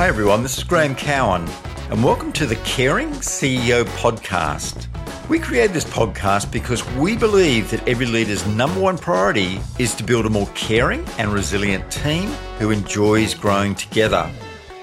Hi, 0.00 0.08
everyone. 0.08 0.42
This 0.42 0.56
is 0.56 0.64
Graham 0.64 0.94
Cowan, 0.94 1.46
and 1.90 2.02
welcome 2.02 2.32
to 2.32 2.46
the 2.46 2.56
Caring 2.64 3.10
CEO 3.10 3.84
podcast. 3.98 4.88
We 5.28 5.38
created 5.38 5.74
this 5.74 5.84
podcast 5.84 6.50
because 6.50 6.82
we 6.94 7.18
believe 7.18 7.70
that 7.70 7.86
every 7.86 8.06
leader's 8.06 8.46
number 8.46 8.80
one 8.80 8.96
priority 8.96 9.60
is 9.78 9.94
to 9.96 10.02
build 10.02 10.24
a 10.24 10.30
more 10.30 10.48
caring 10.54 11.06
and 11.18 11.30
resilient 11.30 11.92
team 11.92 12.30
who 12.58 12.70
enjoys 12.70 13.34
growing 13.34 13.74
together. 13.74 14.30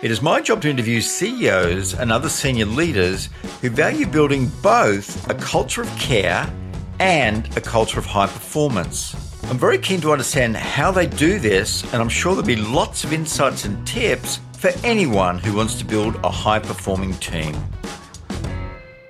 It 0.03 0.11
is 0.11 0.21
my 0.21 0.39
job 0.39 0.61
to 0.61 0.69
interview 0.69 1.01
CEOs 1.01 1.95
and 1.95 2.11
other 2.11 2.29
senior 2.29 2.67
leaders 2.67 3.29
who 3.61 3.71
value 3.71 4.05
building 4.05 4.51
both 4.61 5.27
a 5.31 5.33
culture 5.33 5.81
of 5.81 5.89
care 5.97 6.47
and 6.99 7.57
a 7.57 7.61
culture 7.61 7.97
of 7.97 8.05
high 8.05 8.27
performance. 8.27 9.15
I'm 9.49 9.57
very 9.57 9.79
keen 9.79 9.99
to 10.01 10.11
understand 10.11 10.55
how 10.55 10.91
they 10.91 11.07
do 11.07 11.39
this, 11.39 11.81
and 11.91 12.03
I'm 12.03 12.09
sure 12.09 12.33
there'll 12.33 12.45
be 12.45 12.55
lots 12.55 13.03
of 13.03 13.13
insights 13.13 13.65
and 13.65 13.87
tips 13.87 14.41
for 14.57 14.71
anyone 14.83 15.37
who 15.37 15.55
wants 15.55 15.75
to 15.75 15.85
build 15.85 16.15
a 16.23 16.31
high 16.31 16.57
performing 16.57 17.13
team. 17.15 17.55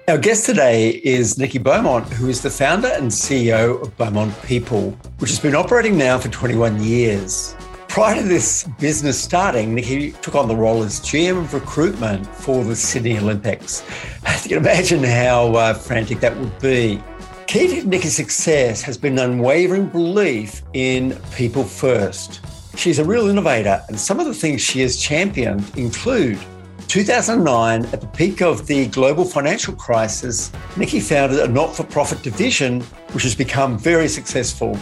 Our 0.09 0.17
guest 0.17 0.45
today 0.45 1.01
is 1.05 1.37
Nikki 1.37 1.57
Beaumont, 1.57 2.05
who 2.11 2.27
is 2.27 2.41
the 2.41 2.49
founder 2.49 2.89
and 2.89 3.09
CEO 3.09 3.81
of 3.81 3.95
Beaumont 3.97 4.33
People, 4.43 4.91
which 5.19 5.29
has 5.29 5.39
been 5.39 5.55
operating 5.55 5.97
now 5.97 6.17
for 6.17 6.27
21 6.27 6.83
years. 6.83 7.55
Prior 7.87 8.21
to 8.21 8.27
this 8.27 8.67
business 8.79 9.21
starting, 9.21 9.73
Nikki 9.73 10.11
took 10.21 10.35
on 10.35 10.49
the 10.49 10.55
role 10.55 10.83
as 10.83 10.99
GM 10.99 11.39
of 11.39 11.53
recruitment 11.53 12.27
for 12.27 12.65
the 12.65 12.75
Sydney 12.75 13.17
Olympics. 13.17 13.83
You 14.43 14.55
can 14.55 14.57
imagine 14.59 15.03
how 15.03 15.55
uh, 15.55 15.73
frantic 15.73 16.21
that 16.21 16.37
would 16.37 16.57
be. 16.59 17.01
Key 17.47 17.81
to 17.81 17.87
Nikki's 17.87 18.15
success 18.15 18.81
has 18.81 18.97
been 18.97 19.19
an 19.19 19.31
unwavering 19.31 19.87
belief 19.87 20.61
in 20.73 21.17
people 21.35 21.65
first. 21.65 22.39
She's 22.77 22.99
a 22.99 23.03
real 23.03 23.27
innovator, 23.27 23.83
and 23.87 23.99
some 23.99 24.19
of 24.19 24.27
the 24.27 24.35
things 24.35 24.61
she 24.61 24.81
has 24.81 24.97
championed 24.97 25.67
include 25.75 26.37
2009, 26.87 27.85
at 27.87 28.01
the 28.01 28.07
peak 28.07 28.43
of 28.43 28.67
the 28.67 28.85
global 28.87 29.25
financial 29.25 29.73
crisis, 29.73 30.51
Nikki 30.77 30.99
founded 30.99 31.39
a 31.39 31.47
not 31.47 31.75
for 31.75 31.83
profit 31.83 32.21
division, 32.21 32.81
which 33.13 33.23
has 33.23 33.33
become 33.33 33.79
very 33.79 34.07
successful. 34.07 34.77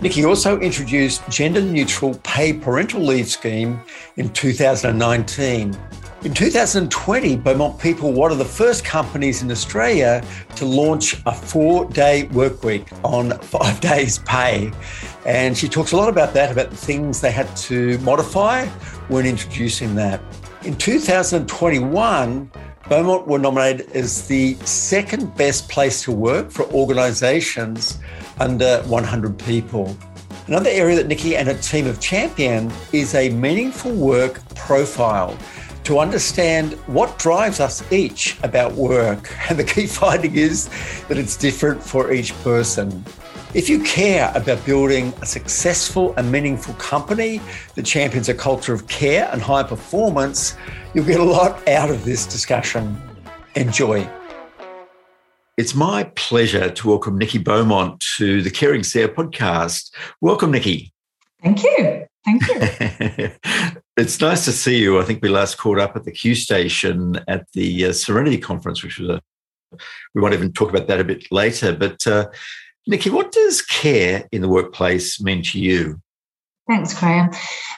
Nikki 0.00 0.24
also 0.24 0.58
introduced 0.58 1.22
gender 1.30 1.62
neutral 1.62 2.14
paid 2.24 2.60
parental 2.62 3.00
leave 3.00 3.28
scheme 3.28 3.80
in 4.16 4.28
2019. 4.30 5.78
In 6.26 6.34
2020, 6.34 7.36
Beaumont 7.36 7.78
People 7.78 8.10
were 8.10 8.18
one 8.18 8.32
of 8.32 8.38
the 8.38 8.44
first 8.44 8.84
companies 8.84 9.42
in 9.42 9.50
Australia 9.52 10.24
to 10.56 10.64
launch 10.66 11.22
a 11.24 11.32
four 11.32 11.84
day 11.84 12.24
work 12.24 12.64
week 12.64 12.88
on 13.04 13.30
five 13.42 13.80
days 13.80 14.18
pay. 14.18 14.72
And 15.24 15.56
she 15.56 15.68
talks 15.68 15.92
a 15.92 15.96
lot 15.96 16.08
about 16.08 16.34
that, 16.34 16.50
about 16.50 16.70
the 16.70 16.76
things 16.76 17.20
they 17.20 17.30
had 17.30 17.56
to 17.68 17.98
modify 17.98 18.66
when 19.06 19.24
introducing 19.24 19.94
that. 19.94 20.20
In 20.64 20.74
2021, 20.76 22.50
Beaumont 22.88 23.28
were 23.28 23.38
nominated 23.38 23.92
as 23.92 24.26
the 24.26 24.54
second 24.64 25.32
best 25.36 25.68
place 25.68 26.02
to 26.02 26.10
work 26.10 26.50
for 26.50 26.64
organisations 26.72 28.00
under 28.40 28.82
100 28.88 29.38
people. 29.38 29.96
Another 30.48 30.70
area 30.70 30.96
that 30.96 31.06
Nikki 31.06 31.36
and 31.36 31.46
her 31.46 31.54
team 31.54 31.84
have 31.84 32.00
championed 32.00 32.72
is 32.92 33.14
a 33.14 33.30
meaningful 33.30 33.92
work 33.92 34.40
profile 34.56 35.38
to 35.86 36.00
understand 36.00 36.72
what 36.88 37.16
drives 37.16 37.60
us 37.60 37.92
each 37.92 38.36
about 38.42 38.72
work. 38.72 39.32
And 39.48 39.56
the 39.56 39.62
key 39.62 39.86
finding 39.86 40.34
is 40.34 40.68
that 41.06 41.16
it's 41.16 41.36
different 41.36 41.80
for 41.80 42.12
each 42.12 42.34
person. 42.42 43.04
If 43.54 43.68
you 43.68 43.80
care 43.84 44.32
about 44.34 44.66
building 44.66 45.14
a 45.22 45.26
successful 45.26 46.12
and 46.16 46.32
meaningful 46.32 46.74
company 46.74 47.40
that 47.76 47.86
champions 47.86 48.28
a 48.28 48.34
culture 48.34 48.74
of 48.74 48.88
care 48.88 49.28
and 49.32 49.40
high 49.40 49.62
performance, 49.62 50.56
you'll 50.92 51.04
get 51.04 51.20
a 51.20 51.24
lot 51.38 51.66
out 51.68 51.88
of 51.88 52.04
this 52.04 52.26
discussion. 52.26 53.00
Enjoy. 53.54 54.10
It's 55.56 55.76
my 55.76 56.10
pleasure 56.16 56.68
to 56.68 56.88
welcome 56.88 57.16
Nikki 57.16 57.38
Beaumont 57.38 58.04
to 58.16 58.42
the 58.42 58.50
Caring 58.50 58.80
CEO 58.80 59.06
podcast. 59.06 59.94
Welcome, 60.20 60.50
Nikki. 60.50 60.92
Thank 61.40 61.62
you. 61.62 62.06
Thank 62.24 62.48
you. 62.48 63.30
it's 63.96 64.20
nice 64.20 64.44
to 64.44 64.52
see 64.52 64.78
you. 64.78 65.00
I 65.00 65.04
think 65.04 65.22
we 65.22 65.28
last 65.28 65.56
caught 65.56 65.78
up 65.78 65.96
at 65.96 66.04
the 66.04 66.12
Q 66.12 66.34
station 66.34 67.18
at 67.28 67.46
the 67.52 67.86
uh, 67.86 67.92
Serenity 67.92 68.38
Conference, 68.38 68.82
which 68.82 68.98
was 68.98 69.08
a, 69.08 69.20
we 70.14 70.20
might 70.20 70.34
even 70.34 70.52
talk 70.52 70.68
about 70.68 70.86
that 70.88 71.00
a 71.00 71.04
bit 71.04 71.26
later. 71.32 71.74
But 71.74 72.06
uh, 72.06 72.28
Nikki, 72.86 73.10
what 73.10 73.32
does 73.32 73.62
care 73.62 74.28
in 74.32 74.42
the 74.42 74.48
workplace 74.48 75.20
mean 75.20 75.42
to 75.44 75.58
you? 75.58 76.00
Thanks, 76.68 76.98
Graham. 76.98 77.30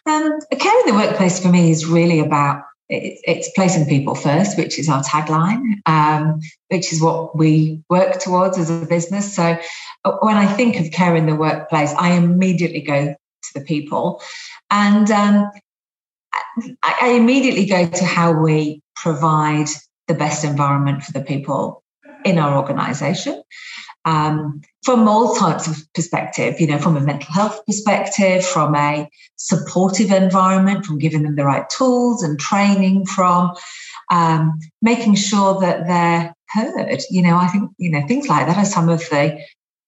Um, 0.07 0.39
care 0.59 0.81
in 0.81 0.87
the 0.87 0.95
workplace 0.95 1.41
for 1.41 1.49
me 1.49 1.71
is 1.71 1.87
really 1.87 2.21
about 2.21 2.65
it's 2.91 3.51
placing 3.51 3.87
people 3.87 4.15
first, 4.15 4.57
which 4.57 4.79
is 4.79 4.89
our 4.89 5.03
tagline, 5.03 5.75
um, 5.85 6.41
which 6.69 6.91
is 6.91 7.03
what 7.03 7.37
we 7.37 7.83
work 7.91 8.19
towards 8.19 8.57
as 8.57 8.71
a 8.71 8.87
business. 8.87 9.35
So 9.35 9.59
uh, 10.05 10.13
when 10.21 10.39
I 10.39 10.47
think 10.47 10.81
of 10.81 10.91
care 10.91 11.15
in 11.15 11.27
the 11.27 11.37
workplace, 11.37 11.93
I 11.99 12.13
immediately 12.13 12.81
go 12.81 13.09
to 13.09 13.55
the 13.55 13.61
people, 13.61 14.23
and 14.71 15.11
um, 15.11 15.51
I 16.83 17.15
immediately 17.17 17.67
go 17.67 17.87
to 17.87 18.05
how 18.05 18.33
we 18.33 18.83
provide 18.97 19.69
the 20.09 20.15
best 20.15 20.45
environment 20.45 21.03
for 21.03 21.13
the 21.13 21.21
people 21.21 21.83
in 22.25 22.39
our 22.39 22.57
organisation 22.57 23.43
um, 24.09 24.63
from 24.85 25.07
all 25.07 25.35
types 25.35 25.67
of 25.67 25.77
perspective, 25.93 26.61
you 26.61 26.67
know, 26.67 26.79
from 26.79 26.97
a 26.97 27.01
mental 27.01 27.33
health 27.33 27.65
perspective, 27.67 28.45
from 28.45 28.75
a 28.75 29.09
supportive 29.37 30.11
environment, 30.11 30.87
from 30.87 30.99
giving 30.99 31.23
them 31.23 31.37
the 31.37 31.45
right 31.45 31.69
tools 31.69 32.23
and 32.23 32.39
training, 32.39 33.05
from 33.05 33.55
um, 34.11 34.59
making 34.81 35.15
sure 35.15 35.61
that 35.61 35.87
they're 35.87 36.35
heard. 36.49 37.03
You 37.11 37.23
know, 37.23 37.37
I 37.37 37.49
think, 37.49 37.71
you 37.77 37.91
know, 37.91 38.07
things 38.07 38.29
like 38.29 38.47
that 38.47 38.57
are 38.57 38.65
some 38.65 38.89
of 38.89 39.01
the 39.11 39.39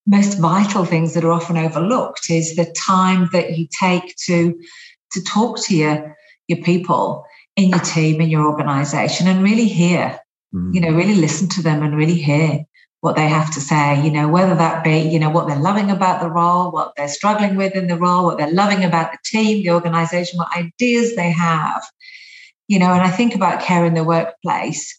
most 0.07 0.39
vital 0.39 0.85
things 0.85 1.15
that 1.15 1.25
are 1.25 1.33
often 1.33 1.57
overlooked 1.57 2.29
is 2.29 2.57
the 2.57 2.67
time 2.77 3.29
that 3.33 3.57
you 3.57 3.69
take 3.81 4.15
to 4.27 4.61
to 5.13 5.23
talk 5.25 5.63
to 5.65 5.75
your 5.75 6.17
your 6.51 6.63
people 6.63 7.25
in 7.57 7.71
your 7.71 7.81
team 7.81 8.21
in 8.21 8.29
your 8.29 8.47
organization 8.47 9.27
and 9.27 9.43
really 9.43 9.69
hear 9.69 10.19
mm. 10.55 10.75
you 10.75 10.81
know 10.81 10.93
really 10.93 11.15
listen 11.15 11.49
to 11.49 11.63
them 11.63 11.83
and 11.83 11.97
really 11.97 12.21
hear 12.21 12.65
what 13.01 13.17
they 13.17 13.29
have 13.29 13.53
to 13.55 13.61
say, 13.61 14.03
you 14.03 14.11
know, 14.11 14.29
whether 14.29 14.55
that 14.55 14.85
be, 14.85 14.99
you 14.99 15.19
know, 15.19 15.31
what 15.31 15.49
they're 15.49 15.59
loving 15.59 15.91
about 15.91 16.21
the 16.21 16.31
role, 16.31 16.71
what 16.71 16.93
they're 16.97 17.09
struggling 17.09 17.57
with 17.57 17.75
in 17.75 17.87
the 17.87 17.97
role, 17.97 18.25
what 18.25 18.37
they're 18.37 18.53
loving 18.53 18.85
about 18.85 19.11
the 19.11 19.19
team, 19.25 19.63
the 19.63 19.71
organization, 19.71 20.39
what 20.39 20.55
ideas 20.57 21.17
they 21.17 21.31
have, 21.31 21.83
you 22.69 22.79
know, 22.79 22.93
and 22.93 23.03
I 23.03 23.11
think 23.11 23.35
about 23.35 23.63
care 23.63 23.87
in 23.87 23.95
the 23.95 24.05
workplace. 24.05 24.97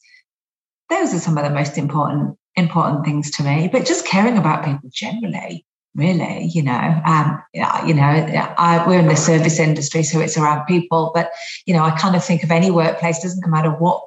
Those 0.90 1.14
are 1.14 1.20
some 1.20 1.38
of 1.38 1.44
the 1.44 1.52
most 1.52 1.78
important 1.78 2.38
important 2.56 3.06
things 3.06 3.32
to 3.32 3.44
me. 3.44 3.70
But 3.72 3.86
just 3.86 4.06
caring 4.06 4.38
about 4.38 4.66
people 4.66 4.90
generally, 4.92 5.66
really, 5.96 6.46
you 6.54 6.64
know, 6.64 7.02
um, 7.06 7.42
you 7.54 7.94
know, 7.94 8.54
I, 8.58 8.84
we're 8.88 9.00
in 9.00 9.08
the 9.08 9.16
service 9.16 9.60
industry, 9.60 10.04
so 10.04 10.20
it's 10.20 10.38
around 10.38 10.66
people. 10.66 11.12
But 11.14 11.32
you 11.66 11.74
know, 11.74 11.84
I 11.84 11.92
kind 11.92 12.16
of 12.16 12.24
think 12.24 12.44
of 12.44 12.52
any 12.52 12.72
workplace 12.72 13.22
doesn't 13.22 13.50
matter 13.50 13.72
what 13.72 14.02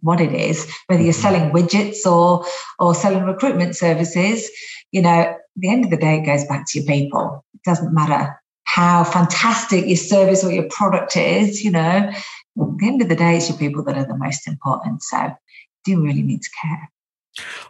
what 0.00 0.20
it 0.20 0.34
is, 0.34 0.70
whether 0.86 1.02
you're 1.02 1.12
selling 1.12 1.50
widgets 1.50 2.04
or 2.06 2.44
or 2.78 2.94
selling 2.94 3.24
recruitment 3.24 3.76
services, 3.76 4.50
you 4.90 5.02
know, 5.02 5.08
at 5.08 5.38
the 5.56 5.70
end 5.70 5.84
of 5.84 5.90
the 5.90 5.96
day, 5.96 6.18
it 6.18 6.26
goes 6.26 6.44
back 6.44 6.64
to 6.68 6.80
your 6.80 6.86
people. 6.86 7.44
It 7.54 7.62
doesn't 7.64 7.94
matter 7.94 8.38
how 8.64 9.04
fantastic 9.04 9.86
your 9.86 9.96
service 9.96 10.44
or 10.44 10.52
your 10.52 10.68
product 10.70 11.16
is, 11.16 11.62
you 11.62 11.70
know, 11.70 11.80
at 12.60 12.78
the 12.78 12.86
end 12.86 13.02
of 13.02 13.08
the 13.08 13.16
day, 13.16 13.36
it's 13.36 13.48
your 13.48 13.58
people 13.58 13.82
that 13.84 13.98
are 13.98 14.06
the 14.06 14.16
most 14.16 14.46
important. 14.46 15.02
So 15.02 15.30
do 15.84 16.02
really 16.02 16.22
need 16.22 16.42
to 16.42 16.50
care. 16.62 16.90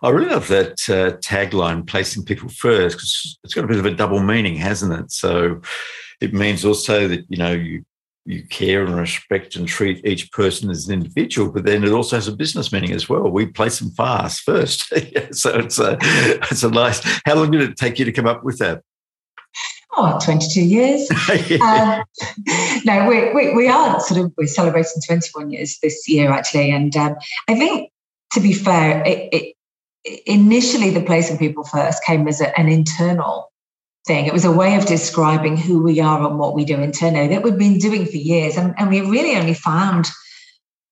I 0.02 0.08
really 0.10 0.30
love 0.30 0.48
that 0.48 0.72
uh, 0.88 1.16
tagline, 1.18 1.86
placing 1.86 2.24
people 2.24 2.48
first, 2.48 2.96
because 2.96 3.38
it's 3.44 3.54
got 3.54 3.64
a 3.64 3.68
bit 3.68 3.78
of 3.78 3.86
a 3.86 3.94
double 3.94 4.20
meaning, 4.20 4.56
hasn't 4.56 4.92
it? 4.92 5.12
So 5.12 5.60
it 6.20 6.34
means 6.34 6.64
also 6.64 7.08
that, 7.08 7.24
you 7.28 7.36
know, 7.36 7.52
you 7.52 7.84
you 8.24 8.46
care 8.46 8.84
and 8.84 8.96
respect 8.96 9.56
and 9.56 9.66
treat 9.66 10.04
each 10.06 10.30
person 10.30 10.70
as 10.70 10.86
an 10.86 10.94
individual, 10.94 11.50
but 11.50 11.64
then 11.64 11.82
it 11.82 11.90
also 11.90 12.16
has 12.16 12.28
a 12.28 12.36
business 12.36 12.72
meaning 12.72 12.92
as 12.92 13.08
well. 13.08 13.28
We 13.28 13.46
place 13.46 13.80
them 13.80 13.90
fast 13.90 14.42
first. 14.42 14.86
so 15.32 15.58
it's 15.58 15.78
a, 15.78 15.98
it's 16.00 16.62
a 16.62 16.70
nice, 16.70 17.00
how 17.26 17.34
long 17.34 17.50
did 17.50 17.62
it 17.62 17.76
take 17.76 17.98
you 17.98 18.04
to 18.04 18.12
come 18.12 18.26
up 18.26 18.44
with 18.44 18.58
that? 18.58 18.82
Oh, 19.94 20.18
22 20.22 20.62
years. 20.62 21.08
yeah. 21.50 21.98
um, 21.98 22.04
no, 22.84 23.08
we, 23.08 23.32
we, 23.34 23.54
we 23.54 23.68
are 23.68 24.00
sort 24.00 24.24
of, 24.24 24.32
we're 24.38 24.46
celebrating 24.46 25.02
21 25.06 25.50
years 25.50 25.78
this 25.82 26.08
year 26.08 26.30
actually. 26.30 26.70
And 26.70 26.96
um, 26.96 27.16
I 27.48 27.56
think 27.56 27.91
to 28.32 28.40
be 28.40 28.52
fair, 28.52 29.02
it, 29.04 29.28
it, 29.32 29.56
initially 30.26 30.90
the 30.90 31.02
placing 31.02 31.38
people 31.38 31.64
first 31.64 32.04
came 32.04 32.26
as 32.28 32.40
a, 32.40 32.58
an 32.58 32.68
internal 32.68 33.52
thing. 34.06 34.26
It 34.26 34.32
was 34.32 34.44
a 34.44 34.52
way 34.52 34.76
of 34.76 34.86
describing 34.86 35.56
who 35.56 35.82
we 35.82 36.00
are 36.00 36.26
and 36.26 36.38
what 36.38 36.54
we 36.54 36.64
do 36.64 36.80
internally 36.80 37.28
that 37.28 37.42
we've 37.42 37.58
been 37.58 37.78
doing 37.78 38.04
for 38.04 38.16
years. 38.16 38.56
And, 38.56 38.74
and 38.78 38.90
we 38.90 39.00
really 39.00 39.36
only 39.36 39.54
found 39.54 40.10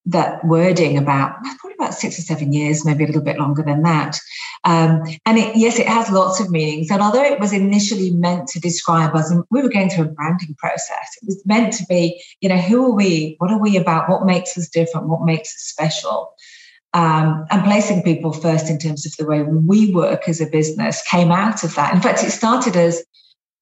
that 0.07 0.45
wording 0.45 0.97
about 0.97 1.35
probably 1.61 1.75
about 1.79 1.95
six 1.95 2.19
or 2.19 2.23
seven 2.23 2.53
years, 2.53 2.85
maybe 2.85 3.05
a 3.05 3.07
little 3.07 3.23
bit 3.23 3.39
longer 3.39 3.63
than 3.63 3.83
that. 3.83 4.19
Um, 4.65 5.03
and 5.27 5.39
it, 5.39 5.57
yes, 5.57 5.79
it 5.79 5.87
has 5.87 6.11
lots 6.11 6.41
of 6.41 6.51
meanings. 6.51 6.91
And 6.91 7.03
although 7.03 7.23
it 7.23 7.39
was 7.39 7.53
initially 7.53 8.11
meant 8.11 8.49
to 8.49 8.61
describe 8.61 9.15
us, 9.15 9.31
and 9.31 9.45
we 9.51 9.63
were 9.63 9.69
going 9.69 9.91
through 9.91 10.07
a 10.07 10.09
branding 10.09 10.55
process, 10.59 11.17
it 11.21 11.27
was 11.27 11.43
meant 11.45 11.73
to 11.75 11.85
be, 11.87 12.23
you 12.41 12.49
know, 12.49 12.57
who 12.57 12.87
are 12.87 12.95
we? 12.95 13.35
What 13.39 13.51
are 13.51 13.61
we 13.61 13.77
about? 13.77 14.09
What 14.09 14.25
makes 14.25 14.57
us 14.57 14.69
different? 14.69 15.09
What 15.09 15.23
makes 15.23 15.51
us 15.51 15.63
special? 15.63 16.33
Um, 16.93 17.47
and 17.53 17.63
placing 17.63 18.03
people 18.03 18.33
first 18.33 18.69
in 18.69 18.77
terms 18.77 19.07
of 19.07 19.13
the 19.17 19.25
way 19.25 19.45
we 19.45 19.93
work 19.95 20.29
as 20.29 20.41
a 20.41 20.47
business 20.47 21.03
came 21.09 21.31
out 21.31 21.63
of 21.63 21.77
that. 21.77 21.95
In 21.95 22.01
fact, 22.01 22.25
it 22.25 22.33
started 22.33 22.75
as 22.75 23.05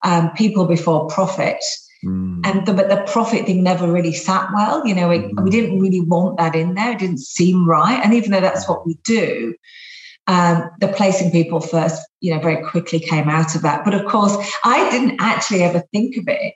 um, 0.03 0.31
people 0.31 0.65
before 0.65 1.07
profit. 1.07 1.63
Mm. 2.03 2.41
And 2.43 2.65
the, 2.65 2.73
but 2.73 2.89
the 2.89 3.03
profit 3.11 3.45
thing 3.45 3.61
never 3.61 3.91
really 3.91 4.13
sat 4.13 4.49
well. 4.55 4.83
You 4.83 4.95
know, 4.95 5.11
it, 5.11 5.21
mm. 5.21 5.43
we 5.43 5.51
didn't 5.51 5.79
really 5.79 6.01
want 6.01 6.37
that 6.37 6.55
in 6.55 6.73
there. 6.73 6.93
It 6.93 6.99
didn't 6.99 7.19
seem 7.19 7.69
right. 7.69 8.01
And 8.03 8.15
even 8.15 8.31
though 8.31 8.41
that's 8.41 8.67
what 8.67 8.87
we 8.87 8.97
do, 9.03 9.53
um, 10.25 10.69
the 10.79 10.87
placing 10.87 11.31
people 11.31 11.59
first, 11.59 12.01
you 12.21 12.33
know, 12.33 12.39
very 12.39 12.63
quickly 12.63 12.99
came 12.99 13.29
out 13.29 13.55
of 13.55 13.61
that. 13.63 13.83
But 13.83 13.93
of 13.93 14.05
course, 14.05 14.35
I 14.63 14.89
didn't 14.89 15.17
actually 15.19 15.63
ever 15.63 15.83
think 15.91 16.17
of 16.17 16.27
it 16.27 16.55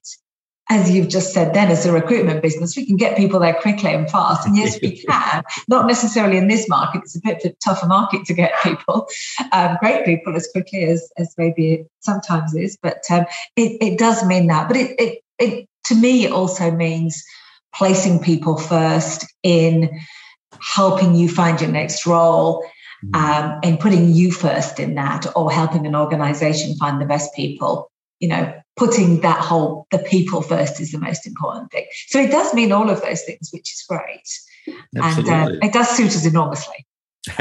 as 0.73 0.89
you've 0.89 1.07
just 1.07 1.33
said 1.33 1.53
then 1.53 1.69
as 1.69 1.85
a 1.85 1.91
recruitment 1.91 2.41
business 2.41 2.75
we 2.75 2.85
can 2.85 2.95
get 2.95 3.15
people 3.15 3.39
there 3.39 3.53
quickly 3.53 3.93
and 3.93 4.09
fast. 4.09 4.47
And 4.47 4.57
yes 4.57 4.79
we 4.81 4.97
can. 5.07 5.43
Not 5.67 5.85
necessarily 5.87 6.37
in 6.37 6.47
this 6.47 6.67
market. 6.67 7.01
It's 7.03 7.15
a 7.15 7.21
bit 7.21 7.45
of 7.45 7.51
a 7.51 7.55
tougher 7.63 7.87
market 7.87 8.25
to 8.25 8.33
get 8.33 8.53
people 8.63 9.07
um, 9.51 9.77
great 9.79 10.05
people 10.05 10.35
as 10.35 10.47
quickly 10.51 10.83
as 10.85 11.11
as 11.17 11.33
maybe 11.37 11.73
it 11.73 11.91
sometimes 11.99 12.55
is. 12.55 12.77
But 12.81 13.03
um, 13.11 13.25
it, 13.55 13.77
it 13.81 13.99
does 13.99 14.25
mean 14.25 14.47
that. 14.47 14.67
But 14.67 14.77
it, 14.77 14.99
it 14.99 15.19
it 15.39 15.69
to 15.85 15.95
me 15.95 16.25
it 16.25 16.31
also 16.31 16.71
means 16.71 17.23
placing 17.73 18.19
people 18.19 18.57
first 18.57 19.25
in 19.43 19.89
helping 20.61 21.15
you 21.15 21.29
find 21.29 21.59
your 21.59 21.71
next 21.71 22.05
role 22.05 22.65
mm. 23.03 23.15
um, 23.15 23.59
and 23.63 23.79
putting 23.79 24.11
you 24.11 24.31
first 24.31 24.79
in 24.79 24.95
that 24.95 25.25
or 25.35 25.51
helping 25.51 25.85
an 25.85 25.95
organization 25.95 26.75
find 26.77 27.01
the 27.01 27.05
best 27.05 27.33
people 27.35 27.91
you 28.23 28.29
know 28.29 28.53
putting 28.77 29.19
that 29.19 29.39
whole 29.39 29.85
the 29.91 29.99
people 29.99 30.41
first 30.41 30.79
is 30.79 30.93
the 30.93 30.97
most 30.97 31.27
important 31.27 31.69
thing 31.71 31.85
so 32.07 32.19
it 32.19 32.31
does 32.31 32.53
mean 32.53 32.71
all 32.71 32.89
of 32.89 33.01
those 33.01 33.21
things 33.23 33.49
which 33.51 33.69
is 33.73 33.83
great 33.87 34.29
Absolutely. 34.95 35.33
and 35.33 35.63
uh, 35.63 35.65
it 35.67 35.73
does 35.73 35.89
suit 35.89 36.07
us 36.07 36.25
enormously 36.25 36.87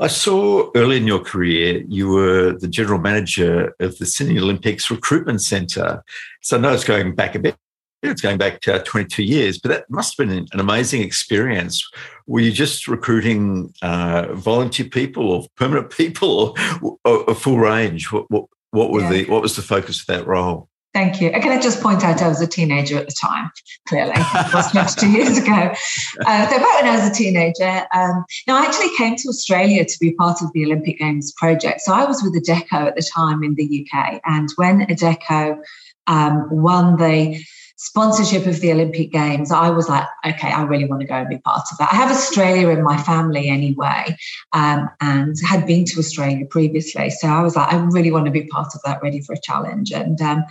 I 0.00 0.06
saw 0.06 0.70
early 0.74 0.96
in 0.96 1.06
your 1.06 1.20
career 1.20 1.84
you 1.86 2.08
were 2.08 2.52
the 2.58 2.68
general 2.68 2.98
manager 2.98 3.74
of 3.80 3.98
the 3.98 4.06
Sydney 4.06 4.38
Olympics 4.38 4.90
Recruitment 4.90 5.40
Centre. 5.40 6.02
So 6.42 6.56
I 6.56 6.60
know 6.60 6.74
it's 6.74 6.84
going 6.84 7.14
back 7.14 7.34
a 7.34 7.38
bit. 7.38 7.56
It's 8.02 8.20
going 8.22 8.38
back 8.38 8.60
to 8.62 8.82
22 8.82 9.22
years, 9.22 9.58
but 9.58 9.70
that 9.70 9.90
must 9.90 10.16
have 10.16 10.26
been 10.26 10.46
an 10.52 10.60
amazing 10.60 11.02
experience. 11.02 11.86
Were 12.26 12.40
you 12.40 12.50
just 12.50 12.88
recruiting 12.88 13.74
uh, 13.82 14.28
volunteer 14.32 14.86
people 14.86 15.30
or 15.30 15.46
permanent 15.56 15.90
people 15.96 16.56
or 16.82 17.24
a 17.28 17.34
full 17.34 17.58
range? 17.58 18.10
What, 18.10 18.30
what, 18.30 18.46
what 18.70 18.90
were 18.90 19.00
yeah. 19.00 19.10
the 19.10 19.24
what 19.26 19.42
was 19.42 19.56
the 19.56 19.62
focus 19.62 20.00
of 20.00 20.06
that 20.06 20.26
role? 20.26 20.68
Thank 20.92 21.20
you. 21.20 21.30
Can 21.30 21.52
I 21.52 21.60
just 21.60 21.80
point 21.80 22.02
out 22.02 22.20
I 22.20 22.26
was 22.26 22.40
a 22.40 22.48
teenager 22.48 22.98
at 22.98 23.06
the 23.06 23.14
time, 23.20 23.52
clearly. 23.86 24.14
It 24.16 24.54
was 24.54 24.72
22 24.72 25.10
years 25.10 25.38
ago. 25.38 25.72
Uh, 26.26 26.48
so 26.50 26.56
about 26.56 26.82
when 26.82 26.86
I 26.86 26.96
was 26.98 27.08
a 27.08 27.14
teenager, 27.14 27.86
um, 27.94 28.24
now 28.46 28.56
I 28.56 28.66
actually 28.66 28.94
came 28.96 29.16
to 29.16 29.28
Australia 29.28 29.84
to 29.84 29.96
be 30.00 30.12
part 30.12 30.42
of 30.42 30.52
the 30.52 30.64
Olympic 30.64 30.98
Games 30.98 31.32
project. 31.36 31.80
So 31.80 31.94
I 31.94 32.04
was 32.04 32.22
with 32.22 32.34
Adecco 32.34 32.88
at 32.88 32.96
the 32.96 33.02
time 33.02 33.42
in 33.42 33.54
the 33.54 33.86
UK. 33.86 34.20
And 34.24 34.48
when 34.56 34.86
Adecco 34.86 35.58
um, 36.06 36.48
won 36.50 36.96
the 36.96 37.42
sponsorship 37.80 38.44
of 38.44 38.60
the 38.60 38.70
Olympic 38.70 39.10
Games, 39.10 39.50
I 39.50 39.70
was 39.70 39.88
like, 39.88 40.06
okay, 40.26 40.50
I 40.50 40.62
really 40.64 40.84
want 40.84 41.00
to 41.00 41.06
go 41.06 41.14
and 41.14 41.28
be 41.30 41.38
part 41.38 41.62
of 41.72 41.78
that. 41.78 41.90
I 41.90 41.96
have 41.96 42.10
Australia 42.10 42.68
in 42.68 42.84
my 42.84 42.98
family 42.98 43.48
anyway, 43.48 44.14
um, 44.52 44.90
and 45.00 45.34
had 45.48 45.66
been 45.66 45.86
to 45.86 45.98
Australia 45.98 46.44
previously. 46.44 47.08
So 47.08 47.28
I 47.28 47.40
was 47.40 47.56
like, 47.56 47.72
I 47.72 47.76
really 47.76 48.10
want 48.10 48.26
to 48.26 48.30
be 48.30 48.44
part 48.44 48.74
of 48.74 48.82
that, 48.84 49.02
ready 49.02 49.22
for 49.22 49.32
a 49.32 49.40
challenge. 49.40 49.92
And 49.92 50.20
um, 50.20 50.44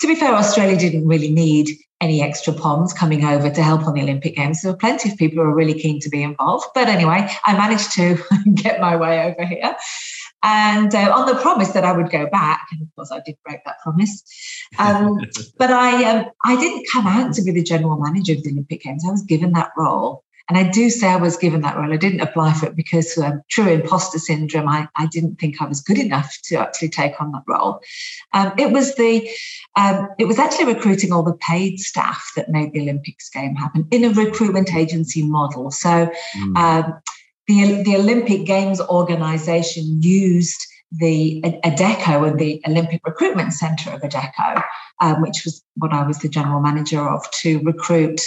to 0.00 0.08
be 0.08 0.16
fair, 0.16 0.34
Australia 0.34 0.76
didn't 0.76 1.06
really 1.06 1.30
need 1.30 1.68
any 2.00 2.20
extra 2.20 2.52
POMs 2.52 2.92
coming 2.92 3.24
over 3.24 3.48
to 3.48 3.62
help 3.62 3.86
on 3.86 3.94
the 3.94 4.02
Olympic 4.02 4.34
Games. 4.34 4.60
There 4.60 4.72
were 4.72 4.78
plenty 4.78 5.08
of 5.08 5.16
people 5.16 5.36
who 5.36 5.48
were 5.48 5.54
really 5.54 5.78
keen 5.80 6.00
to 6.00 6.08
be 6.08 6.24
involved. 6.24 6.66
But 6.74 6.88
anyway, 6.88 7.28
I 7.46 7.56
managed 7.56 7.92
to 7.92 8.18
get 8.54 8.80
my 8.80 8.96
way 8.96 9.22
over 9.22 9.46
here 9.46 9.76
and 10.42 10.94
uh, 10.94 11.12
on 11.14 11.26
the 11.26 11.40
promise 11.40 11.72
that 11.72 11.84
I 11.84 11.92
would 11.92 12.10
go 12.10 12.28
back. 12.28 12.66
And 12.72 12.82
of 12.82 12.88
course, 12.96 13.12
I 13.12 13.20
did 13.24 13.36
break 13.44 13.64
that 13.64 13.78
promise. 13.82 14.22
Um, 14.78 15.20
but 15.58 15.70
I, 15.70 16.04
um, 16.04 16.26
I 16.44 16.56
didn't 16.56 16.86
come 16.92 17.06
out 17.06 17.32
to 17.34 17.42
be 17.42 17.52
the 17.52 17.62
general 17.62 17.96
manager 17.98 18.32
of 18.32 18.42
the 18.42 18.50
Olympic 18.50 18.82
Games. 18.82 19.04
I 19.06 19.10
was 19.10 19.22
given 19.22 19.52
that 19.52 19.70
role. 19.76 20.24
And 20.48 20.58
I 20.58 20.68
do 20.68 20.90
say 20.90 21.08
I 21.08 21.16
was 21.16 21.36
given 21.36 21.60
that 21.62 21.76
role. 21.76 21.92
I 21.92 21.96
didn't 21.96 22.20
apply 22.20 22.52
for 22.54 22.66
it 22.66 22.76
because 22.76 23.16
um, 23.16 23.42
true 23.48 23.68
imposter 23.68 24.18
syndrome. 24.18 24.68
I, 24.68 24.88
I 24.96 25.06
didn't 25.06 25.36
think 25.36 25.62
I 25.62 25.66
was 25.66 25.80
good 25.80 25.98
enough 25.98 26.36
to 26.44 26.56
actually 26.56 26.88
take 26.88 27.20
on 27.20 27.30
that 27.32 27.44
role. 27.46 27.80
Um, 28.32 28.52
it 28.58 28.72
was 28.72 28.96
the 28.96 29.30
um, 29.76 30.08
it 30.18 30.26
was 30.26 30.38
actually 30.38 30.74
recruiting 30.74 31.12
all 31.12 31.22
the 31.22 31.34
paid 31.34 31.78
staff 31.78 32.32
that 32.36 32.50
made 32.50 32.72
the 32.72 32.80
Olympics 32.80 33.30
game 33.30 33.54
happen 33.54 33.86
in 33.92 34.04
a 34.04 34.10
recruitment 34.10 34.74
agency 34.74 35.26
model. 35.26 35.70
So 35.70 36.10
mm 36.36 37.00
the, 37.52 37.82
the 37.82 37.96
Olympic 37.96 38.46
Games 38.46 38.80
organization 38.80 40.00
used 40.00 40.66
the 40.90 41.40
Adecco 41.64 42.28
and 42.28 42.38
the 42.38 42.60
Olympic 42.66 43.00
Recruitment 43.06 43.52
Centre 43.52 43.90
of 43.90 44.02
Adecco, 44.02 44.62
um, 45.00 45.22
which 45.22 45.42
was 45.44 45.62
what 45.76 45.92
I 45.92 46.06
was 46.06 46.18
the 46.18 46.28
general 46.28 46.60
manager 46.60 47.00
of, 47.00 47.28
to 47.42 47.60
recruit 47.60 48.20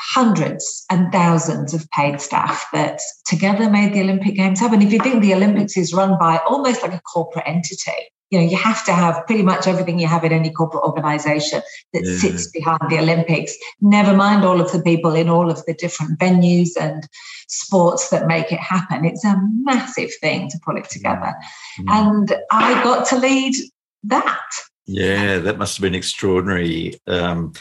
hundreds 0.00 0.84
and 0.90 1.12
thousands 1.12 1.74
of 1.74 1.88
paid 1.90 2.20
staff 2.20 2.66
that 2.72 3.00
together 3.26 3.70
made 3.70 3.92
the 3.92 4.00
Olympic 4.00 4.34
Games 4.34 4.60
happen. 4.60 4.82
If 4.82 4.92
you 4.92 4.98
think 4.98 5.22
the 5.22 5.34
Olympics 5.34 5.76
is 5.76 5.94
run 5.94 6.18
by 6.18 6.38
almost 6.48 6.82
like 6.82 6.94
a 6.94 7.00
corporate 7.00 7.46
entity, 7.46 7.92
you 8.34 8.40
know, 8.40 8.46
you 8.46 8.56
have 8.56 8.84
to 8.84 8.92
have 8.92 9.24
pretty 9.28 9.44
much 9.44 9.68
everything 9.68 10.00
you 10.00 10.08
have 10.08 10.24
in 10.24 10.32
any 10.32 10.50
corporate 10.50 10.82
organization 10.82 11.62
that 11.92 12.02
yeah. 12.04 12.18
sits 12.18 12.50
behind 12.50 12.80
the 12.90 12.98
Olympics, 12.98 13.54
never 13.80 14.12
mind 14.12 14.44
all 14.44 14.60
of 14.60 14.72
the 14.72 14.82
people 14.82 15.14
in 15.14 15.28
all 15.28 15.52
of 15.52 15.64
the 15.66 15.74
different 15.74 16.18
venues 16.18 16.70
and 16.80 17.08
sports 17.46 18.08
that 18.08 18.26
make 18.26 18.50
it 18.50 18.58
happen. 18.58 19.04
It's 19.04 19.24
a 19.24 19.40
massive 19.62 20.10
thing 20.20 20.50
to 20.50 20.58
pull 20.64 20.76
it 20.76 20.90
together. 20.90 21.32
Mm. 21.78 21.84
And 21.88 22.36
I 22.50 22.82
got 22.82 23.06
to 23.10 23.18
lead 23.18 23.54
that. 24.02 24.50
Yeah, 24.86 25.38
that 25.38 25.56
must 25.56 25.76
have 25.76 25.82
been 25.82 25.94
extraordinary. 25.94 27.00
Um, 27.06 27.52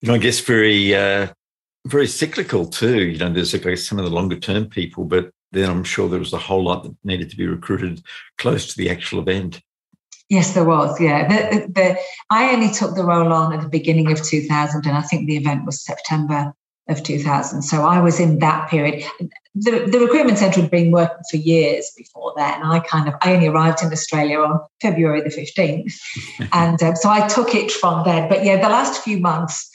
you 0.00 0.08
know, 0.08 0.14
I 0.14 0.18
guess 0.18 0.40
very, 0.40 0.94
uh, 0.94 1.26
very 1.86 2.06
cyclical 2.06 2.64
too. 2.64 3.04
You 3.04 3.18
know, 3.18 3.30
there's 3.30 3.52
like 3.52 3.76
some 3.76 3.98
of 3.98 4.06
the 4.06 4.10
longer 4.10 4.40
term 4.40 4.70
people, 4.70 5.04
but 5.04 5.32
then 5.52 5.68
I'm 5.68 5.84
sure 5.84 6.08
there 6.08 6.18
was 6.18 6.32
a 6.32 6.38
whole 6.38 6.64
lot 6.64 6.84
that 6.84 6.96
needed 7.04 7.28
to 7.28 7.36
be 7.36 7.46
recruited 7.46 8.02
close 8.38 8.68
to 8.68 8.76
the 8.78 8.88
actual 8.88 9.20
event. 9.20 9.60
Yes, 10.28 10.52
there 10.52 10.64
was. 10.64 11.00
Yeah, 11.00 11.26
the, 11.26 11.56
the, 11.56 11.72
the, 11.72 11.98
I 12.30 12.52
only 12.52 12.70
took 12.70 12.94
the 12.94 13.04
role 13.04 13.32
on 13.32 13.54
at 13.54 13.62
the 13.62 13.68
beginning 13.68 14.12
of 14.12 14.22
2000, 14.22 14.86
and 14.86 14.96
I 14.96 15.02
think 15.02 15.26
the 15.26 15.36
event 15.36 15.64
was 15.64 15.82
September 15.82 16.52
of 16.88 17.02
2000. 17.02 17.62
So 17.62 17.82
I 17.82 18.00
was 18.00 18.20
in 18.20 18.38
that 18.40 18.68
period. 18.68 19.04
The, 19.54 19.88
the 19.90 19.98
recruitment 19.98 20.38
centre 20.38 20.60
had 20.60 20.70
been 20.70 20.90
working 20.90 21.22
for 21.30 21.36
years 21.36 21.90
before 21.96 22.32
that, 22.36 22.60
and 22.60 22.70
I 22.70 22.80
kind 22.80 23.08
of 23.08 23.14
I 23.22 23.34
only 23.34 23.46
arrived 23.46 23.82
in 23.82 23.92
Australia 23.92 24.38
on 24.40 24.60
February 24.80 25.22
the 25.22 25.30
15th, 25.30 25.94
and 26.52 26.82
um, 26.82 26.96
so 26.96 27.08
I 27.08 27.26
took 27.26 27.54
it 27.54 27.70
from 27.70 28.04
then. 28.04 28.28
But 28.28 28.44
yeah, 28.44 28.60
the 28.60 28.68
last 28.68 29.02
few 29.02 29.18
months, 29.18 29.70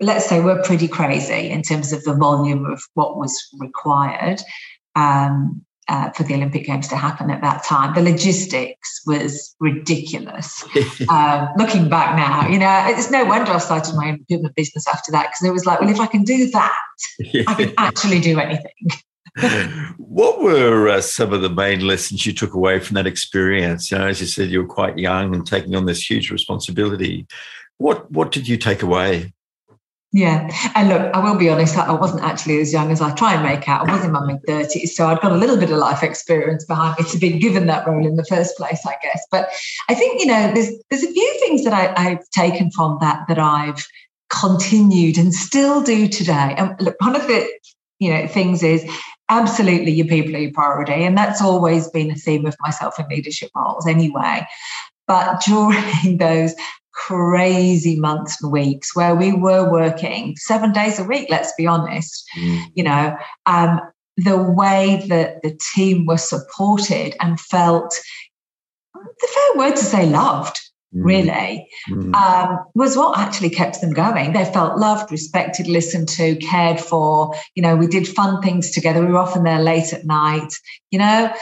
let's 0.00 0.26
say, 0.26 0.40
were 0.40 0.62
pretty 0.62 0.88
crazy 0.88 1.50
in 1.50 1.62
terms 1.62 1.92
of 1.92 2.02
the 2.04 2.14
volume 2.14 2.66
of 2.66 2.82
what 2.94 3.16
was 3.16 3.38
required. 3.58 4.40
Um, 4.96 5.64
uh, 5.88 6.10
for 6.10 6.22
the 6.22 6.34
Olympic 6.34 6.64
Games 6.64 6.88
to 6.88 6.96
happen 6.96 7.30
at 7.30 7.40
that 7.42 7.64
time. 7.64 7.94
The 7.94 8.02
logistics 8.02 9.02
was 9.06 9.54
ridiculous. 9.60 10.64
um, 11.08 11.48
looking 11.56 11.88
back 11.88 12.16
now, 12.16 12.48
you 12.48 12.58
know, 12.58 12.84
it's 12.88 13.10
no 13.10 13.24
wonder 13.24 13.52
I 13.52 13.58
started 13.58 13.94
my 13.94 14.08
own 14.08 14.18
recruitment 14.20 14.54
business 14.54 14.86
after 14.88 15.12
that 15.12 15.30
because 15.30 15.48
it 15.48 15.52
was 15.52 15.66
like, 15.66 15.80
well, 15.80 15.90
if 15.90 16.00
I 16.00 16.06
can 16.06 16.24
do 16.24 16.50
that, 16.50 16.78
I 17.46 17.54
can 17.54 17.74
actually 17.78 18.20
do 18.20 18.38
anything. 18.38 18.72
what 19.98 20.40
were 20.40 20.88
uh, 20.88 21.00
some 21.00 21.32
of 21.32 21.42
the 21.42 21.50
main 21.50 21.80
lessons 21.80 22.24
you 22.24 22.32
took 22.32 22.54
away 22.54 22.78
from 22.78 22.94
that 22.94 23.06
experience? 23.06 23.90
You 23.90 23.98
know, 23.98 24.06
as 24.06 24.20
you 24.20 24.26
said, 24.26 24.50
you 24.50 24.60
were 24.60 24.68
quite 24.68 24.96
young 24.96 25.34
and 25.34 25.46
taking 25.46 25.74
on 25.74 25.86
this 25.86 26.08
huge 26.08 26.30
responsibility. 26.30 27.26
What 27.78 28.10
what 28.12 28.30
did 28.30 28.46
you 28.46 28.56
take 28.56 28.82
away? 28.82 29.32
Yeah. 30.14 30.48
And 30.76 30.90
look, 30.90 31.12
I 31.12 31.18
will 31.18 31.36
be 31.36 31.48
honest, 31.48 31.76
I 31.76 31.90
wasn't 31.90 32.22
actually 32.22 32.60
as 32.60 32.72
young 32.72 32.92
as 32.92 33.00
I 33.00 33.12
try 33.16 33.34
and 33.34 33.42
make 33.42 33.68
out. 33.68 33.90
I 33.90 33.96
was 33.96 34.04
in 34.04 34.12
my 34.12 34.24
mid 34.24 34.44
30s. 34.44 34.90
So 34.90 35.08
I'd 35.08 35.20
got 35.20 35.32
a 35.32 35.36
little 35.36 35.56
bit 35.56 35.72
of 35.72 35.78
life 35.78 36.04
experience 36.04 36.64
behind 36.64 36.96
me 37.00 37.10
to 37.10 37.18
be 37.18 37.36
given 37.36 37.66
that 37.66 37.84
role 37.84 38.06
in 38.06 38.14
the 38.14 38.24
first 38.26 38.56
place, 38.56 38.86
I 38.86 38.94
guess. 39.02 39.26
But 39.32 39.50
I 39.88 39.94
think, 39.96 40.20
you 40.20 40.26
know, 40.26 40.52
there's 40.54 40.70
there's 40.88 41.02
a 41.02 41.10
few 41.10 41.38
things 41.40 41.64
that 41.64 41.72
I, 41.72 41.92
I've 41.96 42.30
taken 42.30 42.70
from 42.70 42.98
that 43.00 43.24
that 43.26 43.40
I've 43.40 43.84
continued 44.30 45.18
and 45.18 45.34
still 45.34 45.82
do 45.82 46.06
today. 46.06 46.54
And 46.56 46.80
look, 46.80 46.94
one 47.00 47.16
of 47.16 47.26
the 47.26 47.48
you 47.98 48.10
know 48.10 48.28
things 48.28 48.62
is 48.62 48.88
absolutely 49.30 49.90
your 49.90 50.06
people 50.06 50.36
are 50.36 50.38
your 50.38 50.52
priority. 50.52 50.92
And 50.92 51.18
that's 51.18 51.42
always 51.42 51.90
been 51.90 52.12
a 52.12 52.14
theme 52.14 52.46
of 52.46 52.54
myself 52.60 53.00
in 53.00 53.08
leadership 53.08 53.50
roles 53.56 53.84
anyway. 53.84 54.46
But 55.08 55.40
during 55.44 56.18
those 56.18 56.54
crazy 56.94 57.98
months 57.98 58.42
and 58.42 58.52
weeks 58.52 58.94
where 58.94 59.14
we 59.14 59.32
were 59.32 59.70
working 59.70 60.34
seven 60.36 60.72
days 60.72 60.98
a 60.98 61.04
week, 61.04 61.28
let's 61.30 61.52
be 61.56 61.66
honest, 61.66 62.24
mm. 62.38 62.64
you 62.74 62.84
know, 62.84 63.16
um, 63.46 63.80
the 64.16 64.38
way 64.38 65.04
that 65.08 65.42
the 65.42 65.58
team 65.74 66.06
was 66.06 66.28
supported 66.28 67.16
and 67.20 67.40
felt 67.40 67.94
the 68.94 69.28
fair 69.34 69.58
word 69.58 69.76
to 69.76 69.84
say 69.84 70.06
loved 70.06 70.56
mm. 70.94 71.04
really 71.04 71.68
mm. 71.90 72.14
Um, 72.14 72.64
was 72.74 72.96
what 72.96 73.18
actually 73.18 73.50
kept 73.50 73.80
them 73.80 73.92
going 73.92 74.32
they 74.32 74.44
felt 74.44 74.78
loved 74.78 75.10
respected 75.10 75.66
listened 75.66 76.08
to 76.10 76.36
cared 76.36 76.80
for 76.80 77.34
you 77.56 77.62
know 77.62 77.76
we 77.76 77.88
did 77.88 78.06
fun 78.06 78.40
things 78.40 78.70
together 78.70 79.04
we 79.04 79.12
were 79.12 79.18
often 79.18 79.42
there 79.42 79.60
late 79.60 79.92
at 79.92 80.04
night 80.04 80.52
you 80.90 80.98
know 80.98 81.32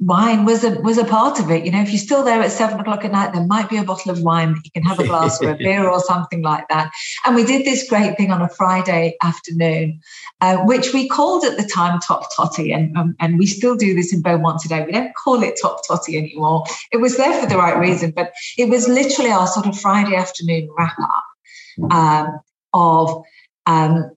wine 0.00 0.44
was 0.44 0.64
a 0.64 0.70
was 0.80 0.98
a 0.98 1.04
part 1.04 1.38
of 1.38 1.50
it. 1.50 1.64
You 1.64 1.70
know, 1.70 1.80
if 1.80 1.90
you're 1.90 1.98
still 1.98 2.24
there 2.24 2.40
at 2.40 2.52
seven 2.52 2.80
o'clock 2.80 3.04
at 3.04 3.12
night, 3.12 3.32
there 3.32 3.46
might 3.46 3.68
be 3.68 3.76
a 3.76 3.84
bottle 3.84 4.10
of 4.10 4.22
wine 4.22 4.54
that 4.54 4.64
you 4.64 4.70
can 4.70 4.82
have 4.82 4.98
a 4.98 5.06
glass 5.06 5.40
or 5.42 5.50
a 5.50 5.54
beer 5.58 5.88
or 5.88 6.00
something 6.00 6.42
like 6.42 6.68
that. 6.68 6.90
And 7.24 7.34
we 7.34 7.44
did 7.44 7.64
this 7.64 7.88
great 7.88 8.16
thing 8.16 8.30
on 8.30 8.42
a 8.42 8.48
Friday 8.48 9.16
afternoon, 9.22 10.00
uh, 10.40 10.58
which 10.64 10.92
we 10.92 11.08
called 11.08 11.44
at 11.44 11.56
the 11.56 11.68
time 11.68 12.00
Top 12.00 12.34
Totty, 12.36 12.72
and 12.72 12.96
um, 12.96 13.16
and 13.20 13.38
we 13.38 13.46
still 13.46 13.76
do 13.76 13.94
this 13.94 14.12
in 14.12 14.22
Beaumont 14.22 14.60
today. 14.60 14.84
We 14.84 14.92
don't 14.92 15.14
call 15.14 15.42
it 15.42 15.58
Top 15.60 15.86
Totty 15.86 16.16
anymore. 16.18 16.64
It 16.92 16.98
was 16.98 17.16
there 17.16 17.40
for 17.40 17.48
the 17.48 17.56
right 17.56 17.78
reason, 17.78 18.10
but 18.10 18.32
it 18.58 18.68
was 18.68 18.88
literally 18.88 19.30
our 19.30 19.46
sort 19.46 19.66
of 19.66 19.78
Friday 19.78 20.16
afternoon 20.16 20.68
wrap 20.76 20.96
up 21.00 21.92
um, 21.92 22.40
of. 22.72 23.22
Um, 23.68 24.15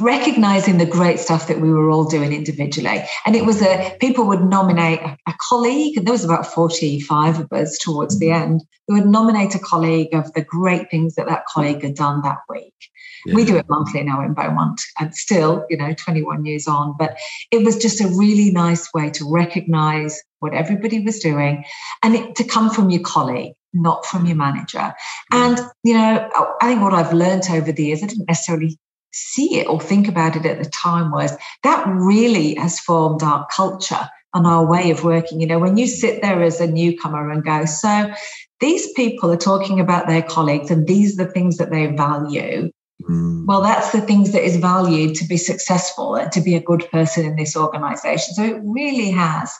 recognizing 0.00 0.78
the 0.78 0.86
great 0.86 1.18
stuff 1.18 1.46
that 1.48 1.60
we 1.60 1.70
were 1.70 1.90
all 1.90 2.04
doing 2.04 2.32
individually. 2.32 3.04
And 3.26 3.36
it 3.36 3.44
was 3.44 3.62
a 3.62 3.96
people 4.00 4.26
would 4.26 4.42
nominate 4.42 5.00
a, 5.00 5.16
a, 5.28 5.34
colleague, 5.48 5.96
and 5.96 6.06
there 6.06 6.12
was 6.12 6.24
about 6.24 6.46
45 6.46 7.40
of 7.40 7.52
us 7.52 7.76
towards 7.78 8.18
the 8.18 8.30
end, 8.30 8.62
who 8.88 8.94
would 8.94 9.06
nominate 9.06 9.54
a 9.54 9.58
colleague 9.58 10.14
of 10.14 10.32
the 10.32 10.42
great 10.42 10.90
things 10.90 11.14
that 11.16 11.28
that 11.28 11.44
colleague 11.46 11.82
had 11.82 11.94
done 11.94 12.22
that 12.22 12.38
week. 12.48 12.74
Yeah. 13.26 13.34
We 13.34 13.44
do 13.44 13.56
it 13.56 13.68
monthly 13.68 14.02
now 14.02 14.22
in 14.24 14.34
Beaumont, 14.34 14.80
and 14.98 15.14
still, 15.14 15.66
you 15.68 15.76
know, 15.76 15.92
21 15.92 16.44
years 16.44 16.66
on. 16.66 16.94
But 16.98 17.16
it 17.50 17.64
was 17.64 17.76
just 17.76 18.00
a 18.00 18.08
really 18.08 18.50
nice 18.50 18.92
way 18.94 19.10
to 19.10 19.30
recognize 19.30 20.20
what 20.40 20.54
everybody 20.54 21.00
was 21.00 21.20
doing 21.20 21.64
and 22.02 22.16
it, 22.16 22.34
to 22.36 22.44
come 22.44 22.68
from 22.70 22.90
your 22.90 23.02
colleague 23.02 23.54
not 23.74 24.04
from 24.04 24.26
your 24.26 24.36
manager. 24.36 24.92
And, 25.32 25.58
you 25.82 25.94
know, 25.94 26.28
I 26.60 26.66
think 26.66 26.82
what 26.82 26.92
I've 26.92 27.14
learned 27.14 27.44
over 27.50 27.72
the 27.72 27.84
years, 27.84 28.02
I 28.02 28.06
didn't 28.06 28.26
necessarily 28.28 28.78
see 29.12 29.58
it 29.58 29.68
or 29.68 29.80
think 29.80 30.08
about 30.08 30.36
it 30.36 30.46
at 30.46 30.62
the 30.62 30.70
time 30.70 31.10
was 31.10 31.36
that 31.62 31.86
really 31.86 32.54
has 32.54 32.80
formed 32.80 33.22
our 33.22 33.46
culture 33.54 34.08
and 34.34 34.46
our 34.46 34.66
way 34.66 34.90
of 34.90 35.04
working. 35.04 35.40
You 35.40 35.46
know, 35.46 35.58
when 35.58 35.76
you 35.76 35.86
sit 35.86 36.22
there 36.22 36.42
as 36.42 36.60
a 36.60 36.66
newcomer 36.66 37.30
and 37.30 37.44
go, 37.44 37.64
so 37.64 38.12
these 38.60 38.90
people 38.92 39.30
are 39.30 39.36
talking 39.36 39.80
about 39.80 40.06
their 40.06 40.22
colleagues 40.22 40.70
and 40.70 40.86
these 40.86 41.18
are 41.18 41.24
the 41.24 41.32
things 41.32 41.58
that 41.58 41.70
they 41.70 41.86
value. 41.86 42.70
Mm. 43.08 43.46
Well, 43.46 43.62
that's 43.62 43.92
the 43.92 44.00
things 44.00 44.32
that 44.32 44.44
is 44.44 44.56
valued 44.56 45.16
to 45.16 45.26
be 45.26 45.36
successful 45.36 46.14
and 46.14 46.30
to 46.32 46.40
be 46.40 46.54
a 46.54 46.62
good 46.62 46.88
person 46.90 47.26
in 47.26 47.36
this 47.36 47.56
organization. 47.56 48.34
So 48.34 48.44
it 48.44 48.60
really 48.62 49.10
has 49.10 49.52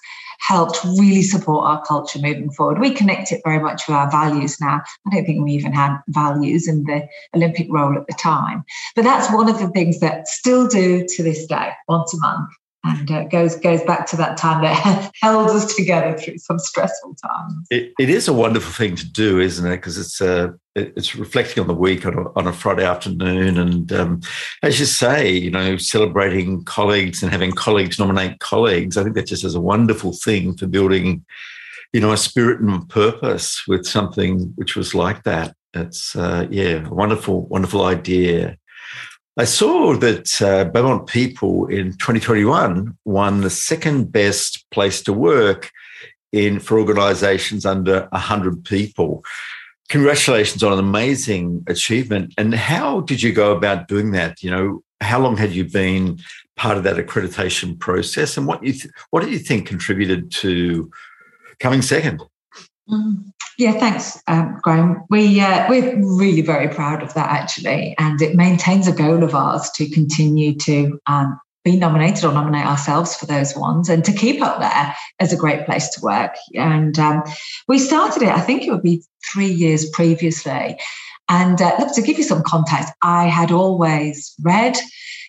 helped 0.47 0.83
really 0.85 1.23
support 1.23 1.67
our 1.67 1.83
culture 1.85 2.19
moving 2.19 2.51
forward. 2.51 2.81
We 2.81 2.93
connect 2.93 3.33
it 3.33 3.41
very 3.45 3.61
much 3.61 3.83
with 3.87 3.97
our 3.97 4.11
values 4.11 4.61
now. 4.61 4.81
I 5.07 5.15
don't 5.15 5.25
think 5.25 5.45
we 5.45 5.53
even 5.53 5.73
had 5.73 5.99
values 6.09 6.69
in 6.69 6.85
the 6.85 7.07
Olympic 7.35 7.69
role 7.71 7.97
at 7.97 8.07
the 8.07 8.15
time. 8.15 8.65
But 8.97 9.03
that's 9.03 9.33
one 9.33 9.49
of 9.49 9.59
the 9.59 9.69
things 9.69 10.01
that 10.01 10.29
still 10.29 10.67
do 10.67 11.07
to 11.07 11.23
this 11.23 11.47
day, 11.47 11.71
once 11.89 12.13
a 12.15 12.19
month 12.19 12.51
and 12.85 13.11
uh, 13.11 13.25
goes 13.25 13.57
goes 13.57 13.83
back 13.85 14.07
to 14.07 14.17
that 14.17 14.37
time 14.37 14.63
that 14.63 15.11
held 15.23 15.51
us 15.51 15.75
together 15.75 16.17
through 16.17 16.39
some 16.39 16.59
stressful 16.59 17.15
times. 17.15 17.67
It, 17.71 17.93
it 17.99 18.11
is 18.11 18.29
a 18.29 18.33
wonderful 18.33 18.73
thing 18.73 18.97
to 18.97 19.07
do, 19.09 19.41
isn't 19.41 19.67
it? 19.67 19.77
Because 19.77 19.99
it's 19.99 20.21
a 20.21 20.45
uh, 20.45 20.53
it's 20.75 21.15
reflecting 21.15 21.61
on 21.61 21.69
the 21.69 21.75
week 21.75 22.07
on 22.07 22.15
a, 22.15 22.33
on 22.33 22.47
a 22.47 22.53
Friday 22.53 22.85
afternoon, 22.85 23.59
and 23.59 23.93
um, 23.93 24.21
as 24.63 24.81
you 24.81 24.87
say, 24.87 25.31
you 25.31 25.51
know, 25.51 25.77
celebrating 25.77 26.65
colleagues 26.65 27.23
and 27.23 27.31
having 27.31 27.53
colleagues 27.53 27.99
nominate 27.99 28.41
colleagues. 28.41 28.97
I 28.97 29.05
think 29.05 29.15
that 29.15 29.27
just 29.27 29.45
is 29.45 29.55
a 29.55 29.61
wonderful 29.61 30.13
thing 30.13 30.57
for 30.57 30.67
building, 30.67 31.25
you 31.93 32.01
know, 32.01 32.13
a 32.13 32.17
spirit 32.17 32.61
and 32.61 32.89
purpose 32.89 33.67
with 33.69 33.87
something 33.87 34.53
which 34.57 34.75
was 34.75 34.95
like 34.95 35.23
that. 35.25 35.55
It's 35.75 36.17
uh, 36.17 36.47
yeah, 36.51 36.87
a 36.87 36.93
wonderful, 36.93 37.47
wonderful 37.47 37.85
idea. 37.85 38.59
I 39.39 39.45
saw 39.45 39.97
that 39.97 40.43
uh, 40.43 40.65
Beaumont 40.65 41.07
People 41.07 41.67
in 41.67 41.93
2021 41.93 42.99
won 43.07 43.41
the 43.41 43.49
second 43.49 44.13
best 44.13 44.67
place 44.71 45.03
to 45.05 45.13
work 45.13 45.71
in 46.33 46.61
for 46.61 46.79
organisations 46.79 47.65
under 47.65 48.09
100 48.13 48.63
people. 48.65 49.25
Congratulations 49.89 50.63
on 50.63 50.75
an 50.75 50.79
amazing 50.79 51.65
achievement. 51.67 52.35
And 52.37 52.55
how 52.55 53.01
did 53.01 53.23
you 53.23 53.33
go 53.33 53.57
about 53.57 53.89
doing 53.89 54.11
that? 54.13 54.43
You 54.43 54.51
know, 54.51 54.85
how 55.01 55.19
long 55.19 55.39
had 55.39 55.53
you 55.53 55.65
been 55.65 56.19
part 56.57 56.77
of 56.77 56.85
that 56.85 56.97
accreditation 56.97 57.79
process, 57.79 58.37
and 58.37 58.47
what 58.47 58.63
you 58.63 58.73
th- 58.73 58.93
what 59.11 59.23
did 59.23 59.33
you 59.33 59.39
think 59.39 59.67
contributed 59.67 60.31
to 60.31 60.91
coming 61.59 61.83
second? 61.83 62.23
Mm. 62.93 63.33
Yeah, 63.59 63.73
thanks, 63.73 64.21
um, 64.27 64.59
Graham. 64.63 65.05
We 65.11 65.41
uh, 65.41 65.67
we're 65.69 65.97
really 65.97 66.43
very 66.43 66.69
proud 66.69 67.03
of 67.03 67.15
that 67.15 67.31
actually, 67.31 67.95
and 67.99 68.21
it 68.21 68.35
maintains 68.35 68.89
a 68.89 68.93
goal 68.93 69.23
of 69.23 69.35
ours 69.35 69.71
to 69.77 69.89
continue 69.89 70.55
to 70.57 70.99
um, 71.07 71.39
be 71.65 71.77
nominated 71.77 72.25
or 72.25 72.33
nominate 72.33 72.67
ourselves 72.67 73.15
for 73.15 73.27
those 73.27 73.55
ones, 73.55 73.89
and 73.89 74.05
to 74.05 74.13
keep 74.13 74.43
up 74.43 74.59
there 74.59 74.95
as 75.21 75.33
a 75.33 75.37
great 75.37 75.65
place 75.67 75.89
to 75.91 76.01
work. 76.03 76.35
And 76.55 76.99
um, 76.99 77.23
we 77.69 77.79
started 77.79 78.23
it, 78.23 78.31
I 78.31 78.41
think 78.41 78.63
it 78.63 78.71
would 78.71 78.83
be 78.83 79.05
three 79.33 79.53
years 79.53 79.89
previously. 79.91 80.79
And 81.29 81.63
uh, 81.63 81.77
look, 81.79 81.95
to 81.95 82.03
give 82.03 82.19
you 82.19 82.25
some 82.25 82.43
context, 82.43 82.93
I 83.03 83.27
had 83.27 83.53
always 83.53 84.35
read 84.43 84.77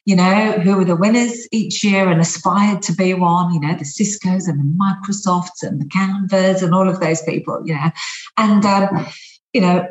you 0.06 0.16
know, 0.16 0.52
who 0.60 0.76
were 0.76 0.86
the 0.86 0.96
winners 0.96 1.48
each 1.52 1.84
year 1.84 2.10
and 2.10 2.20
aspired 2.20 2.82
to 2.84 2.94
be 2.94 3.14
one, 3.14 3.54
you 3.54 3.60
know, 3.60 3.76
the 3.76 3.86
Cisco's 3.86 4.48
and 4.48 4.60
the 4.60 4.78
Microsofts 4.78 5.64
and 5.64 5.80
the 5.80 5.88
Canvas 5.88 6.62
and 6.62 6.74
all 6.74 6.90
of 6.90 7.00
those 7.00 7.22
people, 7.22 7.62
you 7.66 7.74
know, 7.74 7.92
and, 8.38 8.66
um, 8.66 9.08
you 9.54 9.62
know, 9.62 9.88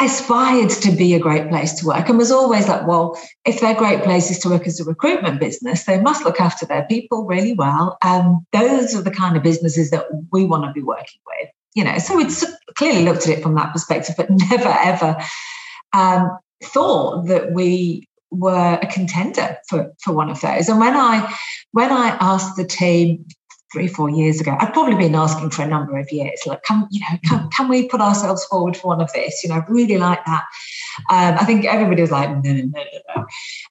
aspired 0.00 0.70
to 0.70 0.90
be 0.92 1.14
a 1.14 1.20
great 1.20 1.48
place 1.48 1.72
to 1.72 1.86
work 1.86 2.08
and 2.08 2.18
was 2.18 2.30
always 2.30 2.68
like, 2.68 2.86
well, 2.86 3.18
if 3.44 3.60
they're 3.60 3.74
great 3.74 4.02
places 4.02 4.38
to 4.40 4.48
work 4.48 4.66
as 4.66 4.80
a 4.80 4.84
recruitment 4.84 5.40
business, 5.40 5.84
they 5.84 6.00
must 6.00 6.24
look 6.24 6.40
after 6.40 6.66
their 6.66 6.84
people 6.84 7.24
really 7.24 7.54
well. 7.54 7.96
Um, 8.02 8.46
those 8.52 8.94
are 8.94 9.02
the 9.02 9.10
kind 9.10 9.36
of 9.36 9.42
businesses 9.42 9.90
that 9.90 10.06
we 10.32 10.44
want 10.44 10.64
to 10.64 10.72
be 10.72 10.82
working 10.82 11.20
with, 11.26 11.48
you 11.74 11.84
know. 11.84 11.98
So 11.98 12.18
it's 12.18 12.44
clearly 12.74 13.04
looked 13.04 13.22
at 13.28 13.38
it 13.38 13.42
from 13.42 13.54
that 13.54 13.72
perspective, 13.72 14.16
but 14.16 14.30
never 14.50 14.68
ever 14.68 15.16
um, 15.92 16.38
thought 16.62 17.26
that 17.26 17.52
we 17.52 18.08
were 18.34 18.78
a 18.80 18.86
contender 18.86 19.56
for, 19.68 19.92
for 20.02 20.12
one 20.12 20.30
of 20.30 20.40
those. 20.40 20.68
And 20.68 20.80
when 20.80 20.94
I 20.94 21.34
when 21.72 21.90
I 21.90 22.16
asked 22.20 22.56
the 22.56 22.64
team 22.64 23.24
three, 23.74 23.88
four 23.88 24.08
years 24.08 24.40
ago, 24.40 24.56
I'd 24.58 24.72
probably 24.72 24.94
been 24.94 25.16
asking 25.16 25.50
for 25.50 25.62
a 25.62 25.66
number 25.66 25.98
of 25.98 26.10
years, 26.12 26.40
like, 26.46 26.62
can, 26.62 26.86
you 26.92 27.00
know, 27.00 27.18
can, 27.24 27.50
can 27.50 27.68
we 27.68 27.88
put 27.88 28.00
ourselves 28.00 28.44
forward 28.44 28.76
for 28.76 28.88
one 28.88 29.00
of 29.00 29.12
this? 29.12 29.42
You 29.42 29.50
know, 29.50 29.56
I 29.56 29.64
really 29.68 29.98
like 29.98 30.24
that. 30.26 30.44
Um, 31.10 31.36
I 31.40 31.44
think 31.44 31.64
everybody 31.64 32.00
was 32.00 32.12
like, 32.12 32.30
no, 32.30 32.52
no, 32.52 32.52
no, 32.52 32.62
no, 32.62 33.00
no. 33.16 33.22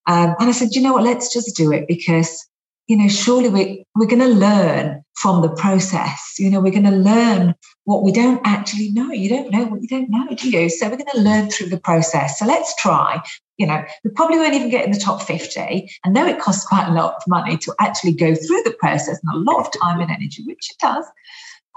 Um, 0.08 0.36
and 0.40 0.50
I 0.50 0.52
said, 0.52 0.76
you 0.76 0.82
know 0.82 0.94
what, 0.94 1.04
let's 1.04 1.34
just 1.34 1.56
do 1.56 1.72
it 1.72 1.88
because, 1.88 2.46
you 2.88 2.98
know, 2.98 3.08
surely 3.08 3.48
we, 3.48 3.86
we're 3.96 4.08
going 4.08 4.20
to 4.20 4.28
learn 4.28 5.02
from 5.16 5.42
the 5.42 5.56
process. 5.56 6.36
You 6.38 6.50
know, 6.50 6.60
we're 6.60 6.72
going 6.72 6.84
to 6.84 6.92
learn 6.92 7.56
what 7.86 8.04
we 8.04 8.12
don't 8.12 8.42
actually 8.44 8.92
know. 8.92 9.10
You 9.12 9.30
don't 9.30 9.52
know 9.52 9.64
what 9.66 9.82
you 9.82 9.88
don't 9.88 10.10
know, 10.10 10.28
do 10.36 10.50
you? 10.50 10.70
So 10.70 10.90
we're 10.90 10.98
going 10.98 11.10
to 11.14 11.22
learn 11.22 11.50
through 11.50 11.70
the 11.70 11.80
process. 11.80 12.40
So 12.40 12.46
let's 12.46 12.76
try 12.76 13.22
you 13.58 13.68
know, 13.68 13.84
we 14.04 14.12
probably 14.12 14.38
won't 14.38 14.56
even 14.56 14.70
get 14.70 14.86
in 14.86 14.92
the 14.92 15.00
top 15.00 15.22
50. 15.22 15.90
And 16.04 16.16
though 16.16 16.26
it 16.26 16.40
costs 16.40 16.66
quite 16.66 16.88
a 16.88 16.94
lot 16.94 17.16
of 17.16 17.24
money 17.28 17.58
to 17.58 17.74
actually 17.80 18.14
go 18.14 18.34
through 18.36 18.64
the 18.64 18.76
process 18.80 19.20
and 19.24 19.36
a 19.36 19.52
lot 19.52 19.60
of 19.60 19.82
time 19.82 20.00
and 20.00 20.10
energy, 20.10 20.44
which 20.46 20.72
it 20.72 20.78
does. 20.80 21.06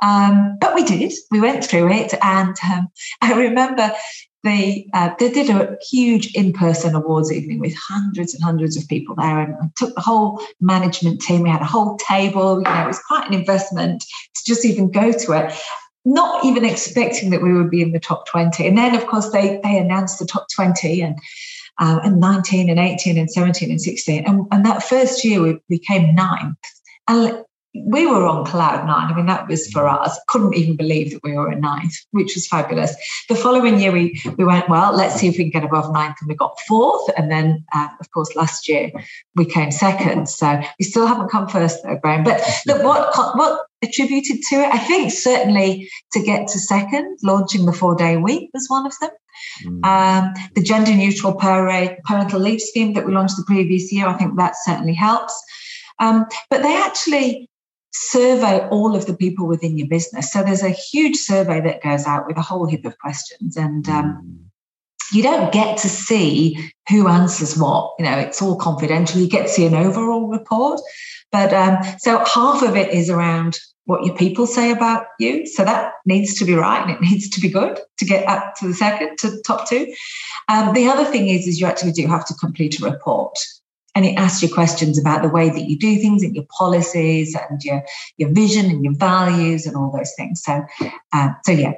Um, 0.03 0.57
but 0.61 0.75
we 0.75 0.85
did. 0.85 1.13
We 1.31 1.41
went 1.41 1.65
through 1.65 1.91
it, 1.93 2.15
and 2.23 2.55
um, 2.71 2.89
I 3.23 3.33
remember 3.35 3.93
they 4.45 4.89
uh, 4.93 5.11
they 5.19 5.31
did 5.31 5.49
a 5.51 5.77
huge 5.91 6.35
in-person 6.35 6.95
awards 6.95 7.33
evening 7.33 7.61
with 7.61 7.75
hundreds 7.77 8.35
and 8.35 8.45
hundreds 8.45 8.77
of 8.77 8.87
people 8.89 9.15
there, 9.17 9.41
and 9.41 9.55
I 9.55 9.67
took 9.77 9.95
the 9.95 10.03
whole 10.03 10.43
management 10.61 11.23
team. 11.23 11.43
We 11.43 11.51
had 11.51 11.63
a 11.63 11.67
whole 11.67 11.97
table. 11.97 12.59
You 12.59 12.65
know, 12.65 12.85
it 12.85 12.87
was 12.87 13.03
quite 13.09 13.27
an 13.27 13.35
investment 13.35 14.03
to 14.03 14.43
just 14.47 14.65
even 14.65 14.91
go 14.91 15.13
to 15.13 15.33
it 15.33 15.55
not 16.09 16.45
even 16.45 16.65
expecting 16.65 17.31
that 17.31 17.43
we 17.43 17.53
would 17.53 17.69
be 17.69 17.83
in 17.83 17.91
the 17.91 17.99
top 17.99 18.27
20. 18.29 18.65
And 18.65 18.79
then, 18.79 18.95
of 18.95 19.09
course, 19.09 19.31
they, 19.31 19.61
they 19.65 19.77
announced 19.77 20.21
the 20.21 20.25
top 20.25 20.47
20 20.55 21.03
and 21.03 21.19
um, 21.79 22.01
and 22.03 22.21
19 22.21 22.71
and 22.71 22.79
18 22.79 23.19
and 23.19 23.31
17 23.31 23.71
and 23.71 23.81
16. 23.81 24.25
And, 24.25 24.47
and 24.51 24.65
that 24.65 24.83
first 24.83 25.25
year 25.25 25.43
we, 25.43 25.59
we 25.69 25.79
came 25.79 26.15
ninth. 26.15 26.57
And 27.09 27.45
we 27.87 28.07
were 28.07 28.27
on 28.27 28.45
cloud 28.45 28.87
nine. 28.87 29.13
I 29.13 29.17
mean, 29.17 29.27
that 29.27 29.49
was 29.49 29.71
for 29.71 29.89
us. 29.89 30.19
Couldn't 30.29 30.55
even 30.55 30.77
believe 30.77 31.13
that 31.13 31.23
we 31.23 31.33
were 31.33 31.53
in 31.53 31.61
ninth, 31.61 31.95
which 32.13 32.35
was 32.35 32.47
fabulous. 32.47 32.95
The 33.29 33.35
following 33.35 33.81
year, 33.81 33.93
we 33.93 34.21
we 34.39 34.45
went 34.45 34.69
well. 34.69 34.95
Let's 34.95 35.17
see 35.17 35.29
if 35.29 35.39
we 35.39 35.51
can 35.51 35.61
get 35.61 35.65
above 35.65 35.93
ninth, 35.93 36.17
and 36.21 36.29
we 36.29 36.35
got 36.35 36.59
fourth. 36.69 37.11
And 37.17 37.31
then, 37.31 37.65
uh, 37.75 37.89
of 38.01 38.11
course, 38.11 38.35
last 38.37 38.69
year 38.69 38.91
we 39.35 39.45
came 39.45 39.71
second. 39.71 40.29
So 40.29 40.61
we 40.79 40.85
still 40.85 41.07
haven't 41.07 41.31
come 41.31 41.49
first, 41.49 41.83
though, 41.83 41.97
Graham. 41.97 42.25
But 42.25 42.43
look, 42.67 42.83
what 42.83 43.37
what 43.37 43.67
attributed 43.83 44.39
to 44.51 44.57
it? 44.57 44.75
I 44.75 44.79
think 44.79 45.13
certainly 45.13 45.89
to 46.13 46.23
get 46.23 46.49
to 46.49 46.59
second, 46.59 47.19
launching 47.23 47.67
the 47.67 47.73
four 47.73 47.95
day 47.95 48.17
week 48.17 48.51
was 48.55 48.67
one 48.69 48.87
of 48.87 48.95
them. 49.01 49.11
Mm. 49.65 49.85
Um, 49.85 50.35
the 50.55 50.63
gender 50.63 50.95
neutral 50.95 51.35
parental 51.35 52.41
leave 52.41 52.61
scheme 52.61 52.95
that 52.95 53.07
we 53.07 53.13
launched 53.13 53.37
the 53.37 53.45
previous 53.47 53.93
year, 53.93 54.07
I 54.07 54.15
think 54.15 54.37
that 54.37 54.55
certainly 54.65 54.95
helps. 54.95 55.35
Um, 55.99 56.27
but 56.51 56.63
they 56.63 56.77
actually 56.77 57.49
survey 57.93 58.67
all 58.69 58.95
of 58.95 59.07
the 59.07 59.17
people 59.17 59.47
within 59.47 59.79
your 59.79 59.89
business. 59.89 60.33
So 60.33 60.43
there's 60.43 60.63
a 60.63 60.71
huge 60.71 61.17
survey 61.17 61.61
that 61.61 61.83
goes 61.83 62.07
out 62.07 62.27
with 62.27 62.37
a 62.37 62.43
whole 62.43 62.67
heap 62.67 62.85
of 62.85 62.99
questions, 62.99 63.57
and 63.57 63.89
um, 63.89 64.23
mm. 64.25 65.17
you 65.17 65.23
don't 65.23 65.53
get 65.53 65.79
to 65.79 65.89
see 65.89 66.73
who 66.89 67.09
answers 67.09 67.57
what. 67.57 67.95
You 67.99 68.05
know, 68.05 68.19
it's 68.19 68.43
all 68.43 68.57
confidential. 68.57 69.21
You 69.21 69.29
get 69.29 69.47
to 69.47 69.53
see 69.53 69.67
an 69.67 69.75
overall 69.75 70.29
report, 70.29 70.81
but 71.33 71.53
um, 71.53 71.79
so 71.99 72.25
half 72.25 72.63
of 72.63 72.77
it 72.77 72.93
is 72.93 73.11
around 73.11 73.59
what 73.87 74.05
your 74.05 74.17
people 74.17 74.47
say 74.47 74.73
about 74.73 75.07
you. 75.19 75.47
So 75.47 75.65
that 75.65 75.93
needs 76.05 76.35
to 76.35 76.45
be 76.45 76.55
right 76.55 76.83
and 76.83 76.91
it 76.91 77.01
needs 77.09 77.29
to 77.31 77.41
be 77.41 77.49
good 77.49 77.81
to 77.99 78.05
get 78.05 78.29
up 78.29 78.55
to 78.57 78.69
the 78.69 78.75
second, 78.75 79.17
to 79.19 79.31
the 79.31 79.43
top 79.43 79.69
two. 79.69 79.93
Um, 80.49 80.75
the 80.75 80.89
other 80.89 81.05
thing 81.05 81.29
is, 81.29 81.47
is 81.47 81.61
you 81.61 81.67
actually 81.67 81.93
do 81.93 82.07
have 82.07 82.27
to 82.27 82.35
complete 82.35 82.81
a 82.81 82.85
report 82.85 83.39
and 83.97 84.05
it 84.05 84.15
asks 84.19 84.43
you 84.43 84.53
questions 84.53 84.99
about 84.99 85.23
the 85.23 85.29
way 85.31 85.49
that 85.49 85.69
you 85.69 85.77
do 85.77 85.97
things 85.97 86.23
and 86.23 86.37
your 86.37 86.45
policies 86.57 87.35
and 87.35 87.63
your 87.65 87.83
your 88.19 88.31
vision 88.31 88.67
and 88.67 88.85
your 88.85 88.95
values 88.95 89.67
and 89.67 89.75
all 89.75 89.91
those 89.91 90.13
things. 90.17 90.43
So, 90.45 90.63
uh, 91.15 91.31
so 91.45 91.53
yeah, 91.53 91.73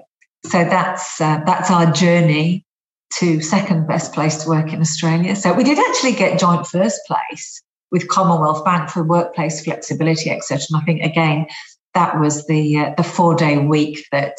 so 0.44 0.64
that's 0.64 1.20
uh, 1.20 1.40
that's 1.46 1.70
our 1.70 1.90
journey 1.92 2.66
to 3.14 3.40
second 3.40 3.87
best 3.87 4.12
place 4.12 4.42
to 4.42 4.48
work 4.48 4.72
in 4.72 4.80
Australia. 4.80 5.37
So 5.37 5.54
we 5.54 5.64
did 5.64 5.78
actually 5.78 6.12
get 6.12 6.38
joint 6.38 6.66
first 6.66 7.00
place 7.06 7.62
with 7.90 8.08
Commonwealth 8.08 8.64
Bank 8.64 8.90
for 8.90 9.02
workplace 9.04 9.64
flexibility, 9.64 10.30
etc. 10.30 10.66
And 10.70 10.82
I 10.82 10.84
think 10.84 11.02
again 11.02 11.46
that 11.94 12.18
was 12.18 12.46
the 12.48 12.78
uh, 12.78 12.94
the 12.96 13.04
four 13.04 13.37
day 13.37 13.58
week 13.58 14.04
that 14.10 14.34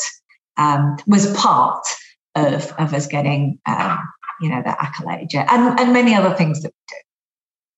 um, 0.57 0.97
was 1.07 1.33
part 1.33 1.85
of 2.35 2.73
of 2.77 2.93
us 2.93 3.07
getting 3.07 3.57
um, 3.65 3.99
you 4.41 4.49
know 4.49 4.61
the 4.61 4.81
accolade, 4.83 5.33
yeah, 5.33 5.47
and 5.49 5.79
and 5.79 5.93
many 5.93 6.13
other 6.13 6.35
things 6.35 6.61
that 6.61 6.73
we 6.73 6.95
do. 6.95 7.01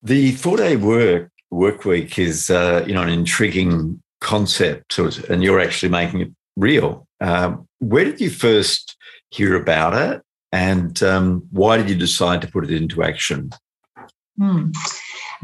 The 0.04 0.32
four 0.34 0.58
day 0.58 0.76
work 0.78 1.30
work 1.52 1.86
week 1.86 2.18
is 2.18 2.50
uh, 2.50 2.84
you 2.88 2.94
know 2.94 3.04
an 3.04 3.10
intriguing 3.10 4.02
concept, 4.20 4.98
and 4.98 5.44
you're 5.44 5.60
actually 5.60 5.90
making 5.90 6.22
it 6.22 6.32
real. 6.56 7.08
Um, 7.20 7.68
where 7.80 8.06
did 8.06 8.20
you 8.20 8.30
first 8.30 8.98
hear 9.30 9.56
about 9.56 9.94
it, 9.94 10.22
and 10.52 11.02
um, 11.04 11.48
why 11.52 11.78
did 11.78 11.90
you 11.90 11.96
decide 11.96 12.42
to 12.42 12.48
put 12.48 12.64
it 12.64 12.72
into 12.72 13.04
action? 13.04 13.52
Hmm. 14.38 14.72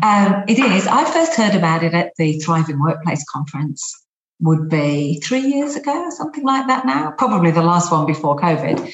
Um, 0.03 0.43
it 0.47 0.59
is. 0.59 0.87
I 0.87 1.05
first 1.11 1.35
heard 1.35 1.55
about 1.55 1.83
it 1.83 1.93
at 1.93 2.13
the 2.17 2.39
Thriving 2.39 2.79
Workplace 2.79 3.23
Conference. 3.31 4.03
Would 4.39 4.69
be 4.69 5.19
three 5.21 5.39
years 5.39 5.75
ago, 5.75 6.11
something 6.11 6.43
like 6.43 6.67
that. 6.67 6.85
Now, 6.85 7.09
probably 7.17 7.49
the 7.49 7.63
last 7.63 7.91
one 7.91 8.05
before 8.05 8.37
COVID 8.37 8.93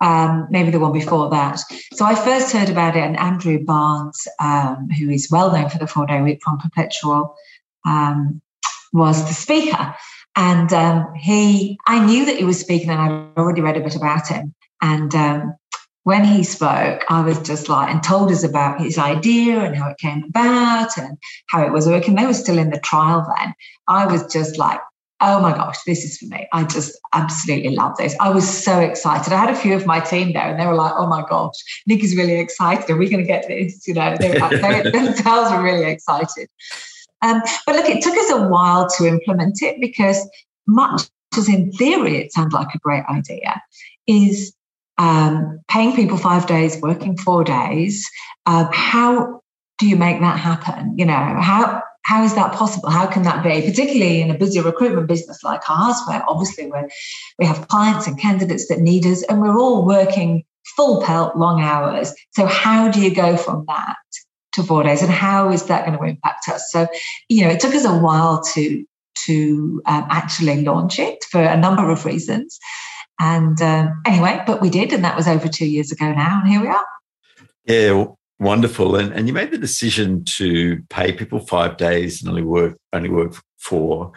um, 0.00 0.46
maybe 0.50 0.70
the 0.70 0.80
one 0.80 0.92
before 0.92 1.30
that. 1.30 1.60
So 1.94 2.04
I 2.04 2.14
first 2.14 2.52
heard 2.52 2.68
about 2.68 2.96
it, 2.96 3.00
and 3.00 3.18
Andrew 3.18 3.64
Barnes, 3.64 4.26
um, 4.40 4.88
who 4.90 5.10
is 5.10 5.30
well 5.30 5.52
known 5.52 5.70
for 5.70 5.78
the 5.78 5.86
four 5.86 6.06
day 6.06 6.20
week 6.20 6.40
from 6.44 6.58
Perpetual, 6.58 7.34
um, 7.86 8.40
was 8.92 9.26
the 9.26 9.34
speaker. 9.34 9.94
And 10.36 10.70
um, 10.72 11.14
he, 11.14 11.78
I 11.86 12.04
knew 12.04 12.26
that 12.26 12.36
he 12.36 12.44
was 12.44 12.60
speaking, 12.60 12.90
and 12.90 13.00
I'd 13.00 13.38
already 13.38 13.62
read 13.62 13.76
a 13.76 13.80
bit 13.80 13.96
about 13.96 14.28
him. 14.28 14.54
And 14.82 15.14
um, 15.14 15.54
when 16.02 16.24
he 16.24 16.44
spoke, 16.44 17.04
I 17.08 17.22
was 17.22 17.40
just 17.40 17.68
like, 17.68 17.90
and 17.90 18.02
told 18.02 18.30
us 18.30 18.44
about 18.44 18.80
his 18.80 18.98
idea 18.98 19.60
and 19.60 19.74
how 19.74 19.88
it 19.88 19.98
came 19.98 20.24
about 20.24 20.96
and 20.98 21.16
how 21.48 21.64
it 21.64 21.72
was 21.72 21.86
working. 21.86 22.14
They 22.14 22.26
were 22.26 22.34
still 22.34 22.58
in 22.58 22.70
the 22.70 22.78
trial 22.78 23.26
then. 23.38 23.54
I 23.88 24.06
was 24.06 24.30
just 24.32 24.58
like 24.58 24.78
oh 25.20 25.40
my 25.40 25.52
gosh, 25.52 25.76
this 25.86 26.04
is 26.04 26.18
for 26.18 26.26
me. 26.26 26.46
I 26.52 26.64
just 26.64 26.98
absolutely 27.14 27.74
love 27.74 27.96
this. 27.96 28.14
I 28.20 28.30
was 28.30 28.46
so 28.46 28.80
excited. 28.80 29.32
I 29.32 29.38
had 29.38 29.50
a 29.50 29.56
few 29.56 29.74
of 29.74 29.86
my 29.86 30.00
team 30.00 30.32
there 30.32 30.48
and 30.50 30.60
they 30.60 30.66
were 30.66 30.74
like, 30.74 30.92
oh 30.96 31.06
my 31.06 31.24
gosh, 31.28 31.54
Nick 31.86 32.04
is 32.04 32.16
really 32.16 32.38
excited. 32.38 32.90
Are 32.90 32.96
we 32.96 33.08
going 33.08 33.22
to 33.22 33.26
get 33.26 33.48
this? 33.48 33.86
You 33.86 33.94
know, 33.94 34.14
they, 34.20 34.38
were, 34.38 34.48
they 34.48 34.90
themselves 34.90 35.50
were 35.50 35.62
really 35.62 35.90
excited. 35.90 36.48
Um, 37.22 37.40
but 37.66 37.76
look, 37.76 37.88
it 37.88 38.02
took 38.02 38.16
us 38.16 38.30
a 38.30 38.46
while 38.46 38.88
to 38.98 39.06
implement 39.06 39.62
it 39.62 39.80
because 39.80 40.28
much 40.66 41.02
as 41.36 41.48
in 41.48 41.72
theory 41.72 42.16
it 42.18 42.32
sounds 42.32 42.52
like 42.52 42.74
a 42.74 42.78
great 42.78 43.04
idea, 43.08 43.60
is 44.06 44.54
um, 44.98 45.60
paying 45.68 45.94
people 45.94 46.16
five 46.16 46.46
days, 46.46 46.80
working 46.80 47.16
four 47.16 47.44
days. 47.44 48.08
Uh, 48.46 48.66
how 48.72 49.40
do 49.78 49.86
you 49.86 49.96
make 49.96 50.20
that 50.20 50.38
happen? 50.38 50.94
You 50.96 51.04
know, 51.06 51.12
how 51.12 51.82
how 52.06 52.22
is 52.22 52.36
that 52.36 52.52
possible? 52.52 52.88
How 52.88 53.06
can 53.06 53.24
that 53.24 53.42
be? 53.42 53.62
Particularly 53.62 54.20
in 54.20 54.30
a 54.30 54.38
busy 54.38 54.60
recruitment 54.60 55.08
business 55.08 55.42
like 55.42 55.68
ours, 55.68 55.96
where 56.06 56.22
obviously 56.28 56.66
we 56.66 56.78
we 57.40 57.44
have 57.44 57.66
clients 57.66 58.06
and 58.06 58.18
candidates 58.18 58.68
that 58.68 58.78
need 58.78 59.04
us, 59.06 59.24
and 59.24 59.40
we're 59.40 59.58
all 59.58 59.84
working 59.84 60.44
full 60.76 61.02
pelt, 61.02 61.36
long 61.36 61.60
hours. 61.60 62.14
So 62.30 62.46
how 62.46 62.92
do 62.92 63.00
you 63.00 63.12
go 63.12 63.36
from 63.36 63.64
that 63.66 63.96
to 64.52 64.62
four 64.62 64.84
days, 64.84 65.02
and 65.02 65.10
how 65.10 65.50
is 65.50 65.64
that 65.64 65.84
going 65.84 65.98
to 65.98 66.04
impact 66.04 66.48
us? 66.48 66.70
So, 66.70 66.86
you 67.28 67.44
know, 67.44 67.50
it 67.50 67.58
took 67.58 67.74
us 67.74 67.84
a 67.84 67.98
while 67.98 68.40
to 68.54 68.84
to 69.26 69.82
um, 69.86 70.06
actually 70.08 70.62
launch 70.62 71.00
it 71.00 71.24
for 71.24 71.42
a 71.42 71.56
number 71.56 71.90
of 71.90 72.04
reasons. 72.04 72.60
And 73.18 73.60
um, 73.60 74.00
anyway, 74.06 74.44
but 74.46 74.62
we 74.62 74.70
did, 74.70 74.92
and 74.92 75.02
that 75.02 75.16
was 75.16 75.26
over 75.26 75.48
two 75.48 75.66
years 75.66 75.90
ago 75.90 76.12
now, 76.12 76.40
and 76.40 76.48
here 76.48 76.60
we 76.60 76.68
are. 76.68 76.86
Yeah, 77.64 78.14
Wonderful. 78.38 78.96
And, 78.96 79.12
and 79.12 79.26
you 79.26 79.32
made 79.32 79.50
the 79.50 79.58
decision 79.58 80.24
to 80.24 80.82
pay 80.90 81.12
people 81.12 81.38
five 81.38 81.76
days 81.76 82.20
and 82.20 82.28
only 82.28 82.42
work 82.42 82.78
only 82.92 83.08
work 83.08 83.34
four. 83.58 84.12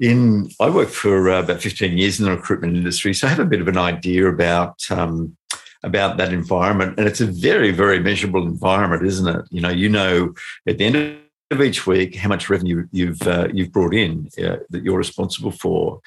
In 0.00 0.50
I 0.60 0.68
worked 0.68 0.92
for 0.92 1.30
uh, 1.30 1.40
about 1.40 1.62
15 1.62 1.96
years 1.96 2.18
in 2.18 2.26
the 2.26 2.30
recruitment 2.32 2.76
industry, 2.76 3.14
so 3.14 3.26
I 3.26 3.30
have 3.30 3.40
a 3.40 3.46
bit 3.46 3.60
of 3.60 3.68
an 3.68 3.78
idea 3.78 4.28
about 4.28 4.78
um, 4.90 5.36
about 5.82 6.18
that 6.18 6.32
environment. 6.32 6.98
And 6.98 7.08
it's 7.08 7.20
a 7.20 7.26
very, 7.26 7.70
very 7.70 8.00
measurable 8.00 8.42
environment, 8.42 9.06
isn't 9.06 9.28
it? 9.28 9.46
You 9.50 9.60
know, 9.60 9.70
you 9.70 9.88
know 9.88 10.34
at 10.66 10.78
the 10.78 10.84
end 10.84 11.18
of 11.50 11.62
each 11.62 11.86
week 11.86 12.16
how 12.16 12.28
much 12.28 12.50
revenue 12.50 12.86
you've 12.92 13.22
uh, 13.22 13.48
you've 13.52 13.72
brought 13.72 13.94
in 13.94 14.28
uh, 14.38 14.56
that 14.70 14.82
you're 14.84 14.98
responsible 14.98 15.52
for. 15.52 16.00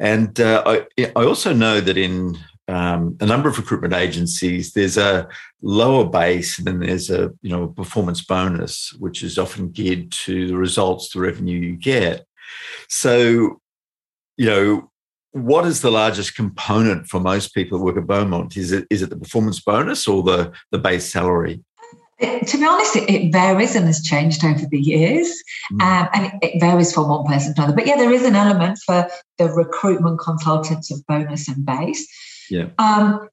And 0.00 0.40
uh, 0.40 0.62
I, 0.66 1.06
I 1.14 1.24
also 1.24 1.52
know 1.52 1.80
that 1.80 1.96
in 1.96 2.38
um, 2.68 3.16
a 3.20 3.26
number 3.26 3.48
of 3.48 3.58
recruitment 3.58 3.94
agencies, 3.94 4.72
there's 4.72 4.96
a 4.96 5.28
lower 5.62 6.04
base 6.04 6.58
and 6.58 6.66
then 6.66 6.80
there's 6.80 7.10
a 7.10 7.32
you 7.42 7.50
know 7.50 7.64
a 7.64 7.72
performance 7.72 8.22
bonus, 8.22 8.92
which 8.98 9.22
is 9.22 9.38
often 9.38 9.70
geared 9.70 10.12
to 10.12 10.48
the 10.48 10.56
results, 10.56 11.10
the 11.10 11.20
revenue 11.20 11.58
you 11.58 11.76
get. 11.76 12.24
So, 12.88 13.60
you 14.36 14.46
know, 14.46 14.90
what 15.32 15.66
is 15.66 15.80
the 15.80 15.90
largest 15.90 16.36
component 16.36 17.08
for 17.08 17.18
most 17.18 17.54
people 17.54 17.78
who 17.78 17.84
work 17.84 17.96
at 17.96 18.06
Beaumont? 18.06 18.56
Is 18.56 18.70
it 18.70 18.86
is 18.90 19.02
it 19.02 19.10
the 19.10 19.16
performance 19.16 19.60
bonus 19.60 20.06
or 20.06 20.22
the 20.22 20.52
the 20.70 20.78
base 20.78 21.10
salary? 21.10 21.62
It, 22.18 22.46
to 22.48 22.58
be 22.58 22.64
honest, 22.64 22.94
it, 22.94 23.10
it, 23.10 23.32
varies 23.32 23.74
and 23.74 23.86
has 23.86 24.00
changed 24.00 24.44
over 24.44 24.64
the 24.70 24.78
years, 24.78 25.42
mm. 25.72 25.82
um, 25.82 26.08
and 26.14 26.26
it, 26.26 26.54
it, 26.54 26.60
varies 26.60 26.92
from 26.92 27.08
one 27.08 27.26
person 27.26 27.52
to 27.54 27.62
another. 27.62 27.74
But 27.74 27.86
yeah, 27.86 27.96
there 27.96 28.12
is 28.12 28.24
an 28.24 28.36
element 28.36 28.78
for 28.86 29.08
the 29.38 29.46
recruitment 29.46 30.20
consultants 30.20 30.92
of 30.92 31.04
bonus 31.08 31.48
and 31.48 31.66
base. 31.66 32.06
Yeah. 32.52 32.68
Um, 32.78 33.28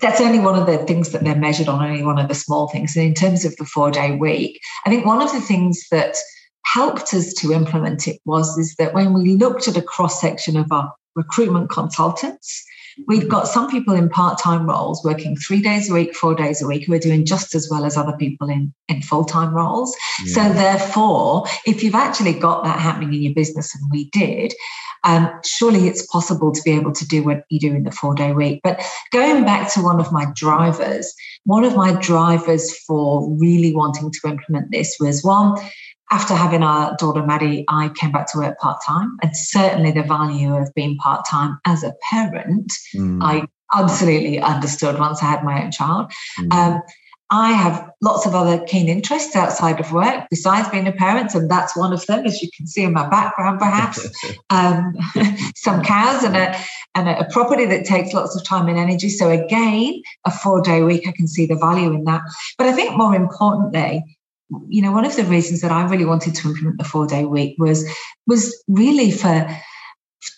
that's 0.00 0.20
only 0.20 0.38
one 0.38 0.58
of 0.58 0.66
the 0.66 0.78
things 0.78 1.10
that 1.10 1.22
they're 1.22 1.36
measured 1.36 1.68
on, 1.68 1.84
only 1.84 2.02
one 2.02 2.18
of 2.18 2.28
the 2.28 2.34
small 2.34 2.68
things. 2.68 2.96
And 2.96 3.06
in 3.06 3.14
terms 3.14 3.44
of 3.44 3.54
the 3.56 3.64
four 3.64 3.90
day 3.90 4.16
week, 4.16 4.60
I 4.84 4.90
think 4.90 5.06
one 5.06 5.22
of 5.22 5.32
the 5.32 5.40
things 5.40 5.86
that 5.90 6.16
helped 6.64 7.14
us 7.14 7.32
to 7.34 7.52
implement 7.52 8.08
it 8.08 8.20
was 8.24 8.58
is 8.58 8.74
that 8.78 8.94
when 8.94 9.12
we 9.12 9.36
looked 9.36 9.68
at 9.68 9.76
a 9.76 9.82
cross 9.82 10.20
section 10.20 10.56
of 10.56 10.72
our 10.72 10.92
recruitment 11.14 11.70
consultants, 11.70 12.64
we've 13.06 13.28
got 13.28 13.46
some 13.46 13.70
people 13.70 13.94
in 13.94 14.08
part-time 14.08 14.68
roles 14.68 15.04
working 15.04 15.36
three 15.36 15.60
days 15.60 15.90
a 15.90 15.94
week, 15.94 16.14
four 16.14 16.34
days 16.34 16.62
a 16.62 16.66
week, 16.66 16.86
who 16.86 16.94
are 16.94 16.98
doing 16.98 17.24
just 17.24 17.54
as 17.54 17.68
well 17.70 17.84
as 17.84 17.96
other 17.96 18.16
people 18.16 18.48
in, 18.48 18.72
in 18.88 19.02
full-time 19.02 19.52
roles. 19.54 19.94
Yeah. 20.24 20.34
So 20.34 20.52
therefore, 20.54 21.44
if 21.66 21.84
you've 21.84 21.94
actually 21.94 22.32
got 22.32 22.64
that 22.64 22.80
happening 22.80 23.12
in 23.14 23.22
your 23.22 23.34
business, 23.34 23.74
and 23.74 23.88
we 23.92 24.08
did, 24.10 24.54
um, 25.04 25.30
surely 25.44 25.86
it's 25.86 26.06
possible 26.06 26.50
to 26.52 26.62
be 26.62 26.72
able 26.72 26.92
to 26.92 27.06
do 27.06 27.22
what 27.22 27.44
you 27.50 27.60
do 27.60 27.74
in 27.74 27.84
the 27.84 27.90
four 27.90 28.14
day 28.14 28.32
week. 28.32 28.60
But 28.64 28.82
going 29.12 29.44
back 29.44 29.72
to 29.74 29.82
one 29.82 30.00
of 30.00 30.10
my 30.12 30.26
drivers, 30.34 31.14
one 31.44 31.64
of 31.64 31.76
my 31.76 31.92
drivers 32.00 32.76
for 32.86 33.30
really 33.38 33.74
wanting 33.74 34.10
to 34.10 34.28
implement 34.28 34.72
this 34.72 34.96
was 34.98 35.22
one, 35.22 35.56
after 36.10 36.34
having 36.34 36.62
our 36.62 36.94
daughter 36.96 37.24
Maddie, 37.24 37.64
I 37.68 37.90
came 37.90 38.12
back 38.12 38.30
to 38.32 38.38
work 38.38 38.58
part 38.58 38.82
time. 38.86 39.16
And 39.22 39.36
certainly 39.36 39.90
the 39.90 40.02
value 40.02 40.54
of 40.54 40.72
being 40.74 40.96
part 40.96 41.26
time 41.26 41.58
as 41.66 41.82
a 41.82 41.94
parent, 42.10 42.72
mm. 42.94 43.22
I 43.22 43.46
absolutely 43.74 44.38
understood 44.40 44.98
once 44.98 45.22
I 45.22 45.26
had 45.26 45.44
my 45.44 45.64
own 45.64 45.72
child. 45.72 46.12
Mm. 46.38 46.52
Um, 46.52 46.82
I 47.30 47.52
have 47.52 47.90
lots 48.02 48.26
of 48.26 48.34
other 48.34 48.64
keen 48.66 48.88
interests 48.88 49.34
outside 49.34 49.80
of 49.80 49.92
work 49.92 50.26
besides 50.30 50.68
being 50.68 50.86
a 50.86 50.92
parent, 50.92 51.34
and 51.34 51.50
that's 51.50 51.76
one 51.76 51.92
of 51.92 52.04
them, 52.06 52.26
as 52.26 52.42
you 52.42 52.48
can 52.56 52.66
see 52.66 52.82
in 52.82 52.92
my 52.92 53.08
background, 53.08 53.58
perhaps. 53.58 54.06
um, 54.50 54.94
some 55.56 55.82
cows 55.82 56.22
and 56.22 56.36
a 56.36 56.56
and 56.94 57.08
a 57.08 57.26
property 57.32 57.64
that 57.64 57.86
takes 57.86 58.12
lots 58.12 58.36
of 58.36 58.44
time 58.44 58.68
and 58.68 58.78
energy. 58.78 59.08
So 59.08 59.30
again, 59.30 60.02
a 60.24 60.30
four 60.30 60.60
day 60.60 60.82
week, 60.82 61.08
I 61.08 61.12
can 61.12 61.26
see 61.26 61.46
the 61.46 61.56
value 61.56 61.92
in 61.92 62.04
that. 62.04 62.22
But 62.58 62.68
I 62.68 62.72
think 62.72 62.96
more 62.96 63.14
importantly, 63.14 64.04
you 64.68 64.82
know, 64.82 64.92
one 64.92 65.04
of 65.04 65.16
the 65.16 65.24
reasons 65.24 65.62
that 65.62 65.72
I 65.72 65.84
really 65.88 66.04
wanted 66.04 66.34
to 66.36 66.48
implement 66.48 66.78
the 66.78 66.84
four 66.84 67.06
day 67.06 67.24
week 67.24 67.56
was 67.58 67.88
was 68.26 68.62
really 68.68 69.10
for 69.10 69.48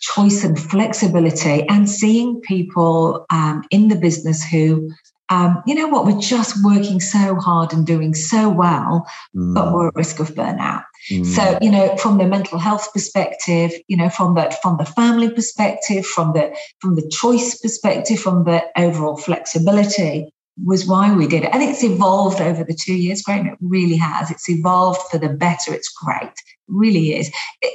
choice 0.01 0.43
and 0.43 0.59
flexibility 0.59 1.67
and 1.69 1.89
seeing 1.89 2.41
people 2.41 3.25
um, 3.29 3.63
in 3.71 3.87
the 3.87 3.95
business 3.95 4.43
who 4.43 4.91
um, 5.29 5.61
you 5.65 5.75
know 5.75 5.87
what, 5.87 6.05
we're 6.05 6.19
just 6.19 6.63
working 6.63 6.99
so 6.99 7.35
hard 7.35 7.73
and 7.73 7.85
doing 7.85 8.13
so 8.13 8.49
well, 8.49 9.05
mm. 9.35 9.53
but 9.53 9.73
we're 9.73 9.89
at 9.89 9.95
risk 9.95 10.19
of 10.19 10.29
burnout. 10.29 10.83
Mm. 11.11 11.25
So, 11.25 11.57
you 11.61 11.69
know, 11.69 11.95
from 11.97 12.17
the 12.17 12.25
mental 12.25 12.59
health 12.59 12.91
perspective, 12.93 13.71
you 13.87 13.97
know, 13.97 14.09
from 14.09 14.35
the 14.35 14.55
from 14.61 14.77
the 14.77 14.85
family 14.85 15.29
perspective, 15.29 16.05
from 16.05 16.33
the 16.33 16.55
from 16.79 16.95
the 16.95 17.07
choice 17.09 17.59
perspective, 17.59 18.19
from 18.19 18.45
the 18.45 18.63
overall 18.77 19.17
flexibility, 19.17 20.33
was 20.63 20.87
why 20.87 21.13
we 21.13 21.27
did 21.27 21.43
it. 21.43 21.53
And 21.53 21.61
it's 21.61 21.83
evolved 21.83 22.41
over 22.41 22.63
the 22.63 22.73
two 22.73 22.95
years, 22.95 23.21
Graham. 23.21 23.47
It 23.47 23.57
really 23.61 23.97
has. 23.97 24.31
It's 24.31 24.49
evolved 24.49 25.01
for 25.11 25.17
the 25.17 25.29
better. 25.29 25.73
It's 25.73 25.89
great. 25.89 26.23
It 26.23 26.33
really 26.67 27.15
is. 27.15 27.31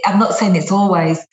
I'm 0.06 0.18
not 0.18 0.34
saying 0.34 0.56
it's 0.56 0.72
always 0.72 1.24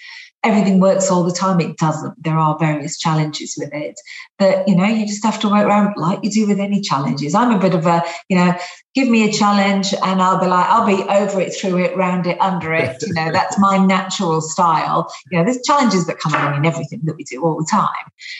everything 0.43 0.79
works 0.79 1.11
all 1.11 1.23
the 1.23 1.33
time. 1.33 1.59
It 1.59 1.77
doesn't. 1.77 2.23
There 2.23 2.37
are 2.37 2.57
various 2.57 2.97
challenges 2.97 3.55
with 3.57 3.73
it. 3.73 3.99
But, 4.37 4.67
you 4.67 4.75
know, 4.75 4.85
you 4.85 5.05
just 5.05 5.23
have 5.25 5.39
to 5.41 5.49
work 5.49 5.65
around 5.65 5.95
like 5.97 6.19
you 6.23 6.29
do 6.29 6.47
with 6.47 6.59
any 6.59 6.79
challenges. 6.79 7.35
I'm 7.35 7.51
a 7.51 7.59
bit 7.59 7.73
of 7.73 7.85
a, 7.85 8.03
you 8.29 8.37
know, 8.37 8.55
give 8.95 9.09
me 9.09 9.27
a 9.27 9.33
challenge 9.33 9.93
and 9.93 10.21
I'll 10.21 10.39
be 10.39 10.47
like, 10.47 10.65
I'll 10.69 10.85
be 10.85 11.03
over 11.03 11.41
it, 11.41 11.53
through 11.53 11.79
it, 11.79 11.97
round 11.97 12.25
it, 12.25 12.39
under 12.39 12.73
it. 12.73 13.01
You 13.01 13.13
know, 13.13 13.31
that's 13.31 13.59
my 13.59 13.77
natural 13.85 14.39
style. 14.39 15.11
You 15.29 15.39
know, 15.39 15.43
there's 15.43 15.61
challenges 15.63 16.07
that 16.07 16.19
come 16.19 16.33
along 16.33 16.55
in 16.55 16.65
everything 16.65 17.01
that 17.03 17.17
we 17.17 17.25
do 17.25 17.43
all 17.43 17.57
the 17.57 17.67
time. 17.69 17.89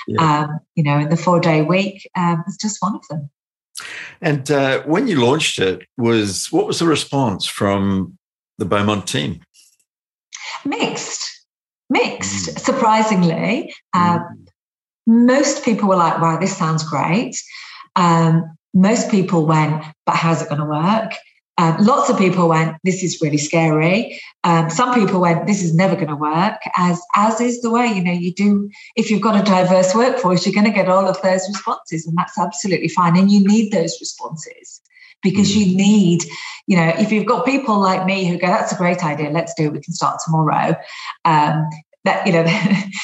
Yeah. 0.08 0.22
Um, 0.22 0.60
you 0.76 0.84
know, 0.84 1.00
in 1.00 1.10
the 1.10 1.18
four 1.18 1.40
day 1.42 1.62
week 1.64 2.10
um, 2.16 2.44
is 2.48 2.58
just 2.58 2.82
one 2.82 2.96
of 2.96 3.06
them. 3.10 3.30
And 4.22 4.50
uh, 4.52 4.84
when 4.84 5.08
you 5.08 5.22
launched 5.22 5.60
it, 5.60 5.88
was 5.98 6.48
what 6.52 6.68
was 6.68 6.80
the 6.80 6.86
response 6.86 7.46
from 7.46 8.18
the 8.58 8.66
Beaumont 8.66 9.08
team? 9.08 9.42
Mixed 10.66 11.39
mixed, 11.90 12.50
mm. 12.50 12.60
surprisingly. 12.60 13.74
Um, 13.94 14.20
mm. 14.20 14.48
Most 15.08 15.66
people 15.66 15.90
were 15.90 15.96
like, 15.96 16.22
wow, 16.22 16.38
this 16.40 16.56
sounds 16.56 16.84
great. 16.84 17.36
Um, 17.96 18.58
most 18.74 19.10
people 19.10 19.46
went, 19.46 19.84
but 20.06 20.16
how's 20.16 20.42
it 20.42 20.50
going 20.50 20.62
to 20.62 20.68
work? 20.68 21.14
Um, 21.58 21.76
lots 21.82 22.10
of 22.10 22.18
people 22.18 22.48
went, 22.48 22.78
this 22.86 23.04
is 23.04 23.20
really 23.22 23.38
scary. 23.38 24.22
Um, 24.46 24.70
some 24.70 24.94
people 24.94 25.20
went, 25.20 25.46
this 25.46 25.62
is 25.62 25.76
never 25.76 25.96
going 25.96 26.08
to 26.08 26.16
work, 26.16 26.62
as 26.78 27.02
as 27.18 27.42
is 27.42 27.62
the 27.62 27.70
way, 27.70 27.88
you 27.88 28.02
know, 28.02 28.14
you 28.14 28.34
do, 28.34 28.70
if 28.96 29.12
you've 29.12 29.22
got 29.22 29.36
a 29.38 29.44
diverse 29.44 29.94
workforce, 29.94 30.46
you're 30.46 30.54
going 30.54 30.72
to 30.72 30.72
get 30.72 30.88
all 30.88 31.06
of 31.06 31.22
those 31.22 31.46
responses, 31.50 32.08
and 32.08 32.18
that's 32.18 32.40
absolutely 32.40 32.88
fine. 32.88 33.18
And 33.18 33.30
you 33.30 33.46
need 33.46 33.74
those 33.74 33.98
responses 34.00 34.80
because 35.22 35.56
you 35.56 35.74
mm. 35.74 35.76
need, 35.76 36.24
you 36.68 36.78
know, 36.78 36.94
if 36.98 37.12
you've 37.12 37.26
got 37.26 37.46
people 37.46 37.80
like 37.80 38.06
me 38.06 38.26
who 38.26 38.38
go, 38.38 38.48
that's 38.48 38.72
a 38.72 38.78
great 38.78 39.04
idea, 39.04 39.30
let's 39.30 39.54
do 39.56 39.66
it, 39.66 39.74
we 39.74 39.82
can 39.82 39.94
start 39.94 40.20
tomorrow. 40.26 40.76
Um, 41.26 41.68
that 42.06 42.26
you 42.26 42.34
know 42.34 42.46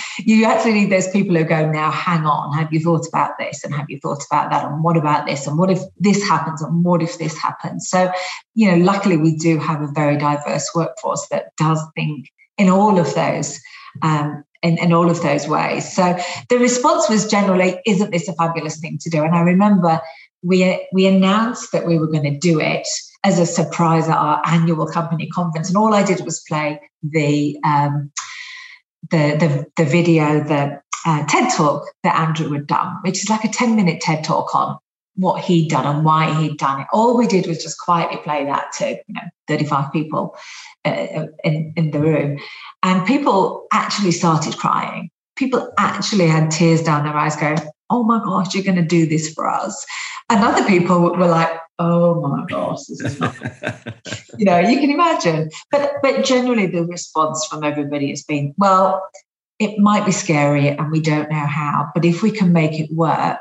you 0.19 0.45
actually 0.45 0.73
need 0.73 0.89
those 0.89 1.09
people 1.09 1.35
who 1.35 1.43
go 1.43 1.69
now 1.69 1.91
hang 1.91 2.25
on 2.25 2.53
have 2.53 2.71
you 2.71 2.79
thought 2.79 3.07
about 3.07 3.31
this 3.37 3.63
and 3.63 3.73
have 3.73 3.85
you 3.89 3.99
thought 3.99 4.23
about 4.31 4.49
that 4.49 4.65
and 4.65 4.83
what 4.83 4.97
about 4.97 5.25
this 5.25 5.45
and 5.47 5.57
what 5.57 5.69
if 5.69 5.79
this 5.97 6.23
happens 6.27 6.61
and 6.61 6.83
what 6.83 7.01
if 7.01 7.17
this 7.17 7.37
happens 7.37 7.89
so 7.89 8.11
you 8.53 8.69
know 8.69 8.77
luckily 8.77 9.17
we 9.17 9.35
do 9.35 9.57
have 9.57 9.81
a 9.81 9.87
very 9.87 10.17
diverse 10.17 10.69
workforce 10.73 11.27
that 11.29 11.51
does 11.57 11.81
think 11.95 12.29
in 12.57 12.69
all 12.69 12.97
of 12.97 13.13
those 13.15 13.59
um, 14.01 14.43
in, 14.63 14.77
in 14.77 14.93
all 14.93 15.09
of 15.09 15.21
those 15.21 15.47
ways 15.47 15.93
so 15.93 16.17
the 16.49 16.57
response 16.57 17.09
was 17.09 17.29
generally 17.29 17.79
isn't 17.85 18.11
this 18.11 18.27
a 18.29 18.33
fabulous 18.33 18.79
thing 18.79 18.97
to 18.99 19.09
do 19.09 19.23
and 19.23 19.35
i 19.35 19.41
remember 19.41 19.99
we 20.43 20.87
we 20.93 21.05
announced 21.07 21.71
that 21.71 21.87
we 21.87 21.97
were 21.97 22.07
going 22.07 22.23
to 22.23 22.37
do 22.37 22.59
it 22.59 22.87
as 23.23 23.39
a 23.39 23.45
surprise 23.45 24.07
at 24.07 24.17
our 24.17 24.41
annual 24.45 24.85
company 24.85 25.27
conference, 25.27 25.67
and 25.67 25.77
all 25.77 25.93
I 25.93 26.03
did 26.03 26.23
was 26.23 26.43
play 26.47 26.79
the 27.03 27.57
um, 27.63 28.11
the 29.09 29.35
the, 29.39 29.83
the 29.83 29.89
video, 29.89 30.43
the 30.43 30.79
uh, 31.05 31.25
TED 31.27 31.51
talk 31.53 31.87
that 32.03 32.15
Andrew 32.15 32.51
had 32.51 32.67
done, 32.67 32.97
which 33.03 33.23
is 33.23 33.29
like 33.29 33.43
a 33.43 33.49
ten 33.49 33.75
minute 33.75 34.01
TED 34.01 34.23
talk 34.23 34.53
on 34.55 34.77
what 35.15 35.43
he'd 35.43 35.69
done 35.69 35.85
and 35.85 36.05
why 36.05 36.33
he'd 36.41 36.57
done 36.57 36.81
it. 36.81 36.87
All 36.91 37.17
we 37.17 37.25
did 37.27 37.47
was 37.47 37.63
just 37.63 37.79
quietly 37.79 38.17
play 38.17 38.45
that 38.45 38.71
to 38.77 38.89
you 38.89 39.13
know 39.13 39.21
35 39.47 39.91
people 39.91 40.35
uh, 40.83 41.27
in 41.43 41.73
in 41.75 41.91
the 41.91 41.99
room, 41.99 42.39
and 42.83 43.07
people 43.07 43.65
actually 43.71 44.11
started 44.11 44.57
crying. 44.57 45.09
People 45.35 45.73
actually 45.77 46.27
had 46.27 46.49
tears 46.49 46.81
down 46.81 47.03
their 47.03 47.15
eyes, 47.15 47.35
going, 47.35 47.57
"Oh 47.89 48.03
my 48.03 48.19
gosh, 48.19 48.53
you're 48.53 48.63
going 48.63 48.75
to 48.75 48.81
do 48.81 49.05
this 49.05 49.33
for 49.33 49.49
us!" 49.49 49.85
And 50.29 50.43
other 50.43 50.65
people 50.65 51.01
were 51.01 51.27
like, 51.27 51.51
oh 51.79 52.21
my 52.21 52.45
gosh, 52.45 52.79
this 52.87 53.01
is 53.01 53.19
not, 53.19 53.35
you 54.37 54.45
know, 54.45 54.59
you 54.59 54.79
can 54.79 54.89
imagine. 54.89 55.49
But 55.71 55.93
but 56.01 56.25
generally 56.25 56.67
the 56.67 56.85
response 56.85 57.45
from 57.45 57.63
everybody 57.63 58.09
has 58.09 58.23
been, 58.23 58.53
well, 58.57 59.07
it 59.59 59.77
might 59.79 60.05
be 60.05 60.11
scary 60.11 60.69
and 60.69 60.91
we 60.91 60.99
don't 60.99 61.29
know 61.29 61.45
how, 61.45 61.89
but 61.93 62.05
if 62.05 62.21
we 62.21 62.31
can 62.31 62.51
make 62.53 62.79
it 62.79 62.89
work, 62.91 63.37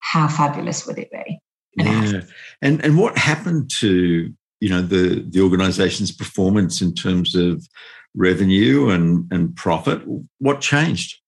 how 0.00 0.28
fabulous 0.28 0.86
would 0.86 0.98
it 0.98 1.10
be? 1.10 1.40
And 1.78 2.12
yeah. 2.12 2.20
And 2.62 2.84
and 2.84 2.98
what 2.98 3.18
happened 3.18 3.70
to, 3.80 4.32
you 4.60 4.68
know, 4.68 4.82
the 4.82 5.24
the 5.28 5.40
organization's 5.40 6.12
performance 6.12 6.80
in 6.80 6.94
terms 6.94 7.34
of 7.34 7.66
revenue 8.14 8.88
and, 8.88 9.30
and 9.30 9.54
profit? 9.56 10.02
What 10.38 10.60
changed? 10.60 11.18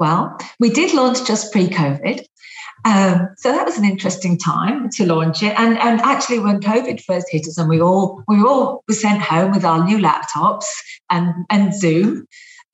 Well, 0.00 0.36
we 0.58 0.70
did 0.70 0.94
launch 0.94 1.26
just 1.26 1.52
pre-COVID. 1.52 2.24
Um, 2.86 3.28
so 3.36 3.52
that 3.52 3.66
was 3.66 3.76
an 3.76 3.84
interesting 3.84 4.38
time 4.38 4.88
to 4.94 5.04
launch 5.04 5.42
it. 5.42 5.52
And, 5.60 5.76
and 5.78 6.00
actually, 6.00 6.38
when 6.38 6.60
COVID 6.60 7.02
first 7.02 7.26
hit 7.30 7.46
us, 7.46 7.58
and 7.58 7.68
we 7.68 7.82
all 7.82 8.24
we 8.26 8.40
all 8.40 8.82
were 8.88 8.94
sent 8.94 9.20
home 9.20 9.52
with 9.52 9.66
our 9.66 9.84
new 9.84 9.98
laptops 9.98 10.64
and 11.10 11.44
and 11.50 11.74
Zoom, 11.74 12.24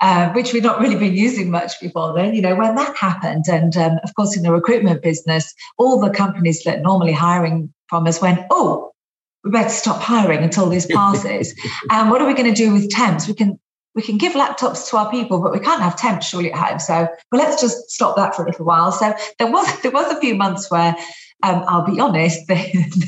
uh, 0.01 0.31
which 0.31 0.53
we'd 0.53 0.63
not 0.63 0.81
really 0.81 0.95
been 0.95 1.17
using 1.17 1.51
much 1.51 1.81
before 1.81 2.15
then. 2.15 2.35
You 2.35 2.43
know, 2.43 2.55
when 2.55 2.77
that 2.77 2.97
happened, 2.97 3.47
and 3.49 3.77
um, 3.77 3.99
of 4.05 4.15
course, 4.15 4.37
in 4.37 4.45
the 4.45 4.53
recruitment 4.53 5.03
business, 5.03 5.53
all 5.77 6.01
the 6.01 6.11
companies 6.11 6.63
that 6.63 6.83
normally 6.83 7.13
hiring 7.13 7.75
from 7.89 8.07
us 8.07 8.23
went, 8.23 8.41
oh. 8.51 8.93
We 9.45 9.53
better 9.53 9.69
stop 9.69 10.03
hiring 10.03 10.43
until 10.43 10.69
this 10.69 10.87
passes. 10.87 11.55
and 11.93 12.11
what 12.11 12.21
are 12.21 12.27
we 12.27 12.35
going 12.35 12.53
to 12.53 12.65
do 12.65 12.73
with 12.73 12.91
temps? 12.91 13.29
We 13.29 13.35
can 13.35 13.61
we 13.97 14.03
can 14.03 14.19
give 14.19 14.35
laptops 14.35 14.89
to 14.91 14.99
our 14.99 15.11
people, 15.11 15.41
but 15.43 15.53
we 15.53 15.59
can't 15.59 15.83
have 15.83 15.97
temps 15.97 16.27
surely 16.27 16.53
at 16.53 16.59
home. 16.59 16.79
So, 16.79 17.09
well, 17.33 17.43
let's 17.43 17.61
just 17.61 17.91
stop 17.91 18.15
that 18.17 18.35
for 18.35 18.45
a 18.45 18.47
little 18.47 18.67
while. 18.67 18.93
So 18.93 19.15
there 19.39 19.51
was 19.51 19.81
there 19.81 19.91
was 19.91 20.13
a 20.13 20.21
few 20.21 20.35
months 20.35 20.71
where, 20.71 20.95
um, 21.43 21.65
I'll 21.67 21.87
be 21.87 21.99
honest, 21.99 22.41
the, 22.49 22.55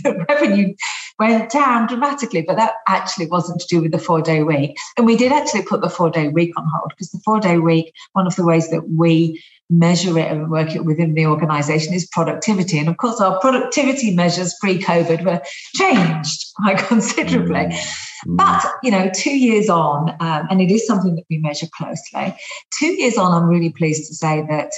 the, 0.02 0.24
revenue 0.28 0.74
went 1.18 1.50
down 1.50 1.88
dramatically, 1.88 2.42
but 2.42 2.56
that 2.56 2.74
actually 2.88 3.26
wasn't 3.26 3.60
to 3.60 3.66
do 3.68 3.82
with 3.82 3.92
the 3.92 3.98
four 3.98 4.22
day 4.22 4.42
week. 4.42 4.76
And 4.96 5.06
we 5.06 5.16
did 5.16 5.30
actually 5.30 5.62
put 5.62 5.82
the 5.82 5.90
four 5.90 6.10
day 6.10 6.28
week 6.28 6.58
on 6.58 6.66
hold 6.74 6.90
because 6.90 7.10
the 7.10 7.20
four 7.22 7.38
day 7.38 7.58
week, 7.58 7.92
one 8.14 8.26
of 8.26 8.34
the 8.36 8.46
ways 8.46 8.70
that 8.70 8.88
we 8.88 9.42
measure 9.70 10.18
it 10.18 10.32
and 10.32 10.50
work 10.50 10.74
it 10.74 10.86
within 10.86 11.12
the 11.12 11.26
organization 11.26 11.92
is 11.92 12.06
productivity. 12.06 12.78
And 12.78 12.88
of 12.88 12.96
course, 12.96 13.20
our 13.20 13.38
productivity 13.40 14.14
measures 14.14 14.56
pre 14.58 14.78
COVID 14.78 15.22
were 15.26 15.42
changed 15.74 16.46
quite 16.56 16.78
considerably. 16.88 17.66
Mm-hmm. 17.66 18.07
But, 18.26 18.64
you 18.82 18.90
know, 18.90 19.10
two 19.14 19.36
years 19.36 19.68
on, 19.68 20.10
um, 20.20 20.46
and 20.50 20.60
it 20.60 20.70
is 20.70 20.86
something 20.86 21.14
that 21.16 21.24
we 21.30 21.38
measure 21.38 21.66
closely, 21.74 22.34
two 22.78 22.92
years 22.92 23.16
on, 23.16 23.32
I'm 23.32 23.48
really 23.48 23.70
pleased 23.70 24.08
to 24.08 24.14
say 24.14 24.44
that 24.48 24.72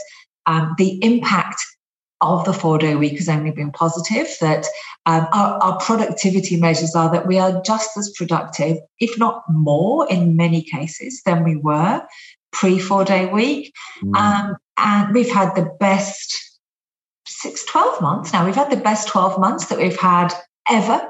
um, 0.46 0.74
the 0.78 1.02
impact 1.04 1.60
of 2.20 2.44
the 2.44 2.52
four 2.52 2.78
day 2.78 2.96
week 2.96 3.16
has 3.16 3.28
only 3.28 3.50
been 3.50 3.70
positive, 3.70 4.28
that 4.40 4.66
um, 5.06 5.26
our, 5.32 5.58
our, 5.62 5.78
productivity 5.78 6.60
measures 6.60 6.94
are 6.94 7.10
that 7.10 7.26
we 7.26 7.38
are 7.38 7.62
just 7.62 7.96
as 7.96 8.12
productive, 8.16 8.76
if 8.98 9.18
not 9.18 9.42
more 9.48 10.06
in 10.10 10.36
many 10.36 10.62
cases, 10.62 11.22
than 11.24 11.44
we 11.44 11.56
were 11.56 12.02
pre 12.52 12.78
four 12.78 13.04
day 13.04 13.26
week. 13.26 13.72
Mm. 14.02 14.16
Um, 14.16 14.56
and 14.76 15.14
we've 15.14 15.32
had 15.32 15.54
the 15.54 15.70
best 15.80 16.60
six, 17.26 17.64
12 17.64 18.02
months 18.02 18.32
now. 18.32 18.44
We've 18.44 18.54
had 18.54 18.70
the 18.70 18.76
best 18.76 19.08
12 19.08 19.38
months 19.38 19.66
that 19.66 19.78
we've 19.78 19.98
had 19.98 20.32
ever 20.68 21.09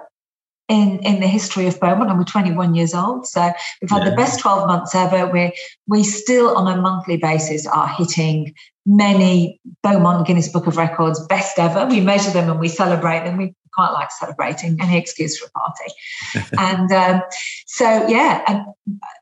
in, 0.71 1.01
in 1.01 1.19
the 1.19 1.27
history 1.27 1.67
of 1.67 1.81
Beaumont, 1.81 2.11
and 2.11 2.19
we're 2.19 2.25
21 2.25 2.77
years 2.77 2.95
old. 2.95 3.27
So 3.27 3.53
we've 3.83 3.91
had 3.91 4.05
yeah. 4.05 4.11
the 4.11 4.17
best 4.17 4.39
12 4.39 4.69
months 4.69 4.95
ever. 4.95 5.27
We 5.27 5.53
we 5.89 6.05
still 6.05 6.57
on 6.57 6.73
a 6.73 6.81
monthly 6.81 7.17
basis 7.17 7.67
are 7.67 7.89
hitting 7.89 8.55
many 8.87 9.61
Beaumont 9.83 10.29
Guinness 10.29 10.49
Book 10.49 10.69
of 10.69 10.77
Records 10.77 11.27
best 11.27 11.59
ever. 11.59 11.87
We 11.87 12.01
measure 12.01 12.31
them 12.31 12.49
and 12.49 12.61
we 12.61 12.69
celebrate 12.69 13.25
them. 13.25 13.37
We 13.37 13.53
quite 13.75 13.91
like 13.91 14.13
celebrating 14.13 14.79
any 14.81 14.97
excuse 14.97 15.39
for 15.39 15.47
a 15.47 15.59
party. 15.59 16.53
and 16.59 16.93
um, 16.93 17.23
so 17.67 18.07
yeah, 18.07 18.45
and 18.47 18.65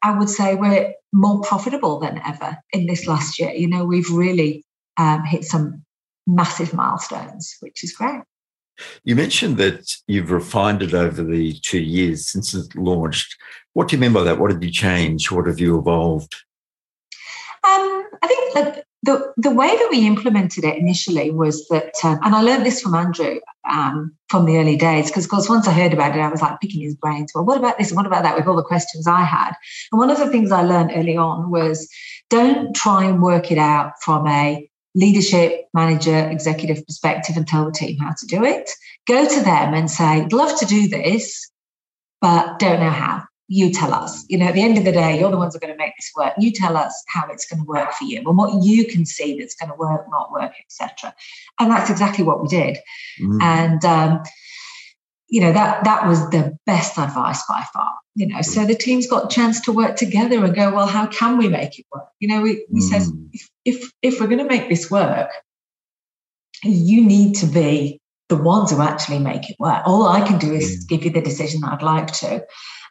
I 0.03 0.19
would 0.19 0.29
say 0.29 0.55
we're 0.55 0.93
more 1.15 1.41
profitable 1.41 1.99
than 1.99 2.21
ever 2.27 2.59
in 2.75 2.87
this 2.87 3.07
last 3.07 3.39
year. 3.39 3.53
You 3.53 3.69
know, 3.69 3.87
we've 3.87 4.11
really 4.11 4.67
um, 4.99 5.25
hit 5.25 5.45
some 5.45 5.83
massive 6.27 6.75
milestones, 6.75 7.57
which 7.61 7.83
is 7.83 7.95
great. 7.95 8.21
You 9.05 9.17
mentioned 9.17 9.57
that 9.59 9.91
you've 10.07 10.31
refined 10.31 10.83
it 10.83 10.95
over 10.95 11.23
the 11.23 11.55
two 11.63 11.81
years 11.81 12.27
since 12.27 12.55
it 12.55 12.75
launched. 12.77 13.37
What 13.73 13.89
do 13.89 13.97
you 13.97 14.01
mean 14.01 14.13
by 14.13 14.23
that? 14.25 14.39
What 14.39 14.51
have 14.51 14.63
you 14.63 14.71
changed? 14.71 15.31
What 15.31 15.47
have 15.47 15.61
you 15.61 15.79
evolved? 15.79 16.35
Um, 17.65 18.05
I 18.23 18.27
think 18.27 18.85
the 19.03 19.33
the 19.37 19.51
way 19.51 19.69
that 19.69 19.89
we 19.91 20.07
implemented 20.07 20.65
it 20.65 20.77
initially 20.77 21.31
was 21.31 21.67
that, 21.69 21.95
um, 22.03 22.19
and 22.23 22.35
I 22.35 22.43
learned 22.43 22.67
this 22.67 22.81
from 22.81 22.95
Andrew 22.95 23.39
um, 23.71 24.13
from 24.29 24.45
the 24.45 24.57
early 24.59 24.77
days, 24.77 25.07
because 25.07 25.25
of 25.25 25.31
course 25.31 25.49
once 25.49 25.69
I 25.69 25.73
heard 25.73 25.93
about 25.93 26.17
it, 26.17 26.21
I 26.21 26.29
was 26.29 26.43
like 26.43 26.61
picking 26.61 26.83
his 26.83 26.97
brains. 26.97 27.33
Well, 27.35 27.45
what 27.45 27.59
about 27.59 27.79
this 27.79 27.91
and 27.91 27.97
what 27.97 28.07
about 28.07 28.25
that? 28.25 28.37
With 28.37 28.47
all 28.47 28.57
the 28.57 28.63
questions 28.63 29.07
I 29.07 29.23
had, 29.23 29.53
and 29.93 29.99
one 29.99 30.11
of 30.11 30.19
the 30.19 30.29
things 30.29 30.51
I 30.51 30.63
learned 30.63 30.93
early 30.95 31.17
on 31.17 31.51
was 31.51 31.89
don't 32.29 32.75
try 32.75 33.05
and 33.05 33.23
work 33.23 33.53
it 33.53 33.59
out 33.59 33.93
from 34.03 34.27
a 34.27 34.69
leadership, 34.95 35.67
manager, 35.75 36.29
executive 36.31 36.85
perspective 36.87 37.37
and 37.37 37.47
tell 37.47 37.65
the 37.65 37.73
team 37.73 37.99
how 37.99 38.13
to 38.19 38.27
do 38.27 38.45
it. 38.45 38.71
Go 39.07 39.29
to 39.29 39.41
them 39.41 39.75
and 39.75 39.91
say, 39.91 40.27
love 40.33 40.59
to 40.59 40.67
do 40.67 40.89
this, 40.89 41.51
but 42.21 42.59
don't 42.59 42.81
know 42.81 42.91
how 42.91 43.25
you 43.49 43.73
tell 43.73 43.95
us. 43.95 44.25
You 44.29 44.39
know, 44.39 44.47
at 44.47 44.55
the 44.55 44.63
end 44.63 44.77
of 44.77 44.85
the 44.85 44.93
day, 44.93 45.19
you're 45.19 45.31
the 45.31 45.39
ones 45.39 45.55
who 45.55 45.59
are 45.59 45.61
going 45.61 45.73
to 45.73 45.79
make 45.79 45.95
this 45.97 46.11
work. 46.17 46.35
You 46.39 46.53
tell 46.53 46.77
us 46.77 47.03
how 47.09 47.27
it's 47.29 47.47
going 47.47 47.61
to 47.61 47.67
work 47.67 47.93
for 47.93 48.05
you 48.05 48.19
and 48.19 48.37
what 48.37 48.63
you 48.63 48.85
can 48.85 49.07
see 49.07 49.39
that's 49.39 49.55
going 49.55 49.71
to 49.71 49.77
work, 49.77 50.07
not 50.11 50.31
work, 50.31 50.53
etc. 50.61 51.15
And 51.59 51.71
that's 51.71 51.91
exactly 51.91 52.25
what 52.25 52.43
we 52.43 52.49
did. 52.49 52.79
Mm. 53.21 53.43
And 53.43 53.85
um, 53.87 54.23
you 55.29 55.41
know 55.41 55.53
that 55.53 55.85
that 55.85 56.07
was 56.07 56.29
the 56.31 56.57
best 56.67 56.99
advice 56.99 57.43
by 57.49 57.65
far. 57.73 57.93
You 58.15 58.27
know, 58.27 58.43
so 58.43 58.65
the 58.65 58.75
team's 58.75 59.07
got 59.07 59.27
a 59.27 59.35
chance 59.35 59.61
to 59.63 59.73
work 59.73 59.97
together 59.97 60.45
and 60.45 60.55
go, 60.55 60.75
well, 60.75 60.87
how 60.87 61.07
can 61.07 61.39
we 61.39 61.49
make 61.49 61.79
it 61.79 61.87
work? 61.93 62.09
You 62.19 62.29
know, 62.29 62.41
we, 62.41 62.67
we 62.69 62.81
mm. 62.81 62.83
says 62.83 63.13
if, 63.33 63.49
if 63.65 63.93
if 64.03 64.21
we're 64.21 64.27
going 64.27 64.39
to 64.39 64.45
make 64.45 64.69
this 64.69 64.91
work, 64.91 65.31
you 66.65 67.05
need 67.05 67.37
to 67.37 67.47
be 67.47 68.01
the 68.29 68.37
ones 68.37 68.71
who 68.71 68.81
actually 68.83 69.19
make 69.19 69.49
it 69.51 69.57
work. 69.59 69.83
All 69.87 70.07
I 70.07 70.27
can 70.27 70.39
do 70.39 70.53
is 70.53 70.85
mm. 70.85 70.89
give 70.89 71.05
you 71.05 71.11
the 71.11 71.21
decision 71.21 71.61
that 71.61 71.75
I'd 71.75 71.83
like 71.83 72.13
to. 72.15 72.45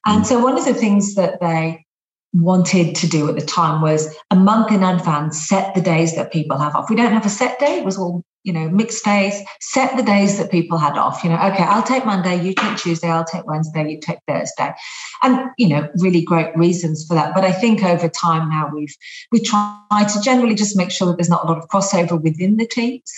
And 0.06 0.26
so 0.26 0.39
one 0.39 0.58
of 0.58 0.65
the 0.65 0.73
things 0.73 1.15
that 1.15 1.41
they 1.41 1.86
wanted 2.33 2.95
to 2.95 3.07
do 3.07 3.29
at 3.29 3.35
the 3.35 3.45
time 3.45 3.81
was 3.81 4.13
a 4.31 4.35
month 4.35 4.71
in 4.71 4.83
advance 4.83 5.47
set 5.47 5.73
the 5.75 5.81
days 5.81 6.15
that 6.15 6.31
people 6.31 6.57
have 6.57 6.75
off. 6.75 6.89
We 6.89 6.95
don't 6.95 7.13
have 7.13 7.25
a 7.25 7.29
set 7.29 7.59
day, 7.59 7.79
it 7.79 7.85
was 7.85 7.97
all, 7.97 8.23
you 8.43 8.53
know, 8.53 8.69
mixed 8.69 9.03
days, 9.03 9.41
set 9.59 9.95
the 9.97 10.03
days 10.03 10.37
that 10.37 10.51
people 10.51 10.77
had 10.77 10.97
off. 10.97 11.23
You 11.23 11.31
know, 11.31 11.37
okay, 11.37 11.63
I'll 11.63 11.83
take 11.83 12.05
Monday, 12.05 12.41
you 12.41 12.53
take 12.53 12.77
Tuesday, 12.77 13.07
I'll 13.07 13.25
take 13.25 13.45
Wednesday, 13.45 13.89
you 13.89 13.99
take 13.99 14.19
Thursday. 14.27 14.73
And, 15.23 15.49
you 15.57 15.69
know, 15.69 15.87
really 15.97 16.21
great 16.21 16.55
reasons 16.55 17.05
for 17.07 17.15
that. 17.15 17.33
But 17.33 17.43
I 17.43 17.51
think 17.51 17.83
over 17.83 18.07
time 18.07 18.49
now 18.49 18.69
we've 18.73 18.95
we 19.31 19.39
try 19.39 19.79
to 19.89 20.21
generally 20.21 20.55
just 20.55 20.77
make 20.77 20.91
sure 20.91 21.07
that 21.07 21.17
there's 21.17 21.29
not 21.29 21.45
a 21.45 21.47
lot 21.47 21.57
of 21.57 21.67
crossover 21.69 22.21
within 22.21 22.57
the 22.57 22.67
teams 22.67 23.11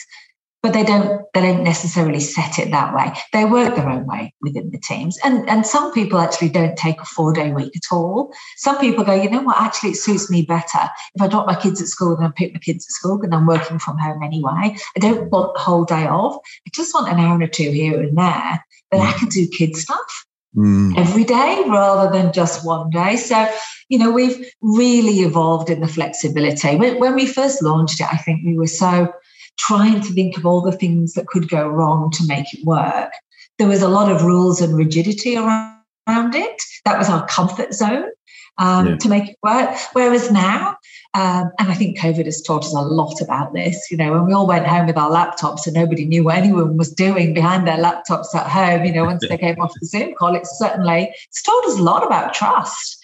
but 0.61 0.73
they 0.73 0.83
don't 0.83 1.25
they 1.33 1.41
don't 1.41 1.63
necessarily 1.63 2.19
set 2.19 2.59
it 2.59 2.71
that 2.71 2.93
way. 2.93 3.13
They 3.31 3.45
work 3.45 3.75
their 3.75 3.89
own 3.89 4.05
way 4.05 4.33
within 4.41 4.71
the 4.71 4.79
teams. 4.79 5.17
And 5.23 5.47
and 5.49 5.65
some 5.65 5.93
people 5.93 6.19
actually 6.19 6.49
don't 6.49 6.77
take 6.77 6.99
a 6.99 7.05
four 7.05 7.33
day 7.33 7.51
week 7.51 7.75
at 7.75 7.93
all. 7.95 8.33
Some 8.57 8.77
people 8.79 9.03
go 9.03 9.13
you 9.13 9.29
know 9.29 9.41
what? 9.41 9.59
Actually 9.59 9.91
it 9.91 9.97
suits 9.97 10.29
me 10.29 10.41
better. 10.41 10.89
If 11.15 11.21
i 11.21 11.27
drop 11.27 11.47
my 11.47 11.55
kids 11.55 11.81
at 11.81 11.87
school 11.87 12.15
and 12.15 12.25
i 12.25 12.31
pick 12.35 12.53
my 12.53 12.59
kids 12.59 12.85
at 12.85 12.91
school 12.91 13.21
and 13.21 13.33
i'm 13.33 13.47
working 13.47 13.79
from 13.79 13.97
home 13.97 14.21
anyway. 14.21 14.75
I 14.95 14.99
don't 14.99 15.29
want 15.31 15.53
the 15.53 15.61
whole 15.61 15.85
day 15.85 16.07
off. 16.07 16.37
I 16.67 16.69
just 16.73 16.93
want 16.93 17.11
an 17.11 17.19
hour 17.19 17.41
or 17.41 17.47
two 17.47 17.71
here 17.71 18.01
and 18.01 18.17
there 18.17 18.65
that 18.91 19.01
i 19.01 19.17
can 19.17 19.29
do 19.29 19.47
kids 19.47 19.81
stuff 19.81 20.25
mm. 20.55 20.97
every 20.97 21.23
day 21.23 21.63
rather 21.67 22.11
than 22.11 22.33
just 22.33 22.65
one 22.65 22.89
day. 22.89 23.15
So 23.15 23.47
you 23.87 23.97
know 23.97 24.11
we've 24.11 24.51
really 24.61 25.19
evolved 25.21 25.69
in 25.69 25.79
the 25.79 25.87
flexibility. 25.87 26.75
When, 26.75 26.99
when 26.99 27.15
we 27.15 27.27
first 27.27 27.63
launched 27.63 28.01
it 28.01 28.07
i 28.11 28.17
think 28.17 28.41
we 28.45 28.57
were 28.57 28.67
so 28.67 29.13
trying 29.59 30.01
to 30.01 30.13
think 30.13 30.37
of 30.37 30.45
all 30.45 30.61
the 30.61 30.71
things 30.71 31.13
that 31.13 31.27
could 31.27 31.49
go 31.49 31.67
wrong 31.67 32.09
to 32.11 32.25
make 32.25 32.51
it 32.53 32.65
work. 32.65 33.11
There 33.59 33.67
was 33.67 33.81
a 33.81 33.89
lot 33.89 34.11
of 34.11 34.23
rules 34.23 34.61
and 34.61 34.75
rigidity 34.75 35.35
around, 35.37 35.75
it. 36.07 36.61
That 36.85 36.97
was 36.97 37.07
our 37.07 37.27
comfort 37.27 37.71
zone 37.71 38.09
um, 38.57 38.87
yeah. 38.87 38.97
to 38.97 39.09
make 39.09 39.29
it 39.29 39.37
work. 39.43 39.77
Whereas 39.93 40.31
now, 40.31 40.75
um, 41.13 41.51
and 41.59 41.69
I 41.69 41.75
think 41.75 41.99
COVID 41.99 42.25
has 42.25 42.41
taught 42.41 42.65
us 42.65 42.73
a 42.73 42.81
lot 42.81 43.21
about 43.21 43.53
this. 43.53 43.91
You 43.91 43.97
know, 43.97 44.13
when 44.13 44.25
we 44.25 44.33
all 44.33 44.47
went 44.47 44.65
home 44.65 44.87
with 44.87 44.97
our 44.97 45.11
laptops 45.11 45.67
and 45.67 45.75
nobody 45.75 46.05
knew 46.05 46.23
what 46.23 46.37
anyone 46.37 46.77
was 46.77 46.91
doing 46.91 47.35
behind 47.35 47.67
their 47.67 47.77
laptops 47.77 48.33
at 48.33 48.47
home, 48.47 48.85
you 48.85 48.93
know, 48.93 49.05
once 49.05 49.27
they 49.27 49.37
came 49.37 49.59
off 49.59 49.73
the 49.79 49.85
Zoom 49.85 50.15
call, 50.15 50.35
it 50.35 50.47
certainly 50.47 51.13
it's 51.27 51.43
taught 51.43 51.65
us 51.65 51.77
a 51.77 51.83
lot 51.83 52.03
about 52.03 52.33
trust. 52.33 52.97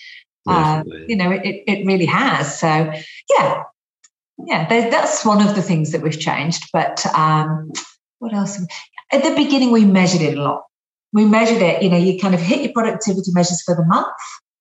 Um, 0.48 0.84
you 1.08 1.16
know, 1.16 1.32
it, 1.32 1.64
it 1.68 1.86
really 1.86 2.06
has. 2.06 2.60
So, 2.60 2.92
yeah, 3.38 3.64
yeah, 4.38 4.68
that's 4.68 5.26
one 5.26 5.46
of 5.46 5.56
the 5.56 5.62
things 5.62 5.92
that 5.92 6.02
we've 6.02 6.20
changed. 6.20 6.70
But 6.74 7.06
um, 7.16 7.72
what 8.20 8.34
else? 8.34 8.60
At 9.12 9.24
the 9.24 9.36
beginning, 9.36 9.72
we 9.72 9.86
measured 9.86 10.22
it 10.22 10.38
a 10.38 10.42
lot. 10.42 10.64
We 11.14 11.26
measured 11.26 11.62
it, 11.62 11.82
you 11.82 11.90
know, 11.90 11.98
you 11.98 12.20
kind 12.20 12.36
of 12.36 12.42
hit 12.42 12.62
your 12.62 12.74
productivity 12.74 13.32
measures 13.32 13.62
for 13.62 13.74
the 13.74 13.86
month, 13.86 14.08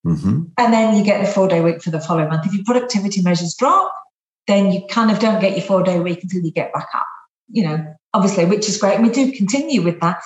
mm-hmm. 0.07 0.43
and 0.57 0.73
then 0.73 0.95
you 0.95 1.03
get 1.03 1.19
the 1.19 1.29
four 1.29 1.49
day 1.49 1.59
week 1.59 1.81
for 1.81 1.89
the 1.89 1.99
following 1.99 2.29
month. 2.29 2.45
If 2.45 2.53
your 2.53 2.63
productivity 2.63 3.21
measures 3.21 3.55
drop, 3.55 3.93
then 4.47 4.71
you 4.71 4.85
kind 4.87 5.11
of 5.11 5.19
don't 5.19 5.41
get 5.41 5.57
your 5.57 5.65
four 5.65 5.83
day 5.83 5.99
week 5.99 6.23
until 6.23 6.41
you 6.41 6.51
get 6.51 6.71
back 6.71 6.87
up, 6.95 7.05
you 7.49 7.63
know, 7.63 7.85
obviously, 8.13 8.45
which 8.45 8.69
is 8.69 8.77
great. 8.77 8.95
And 8.95 9.05
we 9.05 9.11
do 9.11 9.33
continue 9.33 9.81
with 9.81 9.99
that. 9.99 10.21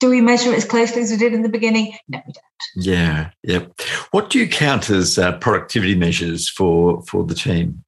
Do 0.00 0.10
we 0.10 0.20
measure 0.20 0.52
it 0.52 0.56
as 0.56 0.64
closely 0.64 1.02
as 1.02 1.12
we 1.12 1.16
did 1.16 1.32
in 1.32 1.42
the 1.42 1.48
beginning? 1.48 1.96
No, 2.08 2.20
we 2.26 2.32
don't. 2.32 2.86
Yeah, 2.86 3.30
yeah. 3.44 3.66
What 4.10 4.30
do 4.30 4.40
you 4.40 4.48
count 4.48 4.90
as 4.90 5.16
uh, 5.16 5.38
productivity 5.38 5.94
measures 5.94 6.48
for 6.48 7.02
for 7.02 7.24
the 7.24 7.34
team? 7.36 7.84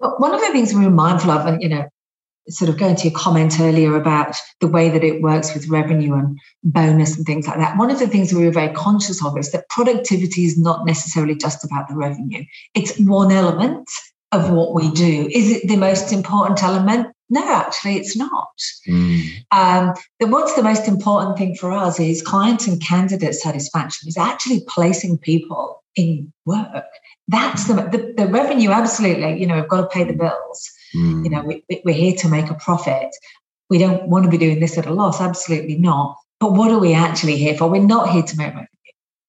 But 0.00 0.20
one 0.20 0.34
of 0.34 0.40
the 0.40 0.50
things 0.52 0.74
we 0.74 0.84
were 0.84 0.90
mindful 0.90 1.30
of, 1.30 1.46
and 1.46 1.62
you 1.62 1.68
know, 1.68 1.86
sort 2.48 2.68
of 2.68 2.78
going 2.78 2.96
to 2.96 3.08
your 3.08 3.18
comment 3.18 3.58
earlier 3.60 3.96
about 3.96 4.36
the 4.60 4.68
way 4.68 4.88
that 4.88 5.02
it 5.02 5.22
works 5.22 5.52
with 5.52 5.68
revenue 5.68 6.14
and 6.14 6.38
bonus 6.62 7.16
and 7.16 7.26
things 7.26 7.46
like 7.46 7.58
that. 7.58 7.76
One 7.76 7.90
of 7.90 7.98
the 7.98 8.06
things 8.06 8.32
we 8.32 8.44
were 8.44 8.52
very 8.52 8.72
conscious 8.72 9.24
of 9.24 9.36
is 9.36 9.50
that 9.52 9.68
productivity 9.68 10.44
is 10.44 10.58
not 10.58 10.86
necessarily 10.86 11.34
just 11.34 11.64
about 11.64 11.88
the 11.88 11.96
revenue. 11.96 12.44
It's 12.74 12.98
one 13.00 13.32
element 13.32 13.88
of 14.32 14.50
what 14.50 14.74
we 14.74 14.90
do. 14.92 15.28
Is 15.32 15.50
it 15.50 15.68
the 15.68 15.76
most 15.76 16.12
important 16.12 16.62
element? 16.62 17.08
No, 17.28 17.42
actually, 17.52 17.96
it's 17.96 18.16
not. 18.16 18.48
Mm. 18.88 19.28
Um, 19.50 19.94
what's 20.20 20.54
the 20.54 20.62
most 20.62 20.86
important 20.86 21.36
thing 21.36 21.56
for 21.56 21.72
us 21.72 21.98
is 21.98 22.22
client 22.22 22.68
and 22.68 22.80
candidate 22.80 23.34
satisfaction 23.34 24.08
is 24.08 24.16
actually 24.16 24.62
placing 24.68 25.18
people 25.18 25.82
in 25.96 26.32
work 26.44 26.84
that's 27.28 27.66
the, 27.66 27.74
the, 27.74 28.14
the 28.16 28.30
revenue 28.30 28.70
absolutely. 28.70 29.40
You 29.40 29.46
know 29.46 29.56
we've 29.56 29.68
got 29.68 29.82
to 29.82 29.88
pay 29.88 30.04
the 30.04 30.12
bills. 30.12 30.70
Mm. 30.94 31.24
you 31.24 31.30
know 31.30 31.42
we, 31.42 31.64
we're 31.84 31.94
here 31.94 32.14
to 32.16 32.28
make 32.28 32.50
a 32.50 32.54
profit. 32.54 33.08
We 33.68 33.78
don't 33.78 34.08
want 34.08 34.24
to 34.24 34.30
be 34.30 34.38
doing 34.38 34.60
this 34.60 34.78
at 34.78 34.86
a 34.86 34.92
loss 34.92 35.20
absolutely 35.20 35.76
not. 35.76 36.16
But 36.38 36.52
what 36.52 36.70
are 36.70 36.78
we 36.78 36.94
actually 36.94 37.36
here 37.36 37.56
for? 37.56 37.68
We're 37.68 37.82
not 37.82 38.10
here 38.10 38.22
to 38.22 38.36
make 38.36 38.48
revenue 38.48 38.66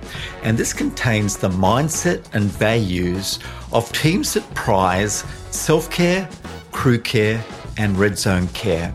and 0.45 0.57
this 0.57 0.73
contains 0.73 1.37
the 1.37 1.49
mindset 1.49 2.33
and 2.33 2.45
values 2.45 3.41
of 3.73 3.91
teams 3.91 4.35
that 4.35 4.55
prize 4.55 5.25
self 5.51 5.91
care, 5.91 6.29
crew 6.71 7.01
care, 7.01 7.45
and 7.77 7.99
red 7.99 8.17
zone 8.17 8.47
care. 8.49 8.95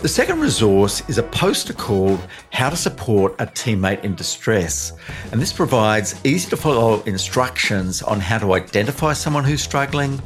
The 0.00 0.06
second 0.06 0.38
resource 0.38 1.02
is 1.08 1.18
a 1.18 1.24
poster 1.24 1.72
called 1.72 2.20
How 2.52 2.70
to 2.70 2.76
Support 2.76 3.34
a 3.40 3.46
Teammate 3.46 4.04
in 4.04 4.14
Distress. 4.14 4.92
And 5.32 5.42
this 5.42 5.52
provides 5.52 6.14
easy 6.24 6.48
to 6.50 6.56
follow 6.56 7.02
instructions 7.02 8.00
on 8.00 8.20
how 8.20 8.38
to 8.38 8.52
identify 8.52 9.12
someone 9.12 9.42
who's 9.42 9.60
struggling, 9.60 10.22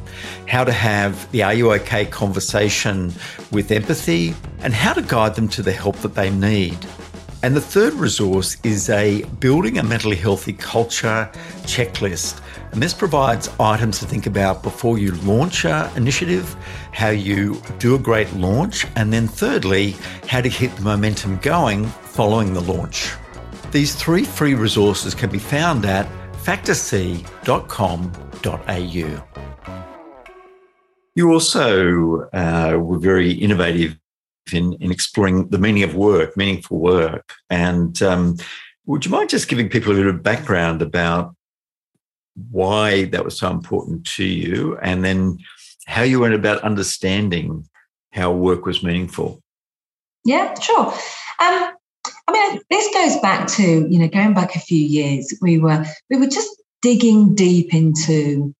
how 0.47 0.63
to 0.63 0.71
have 0.71 1.29
the 1.31 1.41
Are 1.41 1.55
You 1.55 1.73
OK 1.73 2.05
conversation 2.05 3.11
with 3.51 3.71
empathy, 3.71 4.35
and 4.59 4.75
how 4.75 4.93
to 4.93 5.01
guide 5.01 5.33
them 5.33 5.47
to 5.49 5.63
the 5.63 5.71
help 5.71 5.95
that 5.97 6.13
they 6.13 6.29
need. 6.29 6.77
And 7.41 7.55
the 7.55 7.61
third 7.61 7.93
resource 7.93 8.57
is 8.63 8.91
a 8.91 9.23
Building 9.39 9.79
a 9.79 9.83
Mentally 9.83 10.15
Healthy 10.15 10.53
Culture 10.53 11.31
checklist. 11.63 12.41
And 12.73 12.81
this 12.81 12.93
provides 12.95 13.49
items 13.59 13.99
to 13.99 14.05
think 14.05 14.25
about 14.25 14.63
before 14.63 14.97
you 14.97 15.11
launch 15.17 15.63
an 15.63 15.95
initiative, 15.95 16.55
how 16.91 17.09
you 17.09 17.61
do 17.77 17.93
a 17.93 17.99
great 17.99 18.33
launch, 18.33 18.87
and 18.95 19.13
then 19.13 19.27
thirdly, 19.27 19.95
how 20.27 20.41
to 20.41 20.49
keep 20.49 20.73
the 20.75 20.81
momentum 20.81 21.37
going 21.37 21.85
following 21.85 22.51
the 22.55 22.61
launch. 22.61 23.11
These 23.71 23.93
three 23.93 24.23
free 24.23 24.55
resources 24.55 25.13
can 25.13 25.29
be 25.29 25.37
found 25.37 25.85
at 25.85 26.07
factorc.com.au. 26.43 27.23
You 31.15 31.31
also 31.31 32.21
uh, 32.33 32.79
were 32.79 32.97
very 32.97 33.33
innovative 33.33 33.99
in, 34.51 34.73
in 34.79 34.91
exploring 34.91 35.49
the 35.49 35.59
meaning 35.59 35.83
of 35.83 35.93
work, 35.93 36.35
meaningful 36.35 36.79
work. 36.79 37.33
And 37.51 38.01
um, 38.01 38.37
would 38.87 39.05
you 39.05 39.11
mind 39.11 39.29
just 39.29 39.47
giving 39.47 39.69
people 39.69 39.93
a 39.93 39.93
little 39.93 40.13
background 40.13 40.81
about 40.81 41.35
why 42.49 43.05
that 43.05 43.23
was 43.23 43.37
so 43.37 43.49
important 43.49 44.05
to 44.05 44.23
you 44.23 44.77
and 44.81 45.03
then 45.03 45.37
how 45.85 46.01
you 46.01 46.19
went 46.19 46.33
about 46.33 46.63
understanding 46.63 47.67
how 48.11 48.31
work 48.31 48.65
was 48.65 48.83
meaningful? 48.83 49.41
Yeah, 50.25 50.57
sure. 50.59 50.87
Um, 51.39 51.73
I 52.27 52.31
mean, 52.31 52.61
this 52.69 52.93
goes 52.93 53.19
back 53.21 53.47
to 53.49 53.87
you 53.87 53.99
know 53.99 54.07
going 54.07 54.33
back 54.33 54.55
a 54.55 54.59
few 54.59 54.79
years. 54.79 55.33
We 55.41 55.59
were 55.59 55.85
we 56.09 56.17
were 56.17 56.27
just 56.27 56.49
digging 56.81 57.35
deep 57.35 57.73
into 57.73 58.53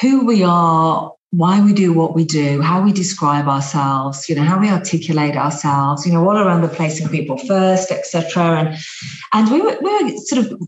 who 0.00 0.24
we 0.24 0.42
are, 0.42 1.12
why 1.30 1.62
we 1.64 1.72
do 1.72 1.92
what 1.92 2.14
we 2.14 2.24
do, 2.24 2.60
how 2.60 2.82
we 2.82 2.92
describe 2.92 3.46
ourselves, 3.46 4.28
you 4.28 4.34
know, 4.34 4.42
how 4.42 4.58
we 4.58 4.68
articulate 4.68 5.36
ourselves, 5.36 6.06
you 6.06 6.12
know, 6.12 6.28
all 6.28 6.36
around 6.36 6.62
the 6.62 6.68
placing 6.68 7.08
people 7.08 7.38
first, 7.38 7.90
etc. 7.92 8.42
And 8.42 8.78
and 9.32 9.50
we 9.50 9.60
were 9.60 9.76
we 9.80 10.02
were 10.02 10.16
sort 10.18 10.46
of 10.46 10.60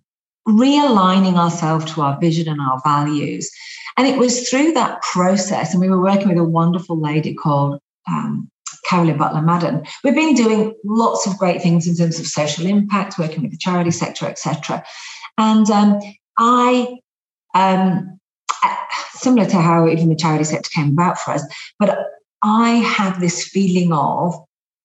realigning 0.49 1.37
ourselves 1.37 1.93
to 1.93 2.03
our 2.03 2.19
vision 2.21 2.49
and 2.49 2.61
our 2.61 2.81
values. 2.85 3.51
And 3.97 4.07
it 4.07 4.19
was 4.19 4.49
through 4.49 4.73
that 4.73 5.03
process, 5.03 5.73
and 5.73 5.81
we 5.81 5.91
were 5.91 6.03
working 6.03 6.29
with 6.29 6.39
a 6.39 6.45
wonderful 6.45 6.99
lady 6.99 7.35
called 7.35 7.79
um, 8.09 8.51
Carolyn 8.89 9.19
Butler 9.19 9.43
Madden. 9.43 9.85
We've 10.03 10.15
been 10.15 10.35
doing 10.35 10.75
lots 10.85 11.27
of 11.27 11.39
great 11.39 11.63
things 11.63 11.87
in 11.87 11.95
terms 11.95 12.19
of 12.19 12.27
social 12.27 12.67
impact, 12.67 13.19
working 13.19 13.43
with 13.43 13.51
the 13.51 13.59
charity 13.59 13.91
sector, 13.91 14.27
etc. 14.27 14.83
And 15.37 15.71
um, 15.71 16.01
I 16.39 16.97
um, 17.55 18.19
similar 19.23 19.49
to 19.49 19.61
how 19.61 19.89
even 19.89 20.09
the 20.09 20.17
charity 20.17 20.45
sector 20.45 20.71
came 20.75 20.93
about 20.93 21.19
for 21.19 21.33
us. 21.33 21.47
But 21.79 21.99
I 22.43 22.71
have 22.71 23.21
this 23.21 23.45
feeling 23.45 23.93
of 23.93 24.35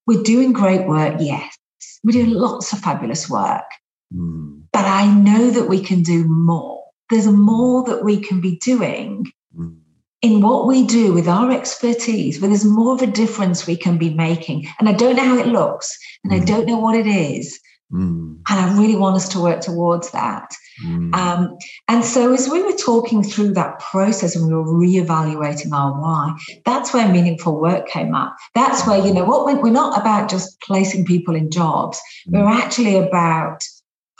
we're 0.05 0.23
doing 0.23 0.53
great 0.53 0.87
work, 0.87 1.15
yes. 1.19 1.57
We're 2.03 2.23
doing 2.23 2.33
lots 2.33 2.71
of 2.71 2.79
fabulous 2.79 3.29
work. 3.29 3.65
Mm. 4.13 4.63
But 4.71 4.85
I 4.85 5.07
know 5.07 5.49
that 5.51 5.67
we 5.67 5.81
can 5.81 6.03
do 6.03 6.23
more. 6.25 6.83
There's 7.09 7.27
more 7.27 7.83
that 7.85 8.03
we 8.03 8.19
can 8.19 8.41
be 8.41 8.57
doing 8.57 9.31
mm. 9.57 9.77
in 10.21 10.41
what 10.41 10.67
we 10.67 10.85
do 10.85 11.13
with 11.13 11.27
our 11.27 11.51
expertise, 11.51 12.39
where 12.39 12.49
there's 12.49 12.65
more 12.65 12.93
of 12.93 13.01
a 13.01 13.07
difference 13.07 13.65
we 13.65 13.77
can 13.77 13.97
be 13.97 14.13
making. 14.13 14.67
And 14.79 14.89
I 14.89 14.93
don't 14.93 15.15
know 15.15 15.25
how 15.25 15.37
it 15.37 15.47
looks, 15.47 15.97
and 16.23 16.33
mm. 16.33 16.41
I 16.41 16.45
don't 16.45 16.65
know 16.65 16.79
what 16.79 16.95
it 16.95 17.07
is. 17.07 17.59
Mm. 17.91 18.39
And 18.49 18.59
I 18.59 18.77
really 18.77 18.97
want 18.97 19.15
us 19.15 19.29
to 19.29 19.39
work 19.39 19.61
towards 19.61 20.11
that. 20.11 20.53
Um, 20.85 21.57
and 21.87 22.05
so, 22.05 22.33
as 22.33 22.49
we 22.49 22.61
were 22.61 22.73
talking 22.73 23.23
through 23.23 23.53
that 23.53 23.79
process 23.79 24.35
and 24.35 24.47
we 24.47 24.53
were 24.53 24.65
reevaluating 24.65 25.71
our 25.71 25.99
why, 25.99 26.37
that's 26.65 26.93
where 26.93 27.11
meaningful 27.11 27.59
work 27.59 27.87
came 27.87 28.13
up. 28.13 28.35
That's 28.53 28.85
where, 28.85 29.03
you 29.03 29.13
know, 29.13 29.23
what 29.23 29.45
we're 29.45 29.71
not 29.71 29.99
about 29.99 30.29
just 30.29 30.61
placing 30.61 31.05
people 31.05 31.35
in 31.35 31.49
jobs, 31.49 31.99
we're 32.27 32.45
actually 32.45 32.97
about 32.97 33.63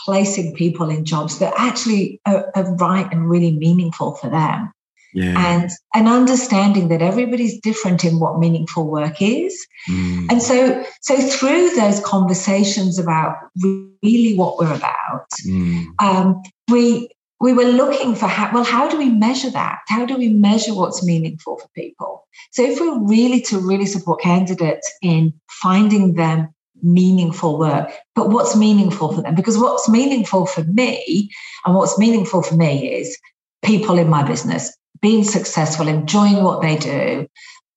placing 0.08 0.56
people 0.56 0.90
in 0.90 1.04
jobs 1.04 1.40
that 1.40 1.54
actually 1.58 2.22
are, 2.26 2.50
are 2.56 2.74
right 2.76 3.12
and 3.12 3.30
really 3.30 3.52
meaningful 3.52 4.16
for 4.16 4.30
them. 4.30 4.72
Yeah. 5.14 5.34
and 5.38 5.72
and 5.96 6.08
understanding 6.08 6.90
that 6.90 7.02
everybody's 7.02 7.60
different 7.62 8.04
in 8.04 8.20
what 8.20 8.40
meaningful 8.40 8.88
work 8.88 9.22
is 9.22 9.66
mm. 9.90 10.28
and 10.30 10.44
so 10.44 10.84
so 11.02 11.16
through 11.16 11.72
those 11.76 12.02
conversations 12.02 13.00
about 13.00 13.38
really 14.04 14.36
what 14.36 14.60
we're 14.60 14.76
about 14.76 15.30
mm. 15.48 15.86
um, 16.00 16.44
we 16.70 17.10
we 17.40 17.54
were 17.54 17.64
looking 17.64 18.16
for 18.16 18.28
how 18.28 18.52
well 18.54 18.66
how 18.66 18.88
do 18.90 18.98
we 18.98 19.10
measure 19.10 19.50
that 19.50 19.80
how 19.88 20.06
do 20.06 20.18
we 20.18 20.28
measure 20.28 20.76
what's 20.76 21.04
meaningful 21.04 21.58
for 21.58 21.70
people 21.74 22.28
so 22.52 22.62
if 22.62 22.80
we're 22.80 23.00
really 23.08 23.42
to 23.42 23.58
really 23.60 23.88
support 23.88 24.22
candidates 24.22 24.92
in 25.02 25.34
finding 25.50 26.16
them 26.16 26.54
meaningful 26.84 27.58
work 27.58 27.92
but 28.16 28.30
what's 28.30 28.56
meaningful 28.56 29.14
for 29.14 29.22
them 29.22 29.36
because 29.36 29.58
what's 29.58 29.90
meaningful 29.90 30.46
for 30.46 30.64
me 30.64 31.30
and 31.66 31.76
what's 31.76 31.98
meaningful 31.98 32.42
for 32.42 32.56
me 32.56 32.94
is 32.94 33.18
people 33.64 33.98
in 33.98 34.10
my 34.10 34.24
business 34.24 34.76
being 35.02 35.24
successful, 35.24 35.88
enjoying 35.88 36.44
what 36.44 36.62
they 36.62 36.76
do, 36.76 37.28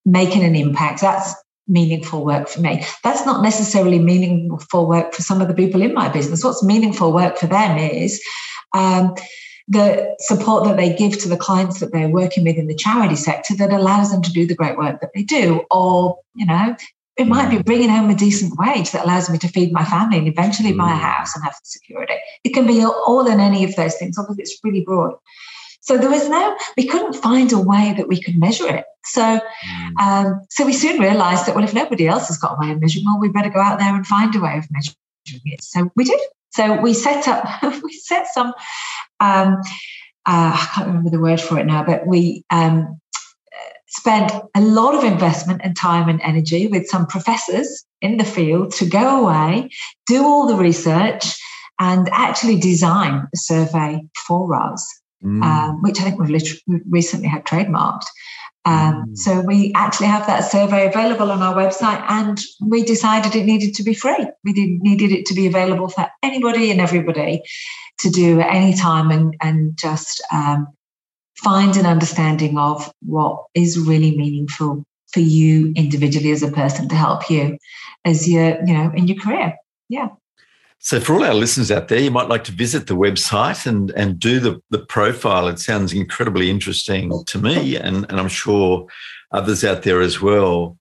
making 0.04 0.44
an 0.44 0.56
impact. 0.56 1.00
That's 1.00 1.34
meaningful 1.68 2.24
work 2.24 2.48
for 2.48 2.60
me. 2.60 2.84
That's 3.04 3.24
not 3.26 3.42
necessarily 3.42 3.98
meaningful 3.98 4.88
work 4.88 5.12
for 5.12 5.22
some 5.22 5.40
of 5.40 5.48
the 5.48 5.54
people 5.54 5.82
in 5.82 5.94
my 5.94 6.08
business. 6.08 6.42
What's 6.42 6.64
meaningful 6.64 7.12
work 7.12 7.38
for 7.38 7.46
them 7.46 7.78
is 7.78 8.22
um, 8.74 9.14
the 9.68 10.16
support 10.20 10.64
that 10.64 10.76
they 10.76 10.94
give 10.94 11.18
to 11.18 11.28
the 11.28 11.36
clients 11.36 11.80
that 11.80 11.92
they're 11.92 12.08
working 12.08 12.44
with 12.44 12.56
in 12.56 12.66
the 12.66 12.74
charity 12.74 13.16
sector 13.16 13.54
that 13.56 13.72
allows 13.72 14.10
them 14.10 14.22
to 14.22 14.32
do 14.32 14.46
the 14.46 14.54
great 14.54 14.76
work 14.76 15.00
that 15.00 15.10
they 15.14 15.22
do. 15.22 15.64
Or, 15.70 16.18
you 16.34 16.46
know, 16.46 16.74
it 17.20 17.28
might 17.28 17.50
be 17.50 17.62
bringing 17.62 17.90
home 17.90 18.08
a 18.08 18.14
decent 18.14 18.58
wage 18.58 18.92
that 18.92 19.04
allows 19.04 19.28
me 19.28 19.36
to 19.36 19.48
feed 19.48 19.72
my 19.72 19.84
family 19.84 20.16
and 20.16 20.26
eventually 20.26 20.72
buy 20.72 20.90
a 20.90 20.94
mm. 20.94 21.00
house 21.00 21.34
and 21.34 21.44
have 21.44 21.54
security. 21.62 22.14
It 22.44 22.54
can 22.54 22.66
be 22.66 22.82
all 22.82 23.26
in 23.26 23.40
any 23.40 23.62
of 23.62 23.76
those 23.76 23.96
things. 23.96 24.16
Obviously, 24.16 24.42
it's 24.42 24.58
really 24.64 24.80
broad. 24.80 25.12
So 25.82 25.98
there 25.98 26.08
was 26.08 26.26
no, 26.30 26.56
we 26.78 26.86
couldn't 26.86 27.12
find 27.12 27.52
a 27.52 27.58
way 27.58 27.92
that 27.94 28.08
we 28.08 28.22
could 28.22 28.38
measure 28.38 28.74
it. 28.74 28.86
So, 29.04 29.20
mm. 29.20 30.00
um, 30.00 30.40
so 30.48 30.64
we 30.64 30.72
soon 30.72 30.98
realised 30.98 31.44
that 31.44 31.54
well, 31.54 31.64
if 31.64 31.74
nobody 31.74 32.08
else 32.08 32.28
has 32.28 32.38
got 32.38 32.56
a 32.56 32.66
way 32.66 32.72
of 32.72 32.80
measuring, 32.80 33.04
well, 33.04 33.20
we 33.20 33.28
better 33.28 33.50
go 33.50 33.60
out 33.60 33.78
there 33.78 33.94
and 33.94 34.06
find 34.06 34.34
a 34.34 34.40
way 34.40 34.56
of 34.56 34.66
measuring 34.70 34.96
it. 35.44 35.62
So 35.62 35.90
we 35.96 36.04
did. 36.04 36.20
So 36.52 36.80
we 36.80 36.94
set 36.94 37.28
up, 37.28 37.62
we 37.82 37.92
set 37.92 38.28
some, 38.28 38.54
um, 39.20 39.58
uh, 40.24 40.56
I 40.56 40.68
can't 40.74 40.86
remember 40.86 41.10
the 41.10 41.20
word 41.20 41.40
for 41.40 41.58
it 41.58 41.66
now, 41.66 41.84
but 41.84 42.06
we 42.06 42.44
um, 42.48 42.98
spent 43.90 44.32
a 44.56 44.60
lot 44.60 44.94
of 44.94 45.04
investment 45.04 45.60
and 45.62 45.76
time 45.76 46.08
and 46.08 46.20
energy 46.22 46.66
with 46.66 46.88
some 46.88 47.06
professors 47.06 47.84
in 48.00 48.16
the 48.16 48.24
field 48.24 48.72
to 48.72 48.86
go 48.86 49.24
away, 49.24 49.68
do 50.06 50.24
all 50.24 50.46
the 50.46 50.56
research, 50.56 51.36
and 51.78 52.08
actually 52.12 52.58
design 52.58 53.26
a 53.34 53.36
survey 53.36 54.00
for 54.26 54.54
us 54.54 55.00
mm. 55.24 55.42
um, 55.42 55.82
which 55.82 56.00
I 56.00 56.04
think 56.04 56.18
we've 56.18 56.30
literally 56.30 56.82
recently 56.88 57.28
had 57.28 57.44
trademarked. 57.44 58.04
Um, 58.64 59.06
mm. 59.08 59.16
So 59.16 59.40
we 59.40 59.72
actually 59.74 60.08
have 60.08 60.26
that 60.26 60.50
survey 60.50 60.86
available 60.86 61.30
on 61.30 61.42
our 61.42 61.54
website, 61.54 62.04
and 62.08 62.38
we 62.60 62.82
decided 62.82 63.34
it 63.34 63.44
needed 63.44 63.74
to 63.76 63.82
be 63.82 63.94
free. 63.94 64.26
We 64.44 64.52
did, 64.52 64.80
needed 64.80 65.12
it 65.12 65.26
to 65.26 65.34
be 65.34 65.46
available 65.46 65.88
for 65.88 66.08
anybody 66.22 66.70
and 66.70 66.80
everybody 66.80 67.42
to 68.00 68.10
do 68.10 68.40
at 68.40 68.54
any 68.54 68.74
time, 68.74 69.10
and 69.10 69.34
and 69.40 69.76
just 69.76 70.22
um, 70.32 70.68
find 71.42 71.76
an 71.76 71.86
understanding 71.86 72.58
of 72.58 72.92
what 73.00 73.44
is 73.54 73.78
really 73.78 74.16
meaningful 74.16 74.84
for 75.12 75.20
you 75.20 75.72
individually 75.74 76.30
as 76.30 76.42
a 76.42 76.52
person 76.52 76.88
to 76.88 76.94
help 76.94 77.28
you 77.30 77.58
as 78.04 78.28
you're 78.28 78.64
you 78.64 78.74
know 78.74 78.92
in 78.94 79.08
your 79.08 79.18
career. 79.18 79.54
Yeah. 79.88 80.08
So, 80.82 80.98
for 80.98 81.14
all 81.14 81.24
our 81.24 81.34
listeners 81.34 81.70
out 81.70 81.88
there, 81.88 82.00
you 82.00 82.10
might 82.10 82.30
like 82.30 82.44
to 82.44 82.52
visit 82.52 82.86
the 82.86 82.96
website 82.96 83.66
and, 83.66 83.90
and 83.90 84.18
do 84.18 84.40
the, 84.40 84.62
the 84.70 84.78
profile. 84.78 85.46
It 85.48 85.58
sounds 85.58 85.92
incredibly 85.92 86.48
interesting 86.48 87.12
to 87.26 87.38
me, 87.38 87.76
and, 87.76 88.06
and 88.08 88.18
I'm 88.18 88.28
sure 88.28 88.86
others 89.30 89.62
out 89.62 89.82
there 89.82 90.00
as 90.00 90.22
well. 90.22 90.78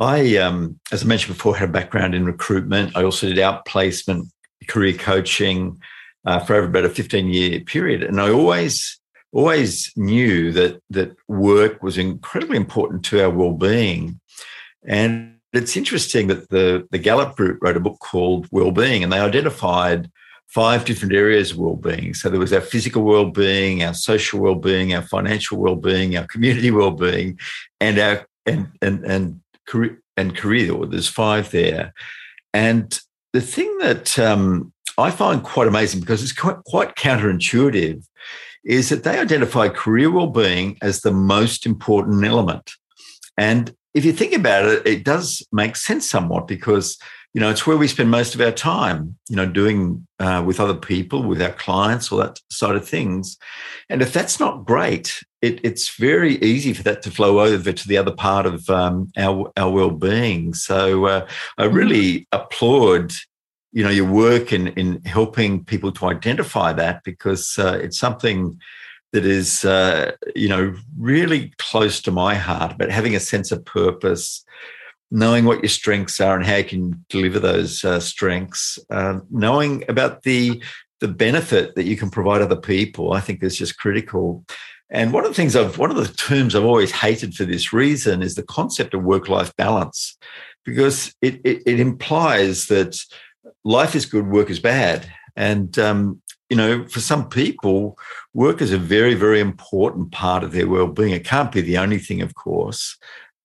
I, 0.00 0.38
um, 0.38 0.80
as 0.90 1.04
I 1.04 1.06
mentioned 1.06 1.36
before, 1.36 1.54
had 1.54 1.68
a 1.68 1.72
background 1.72 2.14
in 2.14 2.24
recruitment. 2.24 2.96
I 2.96 3.04
also 3.04 3.28
did 3.28 3.36
outplacement, 3.36 4.30
career 4.68 4.94
coaching 4.94 5.78
uh, 6.24 6.38
for 6.38 6.54
over 6.54 6.68
about 6.68 6.86
a 6.86 6.88
15 6.88 7.28
year 7.28 7.60
period. 7.60 8.02
And 8.02 8.20
I 8.20 8.30
always, 8.30 8.98
always 9.32 9.92
knew 9.96 10.52
that, 10.52 10.80
that 10.90 11.16
work 11.28 11.82
was 11.82 11.98
incredibly 11.98 12.56
important 12.56 13.04
to 13.06 13.22
our 13.22 13.30
well 13.30 13.52
being. 13.52 14.20
And 14.84 15.38
it's 15.52 15.76
interesting 15.76 16.28
that 16.28 16.48
the, 16.48 16.86
the 16.90 16.98
Gallup 16.98 17.36
Group 17.36 17.58
wrote 17.62 17.76
a 17.76 17.80
book 17.80 17.98
called 18.00 18.46
Wellbeing, 18.50 19.02
and 19.02 19.12
they 19.12 19.18
identified 19.18 20.10
five 20.52 20.84
different 20.84 21.14
areas 21.14 21.52
of 21.52 21.58
well-being. 21.58 22.12
So 22.12 22.28
there 22.28 22.40
was 22.40 22.52
our 22.52 22.60
physical 22.60 23.02
well-being, 23.02 23.82
our 23.82 23.94
social 23.94 24.38
well-being, 24.40 24.94
our 24.94 25.02
financial 25.02 25.58
well-being, 25.58 26.16
our 26.16 26.26
community 26.26 26.70
well-being, 26.70 27.38
and 27.80 27.98
our 27.98 28.26
and 28.44 28.68
and 28.82 29.04
and 29.04 29.40
career, 29.66 29.98
and 30.16 30.36
career, 30.36 30.74
or 30.74 30.86
there's 30.86 31.08
five 31.08 31.50
there. 31.50 31.94
And 32.52 32.98
the 33.32 33.40
thing 33.40 33.78
that 33.78 34.18
um, 34.18 34.72
I 34.98 35.10
find 35.10 35.42
quite 35.42 35.68
amazing 35.68 36.00
because 36.00 36.22
it's 36.22 36.32
quite, 36.32 36.62
quite 36.64 36.96
counterintuitive 36.96 38.04
is 38.64 38.88
that 38.88 39.04
they 39.04 39.18
identify 39.18 39.68
career 39.68 40.10
well-being 40.10 40.78
as 40.82 41.00
the 41.00 41.12
most 41.12 41.66
important 41.66 42.24
element. 42.24 42.72
And 43.36 43.74
if 43.94 44.04
you 44.04 44.12
think 44.12 44.32
about 44.32 44.64
it, 44.66 44.86
it 44.86 45.04
does 45.04 45.46
make 45.52 45.76
sense 45.76 46.08
somewhat 46.08 46.48
because 46.48 46.98
you 47.34 47.40
know 47.40 47.50
it's 47.50 47.66
where 47.66 47.78
we 47.78 47.88
spend 47.88 48.10
most 48.10 48.34
of 48.34 48.40
our 48.40 48.52
time. 48.52 49.16
You 49.28 49.36
know, 49.36 49.46
doing 49.46 50.06
uh, 50.18 50.42
with 50.46 50.60
other 50.60 50.74
people, 50.74 51.22
with 51.22 51.40
our 51.42 51.52
clients, 51.52 52.12
all 52.12 52.18
that 52.18 52.38
side 52.50 52.76
of 52.76 52.86
things. 52.86 53.38
And 53.88 54.02
if 54.02 54.12
that's 54.12 54.38
not 54.38 54.64
great, 54.64 55.22
it, 55.40 55.60
it's 55.62 55.96
very 55.96 56.36
easy 56.42 56.72
for 56.72 56.82
that 56.84 57.02
to 57.02 57.10
flow 57.10 57.40
over 57.40 57.72
to 57.72 57.88
the 57.88 57.96
other 57.96 58.12
part 58.12 58.46
of 58.46 58.68
um, 58.68 59.10
our 59.16 59.50
our 59.56 59.70
well-being. 59.70 60.54
So 60.54 61.06
uh, 61.06 61.26
I 61.58 61.64
mm-hmm. 61.64 61.76
really 61.76 62.28
applaud 62.32 63.12
you 63.72 63.82
know 63.82 63.90
your 63.90 64.10
work 64.10 64.52
in 64.52 64.68
in 64.68 65.02
helping 65.04 65.64
people 65.64 65.92
to 65.92 66.06
identify 66.06 66.72
that 66.72 67.02
because 67.04 67.58
uh, 67.58 67.78
it's 67.82 67.98
something 67.98 68.58
that 69.12 69.26
is, 69.26 69.64
uh, 69.64 70.12
you 70.34 70.48
know, 70.48 70.74
really 70.98 71.52
close 71.58 72.00
to 72.00 72.10
my 72.10 72.34
heart 72.34 72.72
about 72.72 72.90
having 72.90 73.14
a 73.14 73.20
sense 73.20 73.52
of 73.52 73.64
purpose, 73.64 74.42
knowing 75.10 75.44
what 75.44 75.62
your 75.62 75.68
strengths 75.68 76.18
are 76.20 76.34
and 76.34 76.46
how 76.46 76.56
you 76.56 76.64
can 76.64 77.04
deliver 77.10 77.38
those 77.38 77.84
uh, 77.84 78.00
strengths, 78.00 78.78
uh, 78.90 79.20
knowing 79.30 79.84
about 79.88 80.22
the 80.22 80.62
the 81.00 81.08
benefit 81.08 81.74
that 81.74 81.84
you 81.84 81.96
can 81.96 82.10
provide 82.10 82.42
other 82.42 82.56
people. 82.56 83.12
I 83.12 83.20
think 83.20 83.42
is 83.42 83.56
just 83.56 83.78
critical. 83.78 84.44
And 84.90 85.10
one 85.12 85.24
of 85.24 85.30
the 85.30 85.34
things 85.34 85.56
I've, 85.56 85.78
one 85.78 85.90
of 85.90 85.96
the 85.96 86.06
terms 86.06 86.54
I've 86.54 86.64
always 86.64 86.92
hated 86.92 87.34
for 87.34 87.46
this 87.46 87.72
reason 87.72 88.22
is 88.22 88.34
the 88.34 88.42
concept 88.42 88.92
of 88.92 89.02
work 89.02 89.26
life 89.26 89.56
balance, 89.56 90.18
because 90.66 91.14
it, 91.22 91.40
it, 91.44 91.62
it 91.64 91.80
implies 91.80 92.66
that 92.66 93.02
life 93.64 93.94
is 93.94 94.06
good, 94.06 94.28
work 94.28 94.50
is 94.50 94.60
bad. 94.60 95.10
And 95.36 95.78
um, 95.78 96.20
you 96.50 96.56
know, 96.56 96.86
for 96.86 97.00
some 97.00 97.28
people, 97.30 97.98
work 98.34 98.60
is 98.60 98.72
a 98.72 98.78
very, 98.78 99.14
very 99.14 99.40
important 99.40 100.12
part 100.12 100.44
of 100.44 100.52
their 100.52 100.68
well-being. 100.68 101.12
It 101.12 101.24
can't 101.24 101.50
be 101.50 101.62
the 101.62 101.78
only 101.78 101.98
thing, 101.98 102.20
of 102.20 102.34
course, 102.34 102.98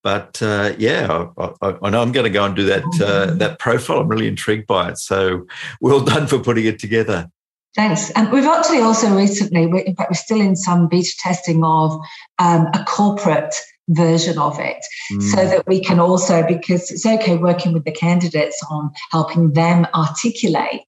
but 0.03 0.41
uh, 0.41 0.73
yeah, 0.77 1.29
I, 1.37 1.51
I, 1.61 1.75
I, 1.83 1.89
know 1.89 2.01
I'm 2.01 2.11
going 2.11 2.25
to 2.25 2.29
go 2.29 2.43
and 2.43 2.55
do 2.55 2.65
that 2.65 2.83
uh, 3.01 3.33
that 3.35 3.59
profile. 3.59 3.99
I'm 3.99 4.09
really 4.09 4.27
intrigued 4.27 4.67
by 4.67 4.89
it. 4.89 4.97
So, 4.97 5.47
well 5.79 6.01
done 6.01 6.27
for 6.27 6.39
putting 6.39 6.65
it 6.65 6.79
together. 6.79 7.29
Thanks. 7.75 8.09
And 8.11 8.31
we've 8.31 8.45
actually 8.45 8.79
also 8.79 9.15
recently, 9.15 9.63
in 9.63 9.95
fact, 9.95 10.09
we're 10.09 10.15
still 10.15 10.41
in 10.41 10.55
some 10.55 10.87
beta 10.87 11.13
testing 11.19 11.63
of 11.63 11.91
um, 12.39 12.67
a 12.73 12.83
corporate 12.85 13.55
version 13.89 14.37
of 14.37 14.59
it 14.59 14.85
mm. 15.11 15.21
so 15.21 15.47
that 15.47 15.65
we 15.67 15.79
can 15.79 15.99
also 15.99 16.45
because 16.45 16.91
it's 16.91 17.05
okay 17.05 17.37
working 17.37 17.73
with 17.73 17.85
the 17.85 17.91
candidates 17.91 18.61
on 18.69 18.91
helping 19.11 19.53
them 19.53 19.87
articulate 19.95 20.83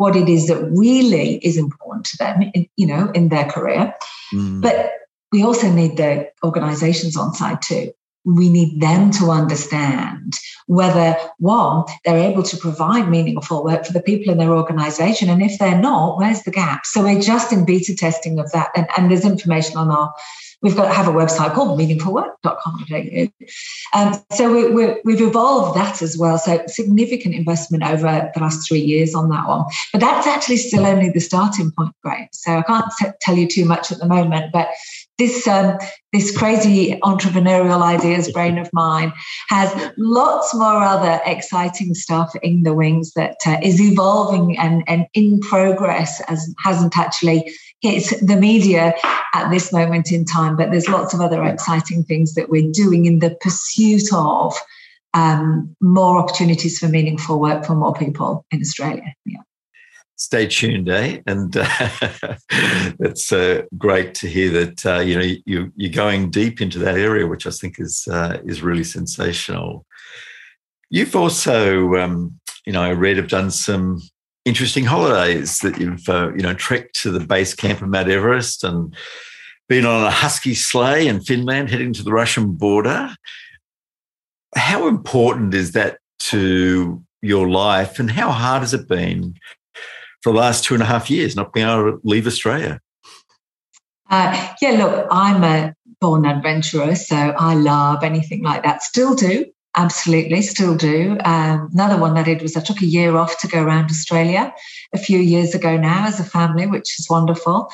what 0.00 0.16
it 0.16 0.30
is 0.30 0.48
that 0.48 0.62
really 0.70 1.36
is 1.44 1.58
important 1.58 2.06
to 2.06 2.16
them, 2.16 2.50
you 2.76 2.86
know, 2.86 3.10
in 3.10 3.28
their 3.28 3.44
career. 3.44 3.94
Mm. 4.32 4.62
But 4.62 4.92
we 5.30 5.44
also 5.44 5.70
need 5.70 5.98
the 5.98 6.30
organizations 6.42 7.18
on 7.18 7.34
side 7.34 7.60
too. 7.62 7.92
We 8.24 8.48
need 8.48 8.80
them 8.80 9.10
to 9.12 9.30
understand 9.30 10.34
whether 10.66 11.16
one, 11.38 11.84
they're 12.04 12.30
able 12.30 12.42
to 12.44 12.56
provide 12.56 13.10
meaningful 13.10 13.62
work 13.62 13.84
for 13.84 13.92
the 13.92 14.02
people 14.02 14.32
in 14.32 14.38
their 14.38 14.54
organization. 14.54 15.28
And 15.28 15.42
if 15.42 15.58
they're 15.58 15.78
not, 15.78 16.16
where's 16.16 16.42
the 16.42 16.50
gap? 16.50 16.86
So 16.86 17.02
we're 17.02 17.20
just 17.20 17.52
in 17.52 17.66
beta 17.66 17.94
testing 17.94 18.38
of 18.38 18.50
that. 18.52 18.70
And, 18.74 18.86
and 18.96 19.10
there's 19.10 19.26
information 19.26 19.76
on 19.76 19.90
our 19.90 20.14
We've 20.62 20.76
got 20.76 20.88
to 20.88 20.94
have 20.94 21.08
a 21.08 21.12
website 21.12 21.54
called 21.54 21.78
meaningfulwork.com.au. 21.78 23.98
Um, 23.98 24.22
so 24.32 24.52
we, 24.52 24.98
we, 25.04 25.12
have 25.12 25.28
evolved 25.28 25.78
that 25.78 26.02
as 26.02 26.18
well. 26.18 26.38
So 26.38 26.62
significant 26.66 27.34
investment 27.34 27.82
over 27.82 28.30
the 28.34 28.40
last 28.40 28.68
three 28.68 28.80
years 28.80 29.14
on 29.14 29.30
that 29.30 29.48
one. 29.48 29.64
But 29.92 30.00
that's 30.00 30.26
actually 30.26 30.58
still 30.58 30.86
only 30.86 31.08
the 31.08 31.20
starting 31.20 31.72
point, 31.72 31.94
Graham. 32.02 32.28
So 32.32 32.58
I 32.58 32.62
can't 32.62 32.84
t- 32.98 33.06
tell 33.20 33.36
you 33.36 33.48
too 33.48 33.64
much 33.64 33.90
at 33.90 33.98
the 33.98 34.06
moment, 34.06 34.52
but 34.52 34.68
this 35.20 35.46
um, 35.46 35.78
this 36.12 36.36
crazy 36.36 36.98
entrepreneurial 37.04 37.82
ideas 37.82 38.32
brain 38.32 38.58
of 38.58 38.68
mine 38.72 39.12
has 39.48 39.92
lots 39.96 40.52
more 40.54 40.82
other 40.82 41.20
exciting 41.24 41.94
stuff 41.94 42.34
in 42.42 42.64
the 42.64 42.74
wings 42.74 43.12
that 43.12 43.36
uh, 43.46 43.58
is 43.62 43.80
evolving 43.80 44.58
and, 44.58 44.82
and 44.88 45.06
in 45.14 45.38
progress 45.40 46.20
as 46.22 46.52
hasn't 46.64 46.98
actually 46.98 47.52
hit 47.82 48.12
the 48.20 48.36
media 48.36 48.94
at 49.34 49.50
this 49.50 49.72
moment 49.72 50.12
in 50.12 50.24
time 50.24 50.56
but 50.56 50.70
there's 50.70 50.88
lots 50.88 51.14
of 51.14 51.20
other 51.20 51.44
exciting 51.44 52.02
things 52.04 52.34
that 52.34 52.48
we're 52.50 52.70
doing 52.72 53.06
in 53.06 53.18
the 53.20 53.36
pursuit 53.40 54.12
of 54.12 54.54
um, 55.12 55.74
more 55.80 56.18
opportunities 56.18 56.78
for 56.78 56.88
meaningful 56.88 57.40
work 57.40 57.64
for 57.64 57.74
more 57.74 57.94
people 57.94 58.44
in 58.50 58.60
australia 58.60 59.14
yeah 59.24 59.40
stay 60.20 60.46
tuned, 60.46 60.88
eh? 60.88 61.20
And 61.26 61.56
uh, 61.56 61.66
it's 63.00 63.32
uh, 63.32 63.62
great 63.76 64.14
to 64.16 64.28
hear 64.28 64.50
that 64.50 64.86
uh, 64.86 65.00
you 65.00 65.18
know 65.18 65.34
you, 65.46 65.72
you're 65.74 65.92
going 65.92 66.30
deep 66.30 66.60
into 66.60 66.78
that 66.80 66.96
area, 66.96 67.26
which 67.26 67.46
I 67.46 67.50
think 67.50 67.80
is 67.80 68.06
uh, 68.08 68.38
is 68.44 68.62
really 68.62 68.84
sensational. 68.84 69.86
You've 70.90 71.16
also, 71.16 71.94
um, 71.94 72.38
you 72.66 72.72
know, 72.72 72.82
I 72.82 72.90
read 72.90 73.16
have 73.16 73.28
done 73.28 73.50
some 73.50 74.00
interesting 74.44 74.84
holidays 74.84 75.58
that 75.58 75.78
you've 75.78 76.08
uh, 76.08 76.32
you 76.34 76.42
know 76.42 76.54
trekked 76.54 77.00
to 77.02 77.10
the 77.10 77.20
base 77.20 77.54
camp 77.54 77.82
of 77.82 77.88
Mount 77.88 78.08
Everest 78.08 78.64
and 78.64 78.94
been 79.68 79.86
on 79.86 80.04
a 80.04 80.10
husky 80.10 80.54
sleigh 80.54 81.06
in 81.06 81.20
Finland, 81.20 81.70
heading 81.70 81.92
to 81.92 82.02
the 82.02 82.12
Russian 82.12 82.52
border. 82.52 83.14
How 84.56 84.88
important 84.88 85.54
is 85.54 85.72
that 85.72 85.98
to 86.30 87.02
your 87.22 87.48
life, 87.48 87.98
and 87.98 88.10
how 88.10 88.30
hard 88.30 88.62
has 88.62 88.74
it 88.74 88.88
been 88.88 89.34
for 90.22 90.32
the 90.32 90.38
last 90.38 90.64
two 90.64 90.74
and 90.74 90.82
a 90.82 90.86
half 90.86 91.10
years, 91.10 91.36
not 91.36 91.52
being 91.52 91.66
able 91.66 91.92
to 91.92 92.00
leave 92.02 92.26
Australia? 92.26 92.80
Uh, 94.10 94.54
yeah, 94.60 94.70
look, 94.70 95.06
I'm 95.10 95.44
a 95.44 95.74
born 96.00 96.26
adventurer, 96.26 96.96
so 96.96 97.16
I 97.16 97.54
love 97.54 98.02
anything 98.02 98.42
like 98.42 98.64
that. 98.64 98.82
Still 98.82 99.14
do, 99.14 99.46
absolutely, 99.76 100.42
still 100.42 100.76
do. 100.76 101.16
Um, 101.24 101.70
another 101.72 101.98
one 102.00 102.14
that 102.14 102.20
I 102.20 102.34
did 102.34 102.42
was 102.42 102.56
I 102.56 102.60
took 102.60 102.82
a 102.82 102.86
year 102.86 103.16
off 103.16 103.38
to 103.40 103.48
go 103.48 103.62
around 103.62 103.90
Australia 103.90 104.52
a 104.92 104.98
few 104.98 105.18
years 105.18 105.54
ago 105.54 105.76
now 105.76 106.06
as 106.06 106.18
a 106.18 106.24
family, 106.24 106.66
which 106.66 106.98
is 106.98 107.08
wonderful. 107.08 107.70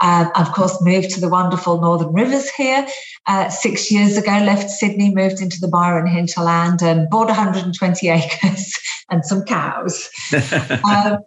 Uh, 0.00 0.28
of 0.36 0.52
course, 0.52 0.80
moved 0.82 1.10
to 1.10 1.20
the 1.20 1.28
wonderful 1.28 1.80
Northern 1.80 2.12
Rivers 2.12 2.48
here 2.50 2.86
uh, 3.26 3.48
six 3.48 3.90
years 3.90 4.16
ago, 4.16 4.30
left 4.30 4.70
Sydney, 4.70 5.14
moved 5.14 5.40
into 5.40 5.60
the 5.60 5.68
Byron 5.68 6.06
hinterland 6.06 6.82
and 6.82 7.08
bought 7.10 7.28
120 7.28 8.08
acres 8.10 8.78
and 9.10 9.24
some 9.24 9.44
cows. 9.44 10.08
um, 10.84 11.18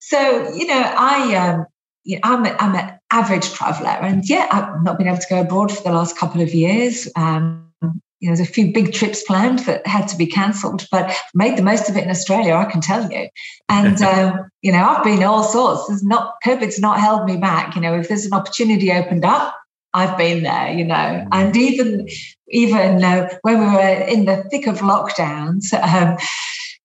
so, 0.00 0.52
you 0.54 0.66
know, 0.66 0.94
I, 0.96 1.34
um, 1.36 1.66
you 2.04 2.16
know, 2.16 2.20
I'm, 2.24 2.46
a, 2.46 2.56
I'm 2.58 2.74
an 2.74 2.98
average 3.10 3.52
traveller, 3.52 3.88
and 3.88 4.28
yeah, 4.28 4.48
I've 4.50 4.82
not 4.82 4.98
been 4.98 5.06
able 5.06 5.18
to 5.18 5.26
go 5.28 5.40
abroad 5.40 5.70
for 5.72 5.82
the 5.82 5.92
last 5.92 6.16
couple 6.18 6.40
of 6.40 6.54
years. 6.54 7.08
Um, 7.16 7.67
you 8.20 8.28
know, 8.28 8.34
there's 8.34 8.48
a 8.48 8.52
few 8.52 8.72
big 8.72 8.92
trips 8.92 9.22
planned 9.22 9.60
that 9.60 9.86
had 9.86 10.08
to 10.08 10.16
be 10.16 10.26
cancelled, 10.26 10.86
but 10.90 11.14
made 11.34 11.56
the 11.56 11.62
most 11.62 11.88
of 11.88 11.96
it 11.96 12.04
in 12.04 12.10
Australia, 12.10 12.54
I 12.54 12.64
can 12.64 12.80
tell 12.80 13.10
you. 13.10 13.28
And 13.68 14.00
um, 14.02 14.50
you 14.62 14.72
know, 14.72 14.82
I've 14.82 15.04
been 15.04 15.22
all 15.22 15.44
sorts. 15.44 15.86
There's 15.86 16.04
not 16.04 16.34
COVID's 16.44 16.80
not 16.80 17.00
held 17.00 17.24
me 17.24 17.36
back. 17.36 17.74
You 17.74 17.82
know, 17.82 17.94
if 17.94 18.08
there's 18.08 18.26
an 18.26 18.32
opportunity 18.32 18.92
opened 18.92 19.24
up, 19.24 19.54
I've 19.94 20.18
been 20.18 20.42
there. 20.42 20.72
You 20.72 20.84
know, 20.84 20.94
mm. 20.94 21.28
and 21.32 21.56
even 21.56 22.08
even 22.48 23.04
uh, 23.04 23.28
when 23.42 23.60
we 23.60 23.66
were 23.66 24.04
in 24.08 24.24
the 24.24 24.44
thick 24.50 24.66
of 24.66 24.78
lockdowns. 24.78 25.66
Um, 25.88 26.18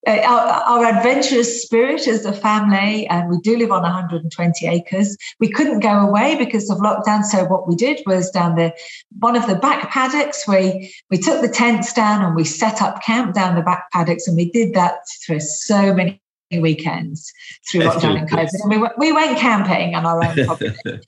our, 0.08 0.40
our, 0.84 0.86
adventurous 0.86 1.62
spirit 1.62 2.08
as 2.08 2.26
a 2.26 2.34
family, 2.34 3.08
and 3.08 3.30
we 3.30 3.38
do 3.40 3.58
live 3.58 3.72
on 3.72 3.84
120 3.84 4.68
acres. 4.68 5.18
We 5.40 5.50
couldn't 5.50 5.80
go 5.80 6.00
away 6.00 6.36
because 6.36 6.70
of 6.70 6.80
lockdown. 6.80 7.24
So 7.24 7.46
what 7.46 7.68
we 7.68 7.76
did 7.76 8.02
was 8.06 8.30
down 8.32 8.56
the 8.56 8.74
one 9.20 9.36
of 9.36 9.48
the 9.48 9.56
back 9.56 9.90
paddocks. 9.90 10.48
We 10.48 10.94
we 11.10 11.18
took 11.18 11.42
the 11.42 11.50
tents 11.50 11.94
down 11.94 12.24
and 12.24 12.36
we 12.36 12.44
set 12.44 12.82
up 12.82 13.02
camp 13.04 13.34
down 13.34 13.56
the 13.56 13.62
back 13.62 13.92
paddocks, 13.92 14.28
and 14.28 14.36
we 14.36 14.50
did 14.52 14.74
that 14.74 14.96
for 15.26 15.40
so 15.40 15.94
many 15.94 16.20
weekends 16.60 17.32
through 17.70 17.82
lockdown 17.82 18.20
and 18.20 18.30
COVID. 18.30 18.50
And 18.64 18.82
we, 18.82 18.90
we 18.98 19.12
went 19.12 19.38
camping 19.38 19.96
on 19.96 20.06
our 20.06 20.24
own 20.24 20.46
property. 20.46 20.76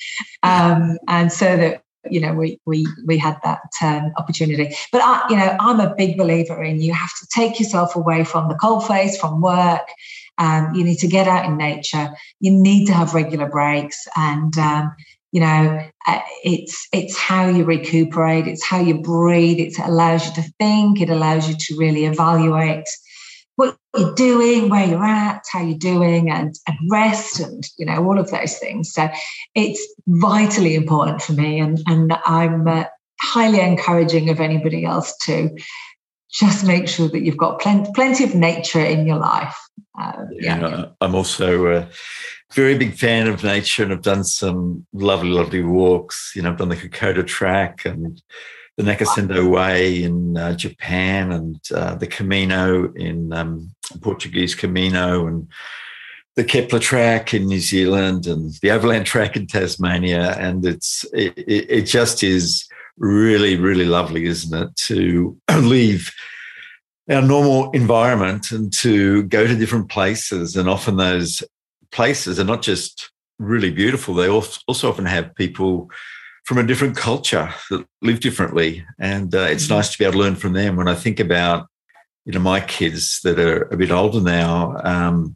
um, 0.44 0.98
and 1.08 1.32
so 1.32 1.58
that 1.58 1.85
you 2.10 2.20
know 2.20 2.34
we 2.34 2.60
we 2.66 2.86
we 3.06 3.18
had 3.18 3.38
that 3.44 3.70
um, 3.82 4.12
opportunity. 4.18 4.76
But 4.92 5.02
i 5.04 5.26
you 5.30 5.36
know 5.36 5.56
i'm 5.60 5.80
a 5.80 5.94
big 5.96 6.18
believer 6.18 6.62
in 6.64 6.82
you 6.82 6.94
have 6.94 7.12
to 7.20 7.28
take 7.34 7.60
yourself 7.60 7.96
away 7.96 8.24
from 8.24 8.50
the 8.50 8.56
cold 8.56 8.86
face 8.88 9.18
from 9.18 9.42
work. 9.42 9.88
Um, 10.38 10.76
you 10.76 10.84
need 10.84 11.00
to 11.00 11.08
get 11.08 11.28
out 11.28 11.46
in 11.46 11.58
nature. 11.58 12.10
You 12.42 12.52
need 12.52 12.88
to 12.88 12.94
have 12.94 13.14
regular 13.14 13.50
breaks. 13.50 14.06
And 14.16 14.58
um, 14.58 14.96
you 15.32 15.42
know 15.42 15.82
uh, 16.08 16.20
it's 16.44 16.88
it's 16.94 17.18
how 17.18 17.50
you 17.50 17.66
recuperate. 17.66 18.48
It's 18.48 18.66
how 18.66 18.80
you 18.80 19.02
breathe. 19.02 19.60
It 19.60 19.78
allows 19.80 20.28
you 20.28 20.34
to 20.42 20.50
think. 20.60 21.02
It 21.02 21.10
allows 21.10 21.50
you 21.50 21.56
to 21.56 21.78
really 21.78 22.06
evaluate 22.06 22.88
what 23.56 23.78
you're 23.98 24.14
doing, 24.16 24.70
where 24.70 24.86
you're 24.86 25.04
at, 25.04 25.44
how 25.52 25.62
you're 25.62 25.78
doing, 25.78 26.30
and, 26.30 26.56
and 26.68 26.78
rest, 26.90 27.40
and 27.40 27.64
you 27.78 27.86
know 27.86 28.06
all 28.06 28.20
of 28.20 28.32
those 28.32 28.58
things. 28.58 28.92
So 28.94 29.10
it's 29.54 29.86
vitally 30.08 30.76
important 30.76 31.22
for 31.22 31.34
me, 31.34 31.60
and 31.60 31.80
and 31.88 32.14
I'm 32.26 32.68
uh, 32.68 32.86
highly 33.22 33.62
encouraging 33.62 34.30
of 34.30 34.40
anybody 34.40 34.86
else 34.86 35.16
to 35.26 35.56
just 36.32 36.66
make 36.66 36.88
sure 36.88 37.08
that 37.08 37.22
you've 37.22 37.38
got 37.38 37.62
plenty, 37.62 37.90
plenty 37.94 38.24
of 38.26 38.36
nature 38.36 38.84
in 38.84 39.08
your 39.08 39.18
life. 39.18 39.56
Uh, 39.98 40.26
yeah. 40.32 40.60
yeah. 40.60 40.86
I'm 41.00 41.16
also 41.16 41.68
a 41.68 41.90
very 42.54 42.78
big 42.78 42.94
fan 42.94 43.28
of 43.28 43.44
nature 43.44 43.84
and 43.84 43.94
I've 43.94 44.02
done 44.02 44.26
some 44.26 44.86
lovely, 44.94 45.30
lovely 45.30 45.64
walks. 45.64 46.34
You 46.36 46.42
know, 46.42 46.52
I've 46.52 46.58
done 46.58 46.70
the 46.70 46.76
Kokoda 46.76 47.26
track 47.26 47.86
and 47.86 48.22
the 48.78 48.84
Nakasendo 48.84 49.50
Way 49.50 50.04
in 50.04 50.38
uh, 50.38 50.54
Japan 50.54 51.32
and 51.32 51.60
uh, 51.74 51.96
the 51.96 52.08
Camino 52.08 52.92
in 52.94 53.32
um, 53.32 53.72
Portuguese 54.02 54.54
Camino 54.54 55.28
and 55.28 55.48
the 56.36 56.44
Kepler 56.44 56.80
track 56.80 57.34
in 57.34 57.46
New 57.46 57.62
Zealand 57.62 58.28
and 58.28 58.54
the 58.62 58.72
Overland 58.72 59.06
track 59.06 59.38
in 59.38 59.48
Tasmania. 59.48 60.36
And 60.38 60.66
it's 60.66 61.06
it, 61.14 61.34
it 61.38 61.82
just 61.84 62.24
is 62.24 62.68
really, 62.98 63.56
really 63.56 63.86
lovely, 63.86 64.26
isn't 64.26 64.54
it, 64.54 64.76
to 64.88 65.38
leave 65.58 66.14
our 67.10 67.22
normal 67.22 67.72
environment 67.72 68.52
and 68.52 68.74
to 68.74 69.24
go 69.24 69.48
to 69.48 69.56
different 69.56 69.90
places. 69.90 70.56
And 70.56 70.68
often 70.68 70.98
those 70.98 71.44
places 71.92 72.40
are 72.40 72.46
not 72.46 72.62
just 72.62 73.12
really 73.40 73.72
beautiful, 73.72 74.14
they 74.14 74.30
also 74.30 74.90
often 74.90 75.06
have 75.06 75.36
people 75.36 75.90
from 76.46 76.60
a 76.60 76.64
different 76.64 76.96
culture 76.96 77.54
that 77.70 77.86
live 78.02 78.20
differently. 78.20 78.86
And 79.00 79.34
uh, 79.34 79.40
it's 79.50 79.66
mm-hmm. 79.66 79.76
nice 79.76 79.92
to 79.92 79.98
be 79.98 80.06
able 80.06 80.14
to 80.14 80.20
learn 80.20 80.36
from 80.36 80.54
them. 80.54 80.76
When 80.76 80.88
I 80.88 80.96
think 80.96 81.20
about, 81.20 81.68
you 82.24 82.34
know, 82.34 82.40
my 82.40 82.62
kids 82.62 83.20
that 83.24 83.40
are 83.40 83.64
a 83.64 83.78
bit 83.78 83.92
older 83.92 84.22
now, 84.22 84.78
um, 84.84 85.36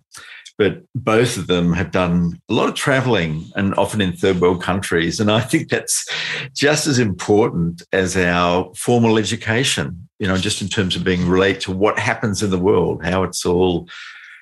but 0.57 0.83
both 0.93 1.37
of 1.37 1.47
them 1.47 1.73
have 1.73 1.89
done 1.91 2.39
a 2.49 2.53
lot 2.53 2.67
of 2.67 2.75
traveling 2.75 3.45
and 3.55 3.73
often 3.75 4.01
in 4.01 4.11
third 4.11 4.41
world 4.41 4.61
countries. 4.61 5.19
And 5.19 5.31
I 5.31 5.39
think 5.39 5.69
that's 5.69 6.05
just 6.53 6.85
as 6.85 6.99
important 6.99 7.81
as 7.93 8.17
our 8.17 8.71
formal 8.75 9.17
education, 9.17 10.09
you 10.19 10.27
know, 10.27 10.37
just 10.37 10.61
in 10.61 10.67
terms 10.67 10.95
of 10.95 11.03
being 11.03 11.27
relate 11.27 11.61
to 11.61 11.71
what 11.71 11.97
happens 11.97 12.43
in 12.43 12.49
the 12.49 12.59
world, 12.59 13.05
how 13.05 13.23
it's 13.23 13.45
all 13.45 13.87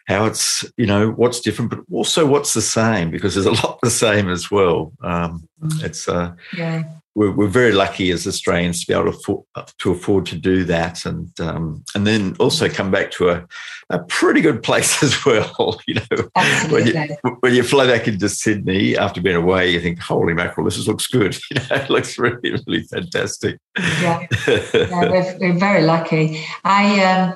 how 0.08 0.26
it's 0.26 0.66
you 0.78 0.86
know 0.86 1.12
what's 1.12 1.42
different 1.42 1.70
but 1.70 1.80
also 1.92 2.26
what's 2.26 2.54
the 2.54 2.62
same 2.62 3.12
because 3.12 3.36
there's 3.36 3.46
a 3.46 3.52
lot 3.52 3.80
the 3.84 3.90
same 3.90 4.30
as 4.30 4.50
well. 4.50 4.94
Um, 5.02 5.48
mm. 5.62 5.84
it's 5.84 6.08
uh, 6.08 6.34
yeah. 6.56 6.84
we're, 7.14 7.32
we're, 7.32 7.48
very 7.48 7.74
lucky 7.74 8.12
as 8.12 8.26
australians 8.26 8.82
to 8.82 8.88
be 8.88 8.94
able 8.94 9.12
to 9.12 9.18
afford, 9.18 9.46
to, 9.80 9.92
afford 9.92 10.26
to 10.28 10.38
do 10.38 10.64
that 10.64 11.06
and 11.06 11.38
um, 11.42 11.84
and 11.94 12.08
then 12.08 12.36
also 12.40 12.70
come 12.70 12.90
back 12.90 13.12
to 13.12 13.30
a, 13.30 13.46
a 13.90 14.00
pretty 14.00 14.40
good 14.40 14.64
place 14.64 15.04
as 15.04 15.26
well 15.26 15.80
you 15.88 15.96
know. 15.96 16.30
When 16.70 16.88
you, 16.88 17.18
when 17.42 17.54
you 17.54 17.64
fly 17.64 17.88
back 17.88 18.08
into 18.08 18.30
sydney 18.30 18.98
after 18.98 19.22
being 19.22 19.36
away 19.36 19.72
you 19.72 19.82
think 19.82 20.00
holy 20.00 20.34
mackerel 20.34 20.66
this 20.66 20.88
looks 20.88 21.08
good 21.08 21.36
you 21.52 21.58
know 21.58 21.66
it 21.72 21.90
looks 21.90 22.18
really 22.18 22.52
really 22.66 22.84
fantastic. 22.84 23.60
Yeah, 23.78 24.26
yeah 24.48 25.12
we're, 25.12 25.38
we're 25.40 25.60
very 25.60 25.84
lucky. 25.84 26.46
I 26.64 27.04
um 27.04 27.36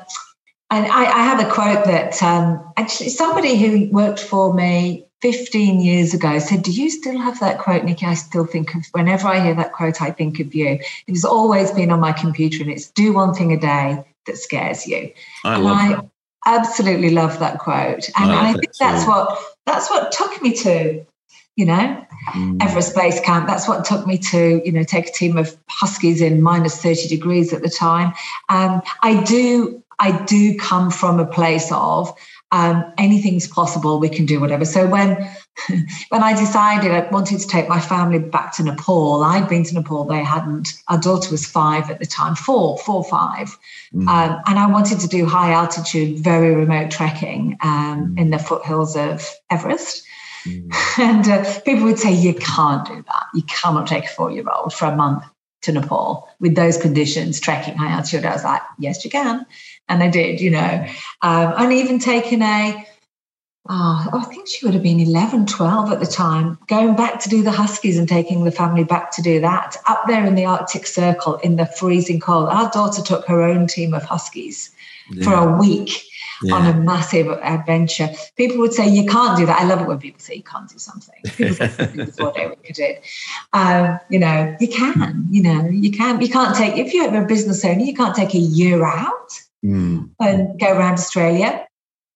and 0.72 0.88
I, 0.88 1.04
I 1.04 1.24
have 1.24 1.46
a 1.46 1.52
quote 1.52 1.84
that 1.86 2.24
um, 2.24 2.64
actually 2.78 3.10
somebody 3.10 3.58
who 3.58 3.90
worked 3.92 4.22
for 4.22 4.54
me 4.54 5.06
15 5.22 5.82
years 5.82 6.14
ago 6.14 6.40
said, 6.40 6.64
Do 6.64 6.72
you 6.72 6.90
still 6.90 7.20
have 7.20 7.40
that 7.42 7.60
quote, 7.60 7.84
Nikki? 7.84 8.06
I 8.06 8.14
still 8.14 8.46
think 8.46 8.74
of, 8.74 8.86
whenever 8.94 9.28
I 9.28 9.42
hear 9.42 9.54
that 9.56 9.74
quote, 9.74 10.02
I 10.02 10.12
think 10.12 10.40
of 10.40 10.56
you. 10.56 10.80
It 11.08 11.10
has 11.10 11.26
always 11.26 11.72
been 11.72 11.92
on 11.92 12.00
my 12.00 12.14
computer 12.14 12.64
and 12.64 12.72
it's 12.72 12.90
do 12.90 13.12
one 13.12 13.34
thing 13.34 13.52
a 13.52 13.60
day 13.60 14.04
that 14.26 14.38
scares 14.38 14.88
you. 14.88 15.12
I 15.44 15.56
and 15.56 15.64
love 15.66 15.78
I 15.78 15.90
that. 15.90 16.10
absolutely 16.46 17.10
love 17.10 17.38
that 17.40 17.60
quote. 17.60 18.10
And 18.18 18.32
I, 18.32 18.52
I 18.52 18.54
think 18.54 18.74
that's 18.78 19.06
what 19.06 19.38
that's 19.66 19.90
what 19.90 20.14
took 20.14 20.42
me 20.42 20.54
to, 20.54 21.06
you 21.58 21.66
know, 21.66 22.06
mm. 22.34 22.64
Everest 22.64 22.96
Base 22.96 23.20
Camp. 23.20 23.46
That's 23.46 23.68
what 23.68 23.84
took 23.84 24.08
me 24.08 24.18
to, 24.18 24.62
you 24.64 24.72
know, 24.72 24.84
take 24.84 25.10
a 25.10 25.12
team 25.12 25.38
of 25.38 25.56
Huskies 25.68 26.22
in 26.22 26.42
minus 26.42 26.82
30 26.82 27.10
degrees 27.10 27.52
at 27.52 27.62
the 27.62 27.70
time. 27.70 28.14
Um, 28.48 28.82
I 29.04 29.22
do 29.24 29.84
I 30.02 30.24
do 30.26 30.58
come 30.58 30.90
from 30.90 31.20
a 31.20 31.26
place 31.26 31.72
of 31.72 32.12
um, 32.52 32.92
anything's 32.98 33.48
possible. 33.48 34.00
We 34.00 34.10
can 34.10 34.26
do 34.26 34.40
whatever. 34.40 34.66
So 34.66 34.88
when 34.88 35.16
when 36.10 36.24
I 36.24 36.34
decided 36.38 36.92
I 36.92 37.08
wanted 37.10 37.40
to 37.40 37.48
take 37.48 37.70
my 37.70 37.80
family 37.80 38.20
back 38.20 38.56
to 38.56 38.64
Nepal, 38.64 39.24
I'd 39.24 39.48
been 39.48 39.64
to 39.66 39.76
Nepal. 39.76 40.06
They 40.06 40.24
hadn't. 40.24 40.74
Our 40.88 40.98
daughter 40.98 41.30
was 41.30 41.46
five 41.46 41.90
at 41.92 42.00
the 42.00 42.06
time, 42.06 42.36
four, 42.36 42.78
four, 42.80 43.04
five, 43.04 43.56
mm. 43.94 44.08
um, 44.08 44.42
and 44.48 44.58
I 44.60 44.68
wanted 44.70 45.00
to 45.02 45.08
do 45.08 45.26
high 45.26 45.52
altitude, 45.52 46.20
very 46.20 46.56
remote 46.56 46.90
trekking 46.90 47.58
um, 47.62 48.16
mm. 48.16 48.20
in 48.20 48.32
the 48.32 48.40
foothills 48.40 48.96
of 48.96 49.30
Everest. 49.50 50.04
Mm. 50.46 50.72
And 50.98 51.28
uh, 51.28 51.60
people 51.62 51.84
would 51.84 52.00
say, 52.00 52.12
You 52.12 52.34
can't 52.34 52.86
do 52.88 53.04
that. 53.08 53.28
You 53.36 53.44
cannot 53.44 53.88
take 53.88 54.06
a 54.06 54.10
four 54.10 54.32
year 54.32 54.46
old 54.50 54.74
for 54.74 54.86
a 54.86 54.96
month 54.96 55.24
to 55.62 55.72
Nepal 55.72 56.28
with 56.40 56.56
those 56.56 56.78
conditions, 56.78 57.40
trekking 57.40 57.76
high 57.76 57.92
altitude. 57.92 58.26
I 58.26 58.34
was 58.34 58.44
like, 58.44 58.64
Yes, 58.80 59.06
you 59.06 59.12
can 59.12 59.46
and 59.92 60.02
I 60.02 60.10
did, 60.10 60.40
you 60.40 60.52
know. 60.52 60.86
Um, 61.22 61.54
and 61.58 61.74
even 61.74 62.00
taken 62.00 62.42
a, 62.42 62.88
oh, 63.70 64.10
I 64.14 64.24
think 64.24 64.48
she 64.48 64.66
would 64.66 64.74
have 64.74 64.84
been 64.84 65.00
11, 65.00 65.46
12 65.48 65.92
at 65.92 66.00
the 66.00 66.06
time, 66.06 66.58
going 66.68 66.96
back 66.96 67.20
to 67.22 67.30
do 67.30 67.44
the 67.44 67.52
Huskies 67.52 67.98
and 67.98 68.08
taking 68.08 68.44
the 68.44 68.52
family 68.52 68.84
back 68.84 69.12
to 69.12 69.22
do 69.22 69.42
that 69.42 69.76
up 69.88 70.04
there 70.08 70.26
in 70.26 70.36
the 70.36 70.46
Arctic 70.46 70.88
Circle 70.88 71.36
in 71.38 71.58
the 71.58 71.66
freezing 71.66 72.20
cold. 72.20 72.50
Our 72.50 72.70
daughter 72.72 73.02
took 73.02 73.26
her 73.28 73.42
own 73.42 73.68
team 73.68 73.94
of 73.94 74.04
Huskies 74.04 74.72
yeah. 75.12 75.24
for 75.24 75.34
a 75.34 75.58
week. 75.58 75.92
Yeah. 76.44 76.56
on 76.56 76.66
a 76.66 76.74
massive 76.74 77.28
adventure. 77.28 78.10
People 78.36 78.58
would 78.58 78.74
say 78.74 78.88
you 78.88 79.06
can't 79.06 79.38
do 79.38 79.46
that. 79.46 79.62
I 79.62 79.64
love 79.64 79.80
it 79.82 79.88
when 79.88 80.00
people 80.00 80.20
say 80.20 80.34
you 80.34 80.42
can't 80.42 80.68
do 80.68 80.80
something. 80.80 81.14
People 81.36 81.54
say 81.54 81.92
before 81.96 82.34
they 82.36 82.50
could 82.64 82.76
do 82.76 82.84
it. 82.84 83.06
Um, 83.54 84.00
you 84.10 84.18
know, 84.18 84.56
you 84.60 84.68
can. 84.68 85.28
You 85.30 85.44
know, 85.44 85.70
you 85.70 85.92
can. 85.92 86.20
You 86.20 86.30
can't 86.30 86.56
take 86.56 86.78
if 86.78 86.96
you're 86.96 87.16
a 87.16 87.28
business 87.28 87.64
owner, 87.64 87.84
you 87.84 87.94
can't 87.94 88.16
take 88.16 88.34
a 88.34 88.40
year 88.40 88.84
out 88.84 89.40
mm. 89.64 90.10
and 90.20 90.60
go 90.60 90.78
around 90.78 90.94
Australia. 90.94 91.66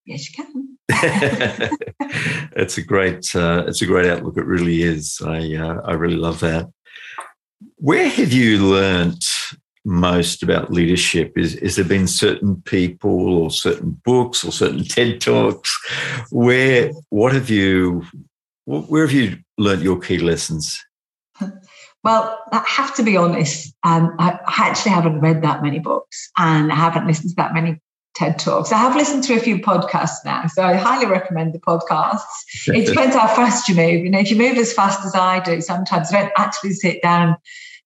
Yes, 0.06 0.30
you 0.30 0.44
can. 0.44 0.78
it's 2.56 2.78
a 2.78 2.84
great 2.84 3.36
uh, 3.36 3.66
it's 3.68 3.82
a 3.82 3.86
great 3.86 4.06
outlook. 4.06 4.38
It 4.38 4.46
really 4.46 4.84
is. 4.84 5.20
I 5.26 5.56
uh, 5.56 5.82
I 5.84 5.94
really 5.94 6.18
love 6.18 6.40
that. 6.42 6.70
Where 7.78 8.08
have 8.08 8.32
you 8.32 8.66
learnt 8.66 9.26
most 9.84 10.44
about 10.44 10.72
leadership? 10.72 11.38
Is 11.38 11.56
is 11.56 11.76
there 11.76 11.86
been 11.86 12.08
certain 12.08 12.62
people 12.64 13.38
or 13.38 13.52
certain 13.52 14.00
books 14.04 14.44
or 14.44 14.52
certain 14.52 14.84
TED 14.84 15.22
talks? 15.22 15.72
Where 16.32 16.92
what 17.10 17.34
have 17.34 17.50
you 17.50 18.06
where 18.66 19.06
have 19.06 19.16
you 19.16 19.38
learnt 19.58 19.82
your 19.82 20.00
key 20.00 20.18
lessons? 20.18 20.80
Well, 22.06 22.40
I 22.52 22.64
have 22.68 22.94
to 22.98 23.04
be 23.04 23.18
honest. 23.18 23.74
Um, 23.84 24.16
I 24.20 24.40
actually 24.48 24.92
haven't 24.92 25.22
read 25.22 25.42
that 25.42 25.64
many 25.64 25.80
books 25.80 26.30
and 26.38 26.72
I 26.72 26.76
haven't 26.76 27.08
listened 27.08 27.32
to 27.32 27.36
that 27.38 27.56
many 27.56 27.82
TED 28.14 28.38
Talks. 28.38 28.72
I 28.72 28.78
have 28.78 28.96
listened 28.96 29.24
to 29.24 29.34
a 29.34 29.40
few 29.40 29.58
podcasts 29.58 30.24
now, 30.24 30.46
so 30.46 30.62
I 30.62 30.76
highly 30.76 31.08
recommend 31.08 31.54
the 31.54 31.60
podcasts. 31.60 32.22
It 32.68 32.86
depends 32.86 33.16
how 33.16 33.28
fast 33.28 33.68
you 33.68 33.74
move. 33.74 34.04
You 34.04 34.12
know, 34.12 34.20
if 34.20 34.30
you 34.30 34.38
move 34.38 34.56
as 34.58 34.72
fast 34.72 35.04
as 35.04 35.16
I 35.16 35.40
do, 35.40 35.60
sometimes 35.62 36.14
I 36.14 36.22
don't 36.22 36.34
actually 36.38 36.74
sit 36.74 37.02
down 37.02 37.38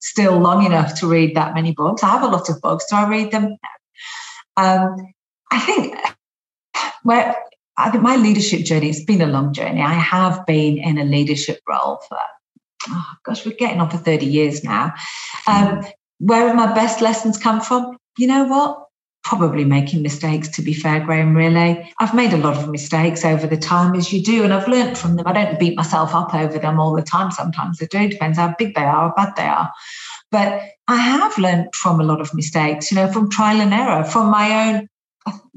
still 0.02 0.38
long 0.38 0.66
enough 0.66 1.00
to 1.00 1.08
read 1.08 1.34
that 1.38 1.54
many 1.54 1.72
books. 1.72 2.04
I 2.04 2.10
have 2.10 2.24
a 2.24 2.28
lot 2.28 2.50
of 2.50 2.60
books, 2.62 2.88
Do 2.90 2.98
I 2.98 3.08
read 3.08 3.32
them. 3.32 3.56
Um, 4.58 4.98
I 5.50 5.60
think 5.62 5.96
where 7.04 7.38
I 7.78 7.90
think 7.90 8.04
my 8.04 8.18
leadership 8.18 8.66
journey, 8.66 8.90
it's 8.90 9.06
been 9.06 9.22
a 9.22 9.28
long 9.28 9.54
journey. 9.54 9.82
I 9.82 9.94
have 9.94 10.46
been 10.46 10.78
in 10.78 10.98
a 10.98 11.06
leadership 11.06 11.62
role 11.66 12.02
for 12.10 12.18
oh 12.88 13.06
gosh, 13.24 13.46
we're 13.46 13.56
getting 13.56 13.82
on 13.82 13.90
for 13.90 13.98
30 13.98 14.26
years 14.26 14.64
now. 14.64 14.94
Um, 15.48 15.86
where 16.20 16.48
have 16.48 16.56
my 16.56 16.74
best 16.74 17.02
lessons 17.02 17.38
come 17.38 17.62
from? 17.62 17.98
You 18.18 18.28
know 18.28 18.46
what? 18.46 18.86
Probably 19.24 19.66
making 19.66 20.02
mistakes, 20.02 20.48
to 20.50 20.62
be 20.62 20.74
fair, 20.74 21.02
Graham, 21.02 21.36
really. 21.36 21.94
I've 22.00 22.16
made 22.16 22.34
a 22.34 22.38
lot 22.38 22.58
of 22.58 22.70
mistakes 22.70 23.26
over 23.26 23.48
the 23.48 23.58
time, 23.58 23.96
as 23.96 24.12
you 24.12 24.24
do, 24.24 24.44
and 24.44 24.54
I've 24.54 24.68
learned 24.68 24.98
from 24.98 25.16
them. 25.16 25.28
I 25.28 25.34
don't 25.34 25.60
beat 25.60 25.76
myself 25.76 26.16
up 26.16 26.34
over 26.34 26.58
them 26.58 26.80
all 26.80 26.96
the 26.96 27.02
time. 27.02 27.32
Sometimes 27.32 27.82
I 27.82 27.86
do, 27.86 28.10
depends 28.10 28.38
how 28.38 28.56
big 28.58 28.76
they 28.76 28.82
are, 28.82 29.10
how 29.10 29.14
bad 29.16 29.36
they 29.36 29.44
are. 29.44 29.72
But 30.32 30.62
I 30.88 30.96
have 30.96 31.38
learned 31.38 31.76
from 31.76 32.00
a 32.00 32.04
lot 32.04 32.22
of 32.22 32.34
mistakes, 32.34 32.92
you 32.92 32.96
know, 32.96 33.12
from 33.12 33.30
trial 33.30 33.62
and 33.62 33.74
error, 33.74 34.04
from 34.04 34.30
my 34.30 34.70
own 34.70 34.88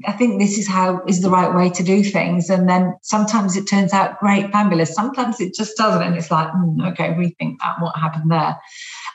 I 0.05 0.11
think 0.13 0.39
this 0.39 0.57
is 0.57 0.67
how 0.67 1.01
is 1.07 1.21
the 1.21 1.29
right 1.29 1.53
way 1.53 1.69
to 1.69 1.83
do 1.83 2.03
things. 2.03 2.49
And 2.49 2.67
then 2.67 2.95
sometimes 3.01 3.55
it 3.55 3.67
turns 3.67 3.93
out 3.93 4.19
great, 4.19 4.51
fabulous. 4.51 4.93
Sometimes 4.93 5.39
it 5.39 5.53
just 5.53 5.77
doesn't. 5.77 6.01
And 6.01 6.15
it's 6.15 6.31
like, 6.31 6.47
mm, 6.49 6.91
okay, 6.91 7.09
rethink 7.09 7.57
that, 7.61 7.79
what 7.79 7.95
happened 7.95 8.31
there. 8.31 8.57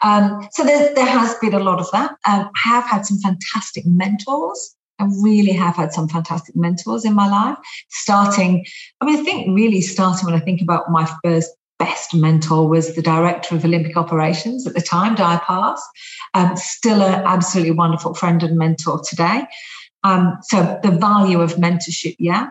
Um, 0.02 0.48
so 0.52 0.64
there, 0.64 0.94
there 0.94 1.06
has 1.06 1.34
been 1.36 1.54
a 1.54 1.58
lot 1.58 1.80
of 1.80 1.90
that. 1.92 2.12
Um, 2.26 2.50
I 2.64 2.68
have 2.68 2.84
had 2.84 3.06
some 3.06 3.18
fantastic 3.18 3.84
mentors. 3.86 4.76
I 4.98 5.06
really 5.20 5.52
have 5.52 5.76
had 5.76 5.92
some 5.92 6.08
fantastic 6.08 6.56
mentors 6.56 7.04
in 7.04 7.14
my 7.14 7.28
life. 7.28 7.58
Starting, 7.90 8.64
I 9.00 9.04
mean, 9.04 9.20
I 9.20 9.22
think 9.22 9.56
really 9.56 9.80
starting 9.80 10.26
when 10.26 10.34
I 10.34 10.44
think 10.44 10.60
about 10.60 10.90
my 10.90 11.08
first 11.22 11.50
best 11.78 12.12
mentor 12.14 12.68
was 12.68 12.94
the 12.94 13.02
director 13.02 13.54
of 13.54 13.64
Olympic 13.64 13.96
operations 13.96 14.66
at 14.66 14.74
the 14.74 14.80
time, 14.80 15.14
Di 15.14 15.38
Pass. 15.38 15.80
Um, 16.34 16.56
still 16.56 17.02
an 17.02 17.22
absolutely 17.24 17.70
wonderful 17.70 18.14
friend 18.14 18.42
and 18.42 18.58
mentor 18.58 19.00
today. 19.08 19.46
Um, 20.08 20.38
so 20.42 20.78
the 20.82 20.90
value 20.90 21.40
of 21.40 21.54
mentorship, 21.54 22.16
yeah. 22.18 22.48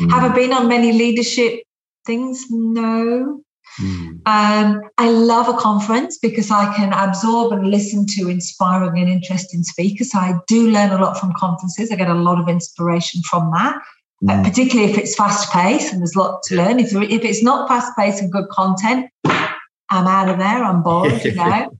Mm. 0.00 0.10
Have 0.10 0.30
I 0.30 0.34
been 0.34 0.52
on 0.52 0.68
many 0.68 0.92
leadership 0.92 1.62
things? 2.06 2.46
No. 2.50 3.42
Mm. 3.80 4.20
Um, 4.26 4.80
I 4.98 5.10
love 5.10 5.48
a 5.48 5.56
conference 5.58 6.18
because 6.18 6.50
I 6.50 6.74
can 6.74 6.92
absorb 6.92 7.52
and 7.52 7.70
listen 7.70 8.06
to 8.16 8.28
inspiring 8.28 8.98
and 9.00 9.08
interesting 9.08 9.62
speakers. 9.62 10.12
So 10.12 10.18
I 10.18 10.34
do 10.46 10.70
learn 10.70 10.90
a 10.90 10.98
lot 10.98 11.18
from 11.18 11.32
conferences. 11.34 11.90
I 11.90 11.96
get 11.96 12.08
a 12.10 12.14
lot 12.14 12.40
of 12.40 12.48
inspiration 12.48 13.22
from 13.22 13.50
that. 13.52 13.76
Uh, 13.76 14.32
mm. 14.32 14.40
Uh, 14.40 14.42
particularly 14.42 14.90
if 14.90 14.98
it's 14.98 15.14
fast 15.14 15.52
paced 15.52 15.92
and 15.92 16.00
there's 16.00 16.16
a 16.16 16.18
lot 16.18 16.42
to 16.44 16.56
learn. 16.56 16.80
If, 16.80 16.92
if 16.92 17.24
it's 17.24 17.42
not 17.42 17.68
fast 17.68 17.96
paced 17.96 18.20
and 18.20 18.32
good 18.32 18.48
content, 18.48 19.10
I'm 19.90 20.06
out 20.06 20.28
of 20.28 20.38
there. 20.38 20.64
I'm 20.64 20.82
bored, 20.82 21.12
you 21.24 21.34
know. 21.34 21.70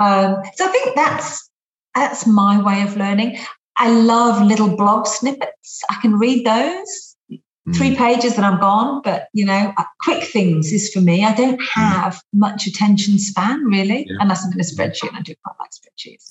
Um, 0.00 0.36
so 0.54 0.66
I 0.66 0.72
think 0.72 0.94
that's 0.94 1.50
that's 1.94 2.26
my 2.26 2.62
way 2.62 2.82
of 2.82 2.96
learning. 2.96 3.38
I 3.78 3.90
love 3.90 4.46
little 4.46 4.76
blog 4.76 5.06
snippets. 5.06 5.82
I 5.90 5.96
can 6.00 6.18
read 6.18 6.46
those. 6.46 7.16
Mm. 7.68 7.76
Three 7.76 7.96
pages 7.96 8.36
and 8.36 8.44
I'm 8.44 8.58
gone, 8.58 9.02
but 9.02 9.28
you 9.32 9.44
know, 9.44 9.72
uh, 9.76 9.84
quick 10.02 10.24
things 10.24 10.72
is 10.72 10.92
for 10.92 11.00
me. 11.00 11.24
I 11.24 11.34
don't 11.34 11.60
mm. 11.60 11.68
have 11.74 12.14
mm. 12.14 12.20
much 12.34 12.66
attention 12.66 13.18
span 13.18 13.64
really, 13.64 14.06
yeah. 14.08 14.16
unless 14.20 14.44
I'm 14.44 14.52
in 14.52 14.60
a 14.60 14.64
spreadsheet. 14.64 15.08
And 15.08 15.18
I 15.18 15.22
do 15.22 15.34
quite 15.44 15.56
like 15.60 15.70
spreadsheets. 15.70 16.30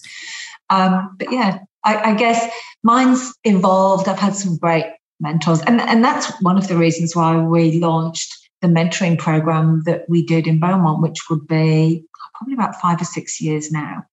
Um, 0.70 1.16
but 1.18 1.32
yeah, 1.32 1.60
I, 1.84 2.12
I 2.12 2.16
guess 2.16 2.52
mine's 2.84 3.34
evolved. 3.44 4.08
I've 4.08 4.20
had 4.20 4.36
some 4.36 4.58
great 4.58 4.86
mentors, 5.20 5.62
and 5.62 5.82
and 5.82 6.04
that's 6.04 6.32
one 6.42 6.58
of 6.58 6.68
the 6.68 6.78
reasons 6.78 7.16
why 7.16 7.38
we 7.38 7.80
launched 7.80 8.38
the 8.62 8.68
mentoring 8.68 9.18
program 9.18 9.84
that 9.86 10.08
we 10.08 10.24
did 10.26 10.48
in 10.48 10.60
Beaumont, 10.60 11.02
which 11.02 11.30
would 11.30 11.48
be 11.48 12.06
probably 12.36 12.54
about 12.54 12.80
five 12.80 13.02
or 13.02 13.06
six 13.06 13.42
years 13.42 13.72
now, 13.72 14.04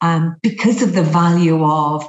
um, 0.00 0.36
because 0.42 0.82
of 0.82 0.94
the 0.94 1.02
value 1.02 1.64
of 1.64 2.08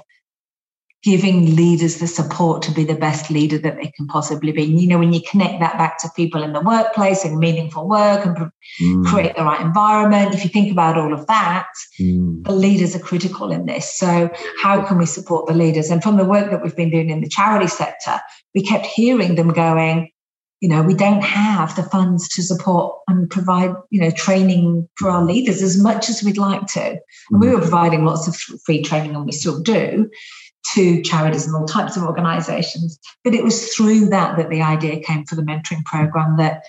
giving 1.08 1.56
leaders 1.56 2.00
the 2.00 2.06
support 2.06 2.62
to 2.62 2.70
be 2.70 2.84
the 2.84 2.94
best 2.94 3.32
leader 3.32 3.58
that 3.58 3.78
they 3.78 3.90
can 3.96 4.06
possibly 4.08 4.52
be. 4.52 4.66
And, 4.66 4.82
You 4.82 4.90
know, 4.90 5.00
when 5.00 5.14
you 5.14 5.22
connect 5.32 5.62
that 5.62 5.78
back 5.78 5.98
to 6.00 6.10
people 6.18 6.44
in 6.44 6.52
the 6.52 6.60
workplace 6.60 7.24
and 7.24 7.40
meaningful 7.40 7.88
work 7.88 8.26
and 8.26 8.36
mm. 8.82 9.06
create 9.06 9.34
the 9.38 9.46
right 9.46 9.62
environment, 9.62 10.36
if 10.36 10.44
you 10.44 10.50
think 10.50 10.70
about 10.70 10.98
all 10.98 11.14
of 11.14 11.26
that, 11.28 11.70
mm. 11.98 12.44
the 12.44 12.52
leaders 12.52 12.94
are 12.94 13.00
critical 13.00 13.54
in 13.54 13.68
this. 13.68 13.98
So, 13.98 14.30
how 14.62 14.84
can 14.86 14.98
we 14.98 15.06
support 15.06 15.48
the 15.48 15.54
leaders? 15.54 15.90
And 15.90 16.04
from 16.04 16.18
the 16.18 16.26
work 16.26 16.52
that 16.52 16.62
we've 16.62 16.76
been 16.76 16.92
doing 16.92 17.10
in 17.10 17.22
the 17.22 17.30
charity 17.30 17.68
sector, 17.68 18.20
we 18.54 18.62
kept 18.62 18.86
hearing 18.86 19.36
them 19.36 19.54
going, 19.54 20.12
you 20.60 20.68
know 20.68 20.82
we 20.82 20.96
don't 20.96 21.24
have 21.24 21.76
the 21.76 21.84
funds 21.84 22.28
to 22.30 22.42
support 22.42 22.98
and 23.08 23.30
provide 23.30 23.74
you 23.92 24.02
know 24.02 24.10
training 24.10 24.90
for 24.98 25.10
our 25.10 25.24
leaders 25.24 25.62
as 25.62 25.80
much 25.82 26.10
as 26.10 26.24
we'd 26.24 26.38
like 26.38 26.66
to 26.66 26.98
and 27.30 27.40
we 27.40 27.48
mm. 27.48 27.54
were 27.54 27.62
providing 27.62 28.06
lots 28.06 28.28
of 28.28 28.36
free 28.66 28.82
training 28.82 29.16
and 29.16 29.26
we 29.26 29.32
still 29.32 29.62
do 29.62 30.10
to 30.74 31.02
charities 31.02 31.46
and 31.46 31.56
all 31.56 31.66
types 31.66 31.96
of 31.98 32.04
organizations 32.04 33.00
but 33.24 33.34
it 33.34 33.44
was 33.44 33.74
through 33.74 34.08
that 34.08 34.38
that 34.38 34.50
the 34.50 34.62
idea 34.62 35.00
came 35.00 35.26
for 35.26 35.36
the 35.36 35.42
mentoring 35.42 35.84
program 35.86 36.38
that 36.38 36.64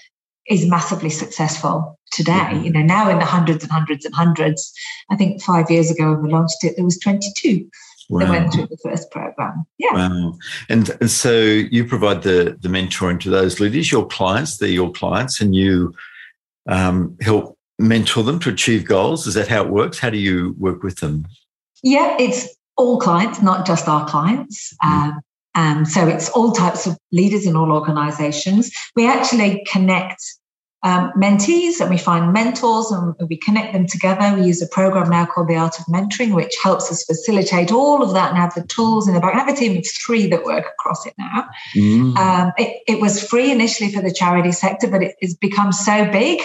is 0.49 0.68
massively 0.68 1.11
successful 1.11 1.99
today 2.12 2.32
mm-hmm. 2.32 2.64
you 2.64 2.72
know 2.72 2.82
now 2.82 3.11
in 3.11 3.18
the 3.18 3.24
hundreds 3.24 3.62
and 3.62 3.72
hundreds 3.72 4.05
and 4.05 4.14
hundreds 4.14 4.72
i 5.11 5.16
think 5.16 5.42
five 5.42 5.70
years 5.70 5.90
ago 5.90 6.12
when 6.12 6.22
we 6.22 6.30
launched 6.30 6.62
it 6.62 6.74
there 6.76 6.84
was 6.84 6.99
22 6.99 7.68
wow. 8.09 8.20
that 8.20 8.30
went 8.30 8.53
through 8.53 8.66
the 8.66 8.78
first 8.82 9.11
program. 9.11 9.64
Yeah. 9.78 9.92
Wow. 9.92 10.38
And, 10.68 10.90
and 11.01 11.11
so 11.11 11.40
you 11.40 11.84
provide 11.84 12.22
the, 12.22 12.57
the 12.61 12.68
mentoring 12.68 13.20
to 13.20 13.30
those 13.30 13.61
leaders, 13.61 13.92
your 13.92 14.07
clients, 14.07 14.59
they're 14.59 14.68
your 14.68 14.92
clients, 14.92 15.40
and 15.40 15.55
you 15.55 15.94
um, 16.68 17.16
help 17.20 17.57
mentor 17.78 18.22
them 18.22 18.38
to 18.40 18.51
achieve 18.51 18.84
goals. 18.84 19.26
Is 19.26 19.34
that 19.34 19.49
how 19.49 19.62
it 19.64 19.70
works? 19.70 19.99
How 19.99 20.11
do 20.11 20.18
you 20.18 20.55
work 20.59 20.82
with 20.82 20.99
them? 20.99 21.26
Yeah, 21.82 22.16
it's 22.18 22.49
all 22.79 22.99
clients, 22.99 23.43
not 23.43 23.66
just 23.66 23.89
our 23.89 24.09
clients. 24.09 24.74
Mm. 24.83 24.89
Um, 24.89 25.20
um, 25.55 25.85
so 25.85 26.07
it's 26.07 26.31
all 26.31 26.53
types 26.53 26.87
of 26.87 26.97
leaders 27.12 27.45
in 27.45 27.57
all 27.57 27.72
organizations. 27.72 28.70
We 28.95 29.07
actually 29.09 29.64
connect 29.70 30.22
um, 30.85 31.11
mentees 31.16 31.81
and 31.81 31.91
we 31.91 31.99
find 31.99 32.33
mentors 32.33 32.93
and 32.93 33.14
we 33.29 33.37
connect 33.37 33.72
them 33.72 33.89
together. 33.89 34.37
We 34.37 34.47
use 34.47 34.62
a 34.62 34.68
program 34.68 35.11
now 35.11 35.26
called 35.26 35.49
the 35.49 35.57
Art 35.57 35.81
of 35.81 35.87
Mentoring, 35.87 36.35
which 36.35 36.55
helps 36.62 36.91
us 36.93 37.03
facilitate 37.03 37.72
all 37.72 38.03
of 38.03 38.12
that 38.14 38.29
and 38.29 38.39
have 38.39 38.55
the 38.55 38.64
tools 38.68 39.09
in 39.09 39.14
the 39.14 39.20
back. 39.20 39.35
I 39.35 39.39
have 39.39 39.49
a 39.49 39.57
team 39.57 39.76
of 39.76 39.85
three 40.07 40.29
that 40.29 40.45
work 40.45 40.66
across 40.66 41.05
it 41.05 41.14
now. 41.18 41.49
Mm. 41.76 42.16
Um, 42.16 42.53
it, 42.57 42.83
it, 42.87 43.01
was 43.01 43.20
free 43.20 43.51
initially 43.51 43.91
for 43.93 44.01
the 44.01 44.12
charity 44.12 44.53
sector, 44.53 44.87
but 44.87 45.03
it 45.03 45.16
has 45.20 45.35
become 45.35 45.72
so 45.72 46.09
big 46.12 46.41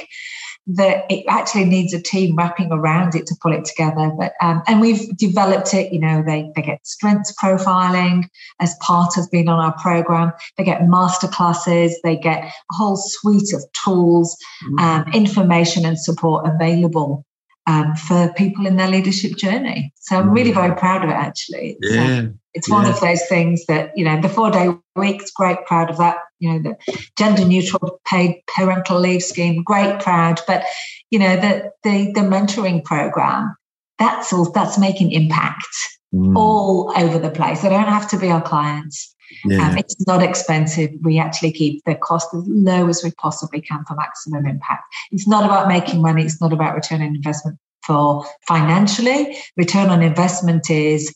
that 0.65 1.05
it 1.09 1.25
actually 1.27 1.65
needs 1.65 1.93
a 1.93 2.01
team 2.01 2.35
wrapping 2.35 2.71
around 2.71 3.15
it 3.15 3.27
to 3.27 3.35
pull 3.41 3.51
it 3.53 3.65
together. 3.65 4.09
But 4.17 4.33
um, 4.41 4.63
and 4.67 4.79
we've 4.79 5.15
developed 5.17 5.73
it. 5.73 5.91
You 5.91 5.99
know, 5.99 6.23
they 6.25 6.51
they 6.55 6.61
get 6.61 6.85
strengths 6.85 7.33
profiling 7.41 8.29
as 8.59 8.75
part 8.81 9.17
of 9.17 9.29
being 9.31 9.49
on 9.49 9.59
our 9.59 9.73
program. 9.73 10.31
They 10.57 10.63
get 10.63 10.87
master 10.87 11.27
classes. 11.27 11.99
They 12.03 12.15
get 12.15 12.45
a 12.45 12.53
whole 12.71 12.95
suite 12.95 13.53
of 13.53 13.63
tools, 13.83 14.37
mm. 14.65 14.79
um, 14.79 15.13
information, 15.13 15.85
and 15.85 15.99
support 15.99 16.47
available 16.47 17.25
um, 17.67 17.95
for 17.95 18.31
people 18.33 18.65
in 18.65 18.77
their 18.77 18.89
leadership 18.89 19.35
journey. 19.35 19.93
So 19.95 20.17
I'm 20.17 20.31
really 20.31 20.51
very 20.51 20.75
proud 20.75 21.03
of 21.03 21.09
it. 21.09 21.13
Actually, 21.13 21.77
yeah. 21.81 22.21
So 22.21 22.33
it's 22.53 22.69
one 22.69 22.85
of 22.85 22.99
those 22.99 23.25
things 23.27 23.65
that 23.65 23.91
you 23.97 24.05
know 24.05 24.21
the 24.21 24.29
four 24.29 24.51
day 24.51 24.69
week's 24.95 25.31
great, 25.31 25.65
proud 25.65 25.89
of 25.89 25.97
that. 25.97 26.17
You 26.39 26.53
know 26.53 26.59
the 26.59 27.07
gender 27.17 27.45
neutral 27.45 27.99
paid 28.05 28.41
parental 28.47 28.99
leave 28.99 29.23
scheme, 29.23 29.63
great, 29.63 29.99
proud. 29.99 30.41
But 30.47 30.63
you 31.09 31.19
know 31.19 31.35
the 31.35 31.71
the 31.83 32.11
the 32.13 32.21
mentoring 32.21 32.83
program, 32.83 33.55
that's 33.97 34.31
all. 34.31 34.51
That's 34.51 34.77
making 34.77 35.11
impact 35.11 35.75
mm. 36.13 36.35
all 36.35 36.93
over 36.95 37.17
the 37.17 37.31
place. 37.31 37.61
They 37.61 37.69
don't 37.69 37.85
have 37.87 38.09
to 38.09 38.17
be 38.17 38.29
our 38.29 38.41
clients. 38.41 39.13
Yeah. 39.45 39.69
Um, 39.69 39.77
it's 39.77 39.95
not 40.05 40.21
expensive. 40.21 40.91
We 41.01 41.17
actually 41.17 41.53
keep 41.53 41.83
the 41.85 41.95
cost 41.95 42.33
as 42.35 42.43
low 42.47 42.87
as 42.87 43.03
we 43.03 43.11
possibly 43.11 43.61
can 43.61 43.83
for 43.85 43.95
maximum 43.95 44.45
impact. 44.45 44.83
It's 45.11 45.27
not 45.27 45.43
about 45.43 45.67
making 45.67 46.01
money. 46.01 46.23
It's 46.23 46.39
not 46.39 46.53
about 46.53 46.75
return 46.75 47.01
on 47.01 47.15
investment 47.15 47.57
for 47.85 48.25
financially. 48.47 49.37
Return 49.57 49.89
on 49.89 50.03
investment 50.03 50.69
is 50.69 51.15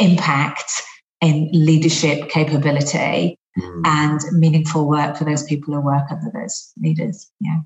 impact 0.00 0.82
in 1.20 1.48
leadership 1.52 2.28
capability 2.30 3.38
mm. 3.58 3.82
and 3.84 4.20
meaningful 4.32 4.88
work 4.88 5.16
for 5.16 5.24
those 5.24 5.44
people 5.44 5.74
who 5.74 5.80
work 5.80 6.10
under 6.10 6.30
those 6.32 6.72
leaders. 6.80 7.30
Yeah. 7.40 7.60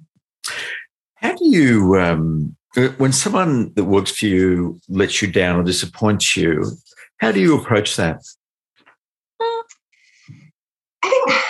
How 1.17 1.35
do 1.35 1.47
you, 1.47 1.97
um, 1.97 2.57
when 2.99 3.13
someone 3.13 3.73
that 3.75 3.85
works 3.85 4.19
for 4.19 4.27
you 4.27 4.81
lets 4.89 5.23
you 5.23 5.31
down 5.31 5.57
or 5.57 5.63
disappoints 5.63 6.37
you, 6.37 6.65
how 7.19 7.33
do 7.33 7.41
you 7.41 7.57
approach 7.59 7.97
that? 7.97 8.21
I 9.41 11.09
think 11.09 11.31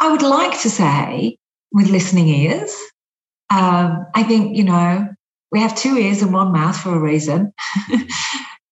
I 0.00 0.10
would 0.10 0.22
like 0.22 0.60
to 0.62 0.70
say 0.70 1.38
with 1.72 1.90
listening 1.90 2.28
ears. 2.28 2.74
Um, 3.50 4.06
I 4.14 4.22
think, 4.22 4.56
you 4.56 4.64
know, 4.64 5.08
we 5.50 5.60
have 5.60 5.76
two 5.76 5.96
ears 5.96 6.22
and 6.22 6.32
one 6.32 6.52
mouth 6.52 6.76
for 6.76 6.94
a 6.94 6.98
reason. 6.98 7.52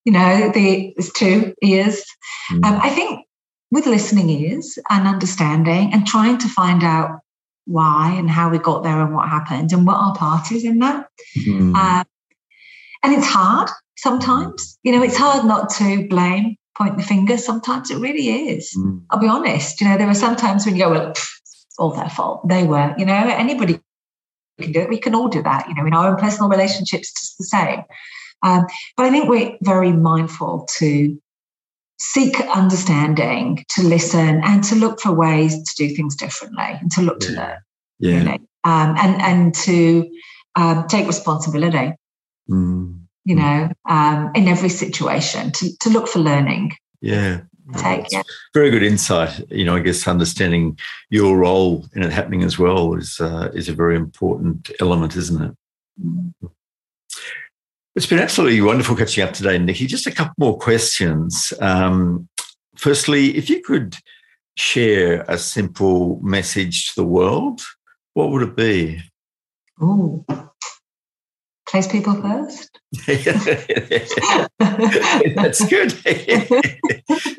you 0.05 0.13
know, 0.13 0.51
the, 0.53 0.93
there's 0.97 1.13
two 1.13 1.55
ears. 1.63 2.05
Mm. 2.51 2.65
Um, 2.65 2.81
I 2.83 2.91
think 2.91 3.27
with 3.71 3.87
listening 3.87 4.31
ears 4.31 4.79
and 4.91 5.09
understanding 5.09 5.93
and 5.93 6.07
trying 6.07 6.39
to 6.39 6.49
find 6.49 6.85
out 6.85 7.21
why 7.67 8.15
and 8.17 8.29
how 8.31 8.51
we 8.51 8.59
got 8.59 8.83
there 8.83 9.01
and 9.01 9.15
what 9.15 9.29
happened 9.29 9.73
and 9.73 9.87
what 9.87 9.97
our 9.97 10.15
part 10.15 10.53
is 10.53 10.65
in 10.65 10.79
that. 10.79 11.09
Mm. 11.39 11.75
Um, 11.75 12.05
and 13.03 13.15
it's 13.15 13.27
hard 13.27 13.69
sometimes. 13.97 14.79
You 14.83 14.93
know, 14.93 15.03
it's 15.03 15.17
hard 15.17 15.45
not 15.45 15.71
to 15.71 16.07
blame 16.09 16.57
point 16.77 16.97
the 16.97 17.03
finger. 17.03 17.37
Sometimes 17.39 17.91
it 17.91 17.99
really 17.99 18.29
is. 18.29 18.75
Mm. 18.77 19.03
I'll 19.11 19.21
be 19.21 19.29
honest. 19.29 19.81
You 19.81 19.89
know, 19.89 19.97
there 19.97 20.09
are 20.09 20.15
some 20.15 20.37
times 20.37 20.67
when 20.67 20.77
you 20.77 20.83
go, 20.83 20.91
well, 20.91 21.11
it's 21.11 21.75
all 21.79 21.91
their 21.91 22.11
fault. 22.11 22.47
They 22.49 22.65
were, 22.65 22.95
you 22.99 23.07
know, 23.07 23.13
anybody 23.15 23.81
can 24.61 24.73
do 24.73 24.81
it. 24.81 24.89
We 24.89 24.99
can 24.99 25.15
all 25.15 25.29
do 25.29 25.43
that. 25.43 25.69
You 25.69 25.75
know, 25.75 25.87
in 25.87 25.95
our 25.95 26.11
own 26.11 26.17
personal 26.17 26.49
relationships, 26.49 27.13
just 27.13 27.39
the 27.39 27.45
same. 27.45 27.83
Um, 28.45 28.67
but 28.97 29.07
I 29.07 29.11
think 29.11 29.29
we're 29.29 29.57
very 29.63 29.93
mindful 29.93 30.69
to 30.77 31.21
seek 31.99 32.39
understanding, 32.41 33.65
to 33.71 33.83
listen, 33.83 34.43
and 34.45 34.63
to 34.65 34.75
look 34.75 35.01
for 35.01 35.13
ways 35.13 35.57
to 35.57 35.89
do 35.89 35.95
things 35.95 36.15
differently 36.15 36.79
and 36.81 36.91
to 36.93 37.03
look 37.03 37.23
yeah. 37.23 37.29
to 37.29 37.35
learn. 37.35 37.59
Yeah. 37.99 38.19
Really. 38.19 38.41
Um, 38.65 38.97
and 38.99 39.23
and 39.23 39.55
to 39.55 40.11
um, 40.57 40.87
take 40.89 41.07
responsibility. 41.07 41.95
Mm 42.49 43.05
you 43.25 43.35
know, 43.35 43.71
um, 43.89 44.31
in 44.35 44.49
every 44.49 44.69
situation 44.69 45.51
to, 45.53 45.77
to 45.79 45.89
look 45.89 46.09
for 46.09 46.19
learning. 46.19 46.73
Yeah. 47.01 47.41
Take, 47.79 48.13
yeah. 48.13 48.23
Very 48.53 48.71
good 48.71 48.83
insight. 48.83 49.51
You 49.51 49.65
know, 49.65 49.77
I 49.77 49.81
guess 49.81 50.07
understanding 50.07 50.79
your 51.09 51.39
role 51.39 51.87
in 51.95 52.03
it 52.03 52.13
happening 52.13 52.43
as 52.43 52.59
well 52.59 52.95
is 52.95 53.19
uh, 53.21 53.51
is 53.55 53.71
a 53.71 53.73
very 53.73 53.97
important 53.97 54.71
element, 54.81 55.17
isn't 55.17 55.43
it? 55.43 55.57
Mm. 56.05 56.35
It's 57.97 58.07
been 58.07 58.19
absolutely 58.19 58.61
wonderful 58.61 58.97
catching 58.97 59.23
up 59.23 59.33
today, 59.33 59.57
Nikki. 59.57 59.87
Just 59.87 60.09
a 60.09 60.11
couple 60.11 60.35
more 60.37 60.59
questions. 60.59 61.53
Um, 61.61 62.29
firstly, 62.77 63.37
if 63.37 63.49
you 63.49 63.63
could 63.63 63.97
share 64.57 65.25
a 65.29 65.39
simple 65.39 66.19
message 66.21 66.89
to 66.89 66.95
the 66.97 67.07
world, 67.07 67.61
what 68.15 68.31
would 68.31 68.43
it 68.43 68.57
be? 68.57 69.01
Oh, 69.81 70.25
place 71.69 71.87
people 71.87 72.21
first. 72.21 72.81
That's 75.37 75.65
good. 75.69 75.91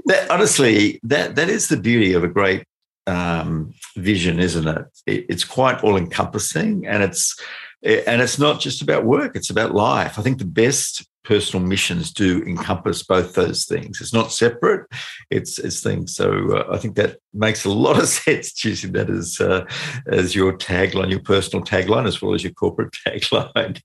that, 0.06 0.28
honestly, 0.30 1.02
that 1.04 1.36
that 1.36 1.50
is 1.50 1.68
the 1.68 1.76
beauty 1.78 2.14
of 2.14 2.24
a 2.24 2.30
great 2.30 2.64
um, 3.08 3.74
vision, 3.98 4.40
isn't 4.40 4.68
it? 4.70 4.86
it 5.06 5.26
it's 5.28 5.44
quite 5.44 5.84
all 5.84 5.98
encompassing, 5.98 6.88
and 6.88 7.04
it's 7.04 7.38
and 7.86 8.22
it's 8.22 8.40
not 8.40 8.60
just 8.60 8.82
about 8.82 9.06
work; 9.06 9.36
it's 9.36 9.50
about 9.50 9.76
life. 9.76 10.18
I 10.18 10.22
think 10.22 10.40
the 10.40 10.46
best 10.46 11.08
personal 11.24 11.66
missions 11.66 12.12
do 12.12 12.42
encompass 12.44 13.04
both 13.04 13.34
those 13.34 13.66
things. 13.66 14.02
It's 14.02 14.14
not 14.14 14.32
separate; 14.32 14.88
it's 15.30 15.60
it's 15.60 15.82
things. 15.82 16.16
So 16.16 16.58
uh, 16.58 16.74
I 16.74 16.78
think 16.78 16.96
that 16.96 17.18
makes 17.34 17.64
a 17.64 17.70
lot 17.70 18.00
of 18.00 18.08
sense 18.26 18.54
choosing 18.54 18.94
that 18.94 19.10
as 19.10 19.40
uh, 19.40 19.66
as 20.08 20.34
your 20.34 20.58
tagline, 20.58 21.12
your 21.12 21.20
personal 21.20 21.64
tagline, 21.64 22.08
as 22.08 22.22
well 22.22 22.34
as 22.34 22.44
your 22.44 22.54
corporate 22.54 22.94
tagline. 23.08 23.82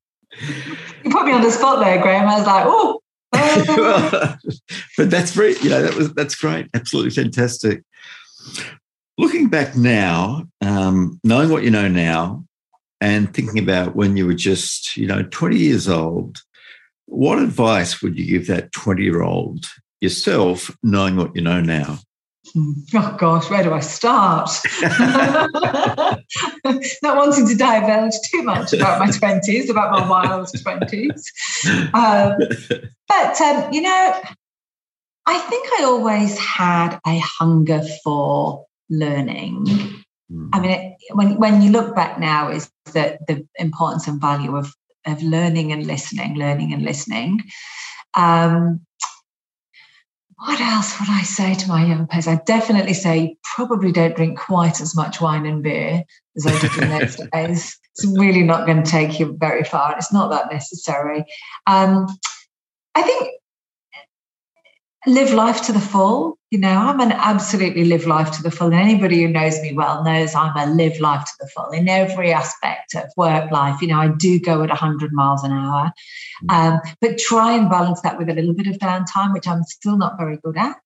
You 1.05 1.11
put 1.11 1.27
me 1.27 1.33
on 1.33 1.43
the 1.43 1.51
spot 1.51 1.81
there, 1.81 2.01
Graham. 2.01 2.29
I 2.29 2.39
was 2.39 2.47
like, 2.47 2.65
oh. 2.67 3.01
but 4.97 5.11
that's 5.11 5.33
very, 5.33 5.57
you 5.59 5.71
know, 5.71 5.83
that 5.83 5.95
was 5.95 6.13
that's 6.15 6.35
great, 6.35 6.69
absolutely 6.75 7.11
fantastic. 7.11 7.83
Looking 9.19 9.49
back 9.49 9.77
now, 9.77 10.47
um, 10.63 11.21
knowing 11.23 11.51
what 11.51 11.63
you 11.63 11.71
know 11.71 11.87
now, 11.87 12.45
and 13.01 13.33
thinking 13.33 13.59
about 13.59 13.97
when 13.97 14.17
you 14.17 14.27
were 14.27 14.35
just, 14.35 14.97
you 14.97 15.07
know, 15.07 15.23
20 15.23 15.57
years 15.57 15.89
old, 15.89 16.43
what 17.07 17.39
advice 17.39 18.03
would 18.03 18.19
you 18.19 18.27
give 18.27 18.47
that 18.47 18.73
20 18.73 19.03
year 19.03 19.23
old 19.23 19.67
yourself, 20.01 20.71
knowing 20.83 21.17
what 21.17 21.35
you 21.35 21.43
know 21.43 21.61
now? 21.61 21.99
Oh 22.93 23.17
gosh, 23.17 23.49
where 23.49 23.63
do 23.63 23.73
I 23.73 23.79
start? 23.79 24.51
Not 27.03 27.17
wanting 27.17 27.47
to 27.47 27.55
divulge 27.55 28.15
too 28.29 28.43
much 28.43 28.73
about 28.73 28.99
my 28.99 29.07
20s, 29.07 29.71
about 29.71 29.93
my 29.93 30.09
wild 30.09 30.49
20s. 30.49 31.23
Um, 31.95 32.39
but, 33.07 33.41
um, 33.41 33.73
you 33.73 33.83
know, 33.83 34.21
I 35.27 35.39
think 35.39 35.69
I 35.79 35.85
always 35.85 36.37
had 36.39 36.99
a 37.07 37.21
hunger 37.21 37.83
for 38.03 38.65
learning. 38.89 40.00
Mm. 40.31 40.51
I 40.53 40.61
mean, 40.61 40.71
it, 40.71 40.97
when, 41.13 41.37
when 41.37 41.63
you 41.63 41.71
look 41.71 41.95
back 41.95 42.19
now, 42.19 42.51
is 42.51 42.71
that 42.93 43.27
the 43.27 43.47
importance 43.59 44.07
and 44.07 44.21
value 44.21 44.57
of, 44.57 44.75
of 45.07 45.23
learning 45.23 45.73
and 45.73 45.87
listening, 45.87 46.37
learning 46.37 46.73
and 46.73 46.83
listening. 46.83 47.43
Um, 48.15 48.81
what 50.37 50.61
else 50.61 50.99
would 50.99 51.11
I 51.11 51.23
say 51.23 51.55
to 51.55 51.69
my 51.69 51.85
young 51.85 52.07
pairs? 52.07 52.27
I 52.27 52.41
definitely 52.47 52.95
say 52.95 53.37
probably 53.55 53.93
don't 53.93 54.17
drink 54.17 54.39
quite 54.39 54.81
as 54.81 54.97
much 54.97 55.21
wine 55.21 55.45
and 55.45 55.63
beer 55.63 56.03
as 56.35 56.47
I 56.47 56.59
did 56.59 56.83
in 56.83 56.99
those 56.99 57.17
days. 57.33 57.79
It's 57.93 58.19
really 58.19 58.43
not 58.43 58.65
going 58.67 58.83
to 58.83 58.91
take 58.91 59.21
you 59.21 59.37
very 59.39 59.65
far. 59.65 59.95
It's 59.99 60.13
not 60.13 60.31
that 60.31 60.51
necessary. 60.51 61.25
Um, 61.67 62.07
I 62.95 63.03
think 63.03 63.31
live 65.07 65.33
life 65.33 65.63
to 65.63 65.73
the 65.73 65.81
full. 65.81 66.39
You 66.51 66.59
know, 66.59 66.69
I'm 66.69 67.01
an 67.01 67.13
absolutely 67.13 67.85
live 67.85 68.07
life 68.07 68.33
to 68.33 68.43
the 68.43 68.51
full. 68.51 68.69
And 68.69 68.77
anybody 68.77 69.23
who 69.23 69.29
knows 69.29 69.61
me 69.63 69.73
well 69.73 70.03
knows 70.03 70.35
I'm 70.35 70.57
a 70.57 70.73
live 70.73 70.99
life 71.01 71.25
to 71.25 71.33
the 71.41 71.47
full 71.49 71.71
in 71.71 71.89
every 71.89 72.33
aspect 72.33 72.95
of 72.95 73.05
work 73.17 73.51
life. 73.51 73.81
You 73.81 73.89
know, 73.89 74.01
I 74.01 74.09
do 74.09 74.39
go 74.41 74.63
at 74.63 74.69
100 74.69 75.13
miles 75.13 75.45
an 75.45 75.53
hour, 75.53 75.93
mm. 76.45 76.55
um, 76.55 76.81
but 77.01 77.19
try 77.19 77.53
and 77.53 77.71
balance 77.71 78.01
that 78.03 78.19
with 78.19 78.29
a 78.29 78.35
little 78.35 78.55
bit 78.55 78.67
of 78.67 78.77
downtime, 78.79 79.33
which 79.33 79.47
I'm 79.47 79.63
still 79.65 79.97
not 79.97 80.19
very 80.19 80.39
good 80.39 80.57
at. 80.59 80.77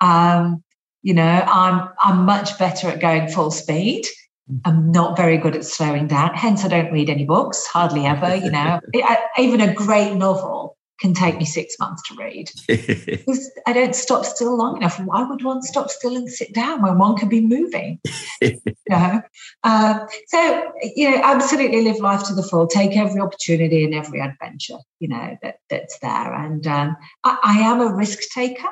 Um, 0.00 0.62
you 1.02 1.14
know, 1.14 1.44
I'm 1.46 1.88
I'm 2.00 2.26
much 2.26 2.58
better 2.58 2.88
at 2.88 3.00
going 3.00 3.28
full 3.28 3.50
speed. 3.50 4.04
Mm. 4.50 4.60
I'm 4.66 4.92
not 4.92 5.16
very 5.16 5.38
good 5.38 5.56
at 5.56 5.64
slowing 5.64 6.06
down. 6.06 6.34
Hence, 6.34 6.64
I 6.64 6.68
don't 6.68 6.92
read 6.92 7.08
any 7.08 7.24
books, 7.24 7.66
hardly 7.66 8.04
ever. 8.04 8.36
You 8.36 8.50
know, 8.50 8.80
even 9.38 9.62
a 9.62 9.72
great 9.72 10.14
novel 10.14 10.76
can 11.00 11.14
take 11.14 11.38
me 11.38 11.44
six 11.44 11.76
months 11.78 12.02
to 12.08 12.14
read. 12.14 12.50
I 13.66 13.72
don't 13.72 13.94
stop 13.94 14.24
still 14.24 14.56
long 14.56 14.76
enough. 14.76 15.00
Why 15.00 15.22
would 15.22 15.42
one 15.42 15.62
stop 15.62 15.90
still 15.90 16.14
and 16.14 16.28
sit 16.28 16.52
down 16.52 16.82
when 16.82 16.98
one 16.98 17.16
could 17.16 17.30
be 17.30 17.40
moving? 17.40 18.00
you 18.40 18.60
know? 18.88 19.22
Uh, 19.64 20.06
so, 20.26 20.72
you 20.94 21.10
know, 21.10 21.20
absolutely 21.22 21.82
live 21.82 21.98
life 21.98 22.24
to 22.24 22.34
the 22.34 22.42
full. 22.42 22.66
Take 22.66 22.96
every 22.96 23.20
opportunity 23.20 23.84
and 23.84 23.94
every 23.94 24.20
adventure, 24.20 24.78
you 24.98 25.08
know, 25.08 25.36
that, 25.42 25.56
that's 25.70 25.98
there. 26.00 26.34
And 26.34 26.66
um, 26.66 26.96
I, 27.24 27.38
I, 27.42 27.58
am 27.60 27.80
a 27.80 27.94
risk 27.94 28.20
taker. 28.34 28.68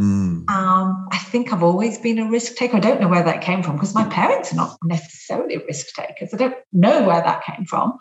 Mm. 0.00 0.48
Um, 0.48 1.08
I 1.10 1.18
think 1.18 1.52
I've 1.52 1.62
always 1.62 1.98
been 1.98 2.18
a 2.18 2.30
risk 2.30 2.54
taker. 2.54 2.76
I 2.76 2.80
don't 2.80 3.00
know 3.00 3.08
where 3.08 3.24
that 3.24 3.42
came 3.42 3.62
from 3.62 3.76
because 3.76 3.94
my 3.94 4.04
parents 4.04 4.52
are 4.52 4.56
not 4.56 4.78
necessarily 4.84 5.58
risk 5.58 5.94
takers. 5.94 6.32
I 6.32 6.36
don't 6.36 6.56
know 6.72 7.06
where 7.06 7.20
that 7.20 7.44
came 7.44 7.66
from. 7.66 7.98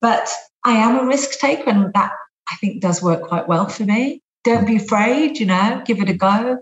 But 0.00 0.30
I 0.64 0.72
am 0.72 0.98
a 0.98 1.06
risk 1.06 1.38
taker, 1.38 1.70
and 1.70 1.92
that 1.94 2.12
I 2.50 2.56
think 2.56 2.80
does 2.80 3.02
work 3.02 3.22
quite 3.22 3.48
well 3.48 3.68
for 3.68 3.84
me. 3.84 4.22
Don't 4.44 4.66
be 4.66 4.76
afraid, 4.76 5.38
you 5.38 5.46
know, 5.46 5.82
give 5.84 6.00
it 6.00 6.08
a 6.08 6.14
go. 6.14 6.58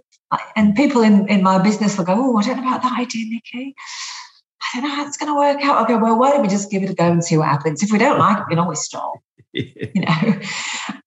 And 0.57 0.75
people 0.75 1.03
in, 1.03 1.29
in 1.29 1.43
my 1.43 1.59
business 1.59 1.97
will 1.97 2.05
go, 2.05 2.15
Oh, 2.17 2.37
I 2.37 2.43
don't 2.43 2.57
know 2.57 2.67
about 2.67 2.83
that 2.83 2.99
idea, 2.99 3.27
Nikki. 3.29 3.75
I 4.75 4.81
don't 4.81 4.89
know 4.89 4.95
how 4.97 5.07
it's 5.07 5.17
going 5.17 5.33
to 5.33 5.39
work 5.39 5.65
out. 5.65 5.77
I'll 5.77 5.85
go, 5.85 5.99
Well, 5.99 6.19
why 6.19 6.31
don't 6.31 6.43
we 6.43 6.49
just 6.49 6.71
give 6.71 6.83
it 6.83 6.91
a 6.91 6.95
go 6.95 7.11
and 7.11 7.23
see 7.23 7.37
what 7.37 7.49
happens? 7.49 7.83
If 7.83 7.93
we 7.93 7.99
don't 7.99 8.19
like 8.19 8.39
it, 8.39 8.45
we 8.49 8.55
can 8.55 8.59
always 8.59 8.81
stop. 8.81 9.15
you 9.53 9.89
know. 9.95 10.41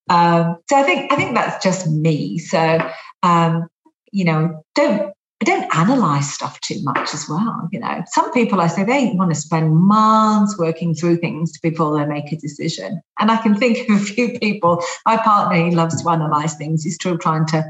Um, 0.09 0.57
so 0.69 0.78
I 0.78 0.84
think 0.84 1.11
I 1.11 1.15
think 1.17 1.36
that's 1.36 1.61
just 1.61 1.88
me. 1.88 2.38
So 2.38 2.80
um, 3.23 3.67
you 4.11 4.25
know, 4.25 4.63
don't 4.75 5.13
I 5.39 5.45
don't 5.45 5.75
analyze 5.75 6.33
stuff 6.33 6.59
too 6.61 6.81
much 6.81 7.13
as 7.13 7.29
well. 7.29 7.69
You 7.71 7.79
know, 7.79 8.03
some 8.07 8.31
people 8.33 8.59
I 8.59 8.65
say 8.65 8.83
they 8.83 9.11
want 9.13 9.31
to 9.31 9.39
spend 9.39 9.75
months 9.75 10.57
working 10.57 10.95
through 10.95 11.17
things 11.17 11.59
before 11.59 11.95
they 11.97 12.05
make 12.07 12.31
a 12.31 12.38
decision. 12.38 13.01
And 13.19 13.29
I 13.29 13.38
can 13.38 13.53
think 13.53 13.88
of 13.88 13.97
a 13.97 14.03
few 14.03 14.39
people. 14.39 14.83
My 15.05 15.17
partner, 15.17 15.63
he 15.63 15.75
loves 15.75 16.01
to 16.01 16.09
analyze 16.09 16.55
things. 16.55 16.83
He's 16.83 16.95
still 16.95 17.19
trying 17.19 17.45
to 17.47 17.63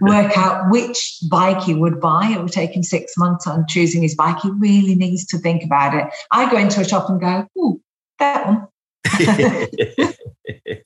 work 0.00 0.36
out 0.36 0.68
which 0.70 1.18
bike 1.30 1.62
he 1.62 1.74
would 1.74 2.00
buy. 2.00 2.26
It 2.26 2.42
would 2.42 2.50
take 2.50 2.72
him 2.72 2.82
six 2.82 3.16
months 3.16 3.46
on 3.46 3.66
choosing 3.68 4.02
his 4.02 4.16
bike. 4.16 4.40
He 4.40 4.50
really 4.50 4.96
needs 4.96 5.24
to 5.26 5.38
think 5.38 5.62
about 5.62 5.94
it. 5.94 6.12
I 6.32 6.50
go 6.50 6.58
into 6.58 6.80
a 6.80 6.88
shop 6.88 7.08
and 7.08 7.20
go, 7.20 7.46
"Ooh, 7.56 7.80
that 8.18 8.46
one." 8.46 8.66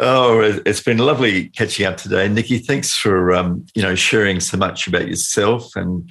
oh, 0.00 0.60
it's 0.64 0.82
been 0.82 0.98
lovely 0.98 1.48
catching 1.50 1.86
up 1.86 1.96
today, 1.96 2.28
Nikki. 2.28 2.58
Thanks 2.58 2.96
for 2.96 3.32
um, 3.32 3.66
you 3.74 3.82
know 3.82 3.94
sharing 3.94 4.40
so 4.40 4.56
much 4.56 4.86
about 4.86 5.08
yourself 5.08 5.74
and 5.76 6.10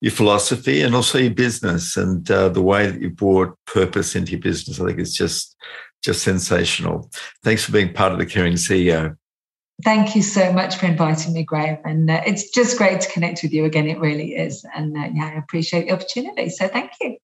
your 0.00 0.12
philosophy, 0.12 0.82
and 0.82 0.94
also 0.94 1.18
your 1.18 1.34
business 1.34 1.96
and 1.96 2.30
uh, 2.30 2.48
the 2.48 2.62
way 2.62 2.90
that 2.90 3.00
you 3.00 3.10
brought 3.10 3.56
purpose 3.66 4.14
into 4.14 4.32
your 4.32 4.40
business. 4.40 4.80
I 4.80 4.86
think 4.86 4.98
it's 4.98 5.14
just 5.14 5.56
just 6.02 6.22
sensational. 6.22 7.10
Thanks 7.44 7.64
for 7.64 7.72
being 7.72 7.92
part 7.92 8.12
of 8.12 8.18
the 8.18 8.26
Caring 8.26 8.54
CEO. 8.54 9.16
Thank 9.84 10.14
you 10.14 10.22
so 10.22 10.52
much 10.52 10.76
for 10.76 10.86
inviting 10.86 11.32
me, 11.32 11.42
Graham. 11.42 11.78
And 11.84 12.10
uh, 12.10 12.20
it's 12.26 12.50
just 12.50 12.76
great 12.76 13.00
to 13.00 13.10
connect 13.10 13.42
with 13.42 13.52
you 13.52 13.64
again. 13.64 13.88
It 13.88 13.98
really 13.98 14.34
is. 14.34 14.64
And 14.74 14.96
uh, 14.96 15.08
yeah, 15.14 15.32
I 15.34 15.38
appreciate 15.38 15.86
the 15.86 15.92
opportunity. 15.92 16.50
So 16.50 16.68
thank 16.68 16.92
you. 17.00 17.16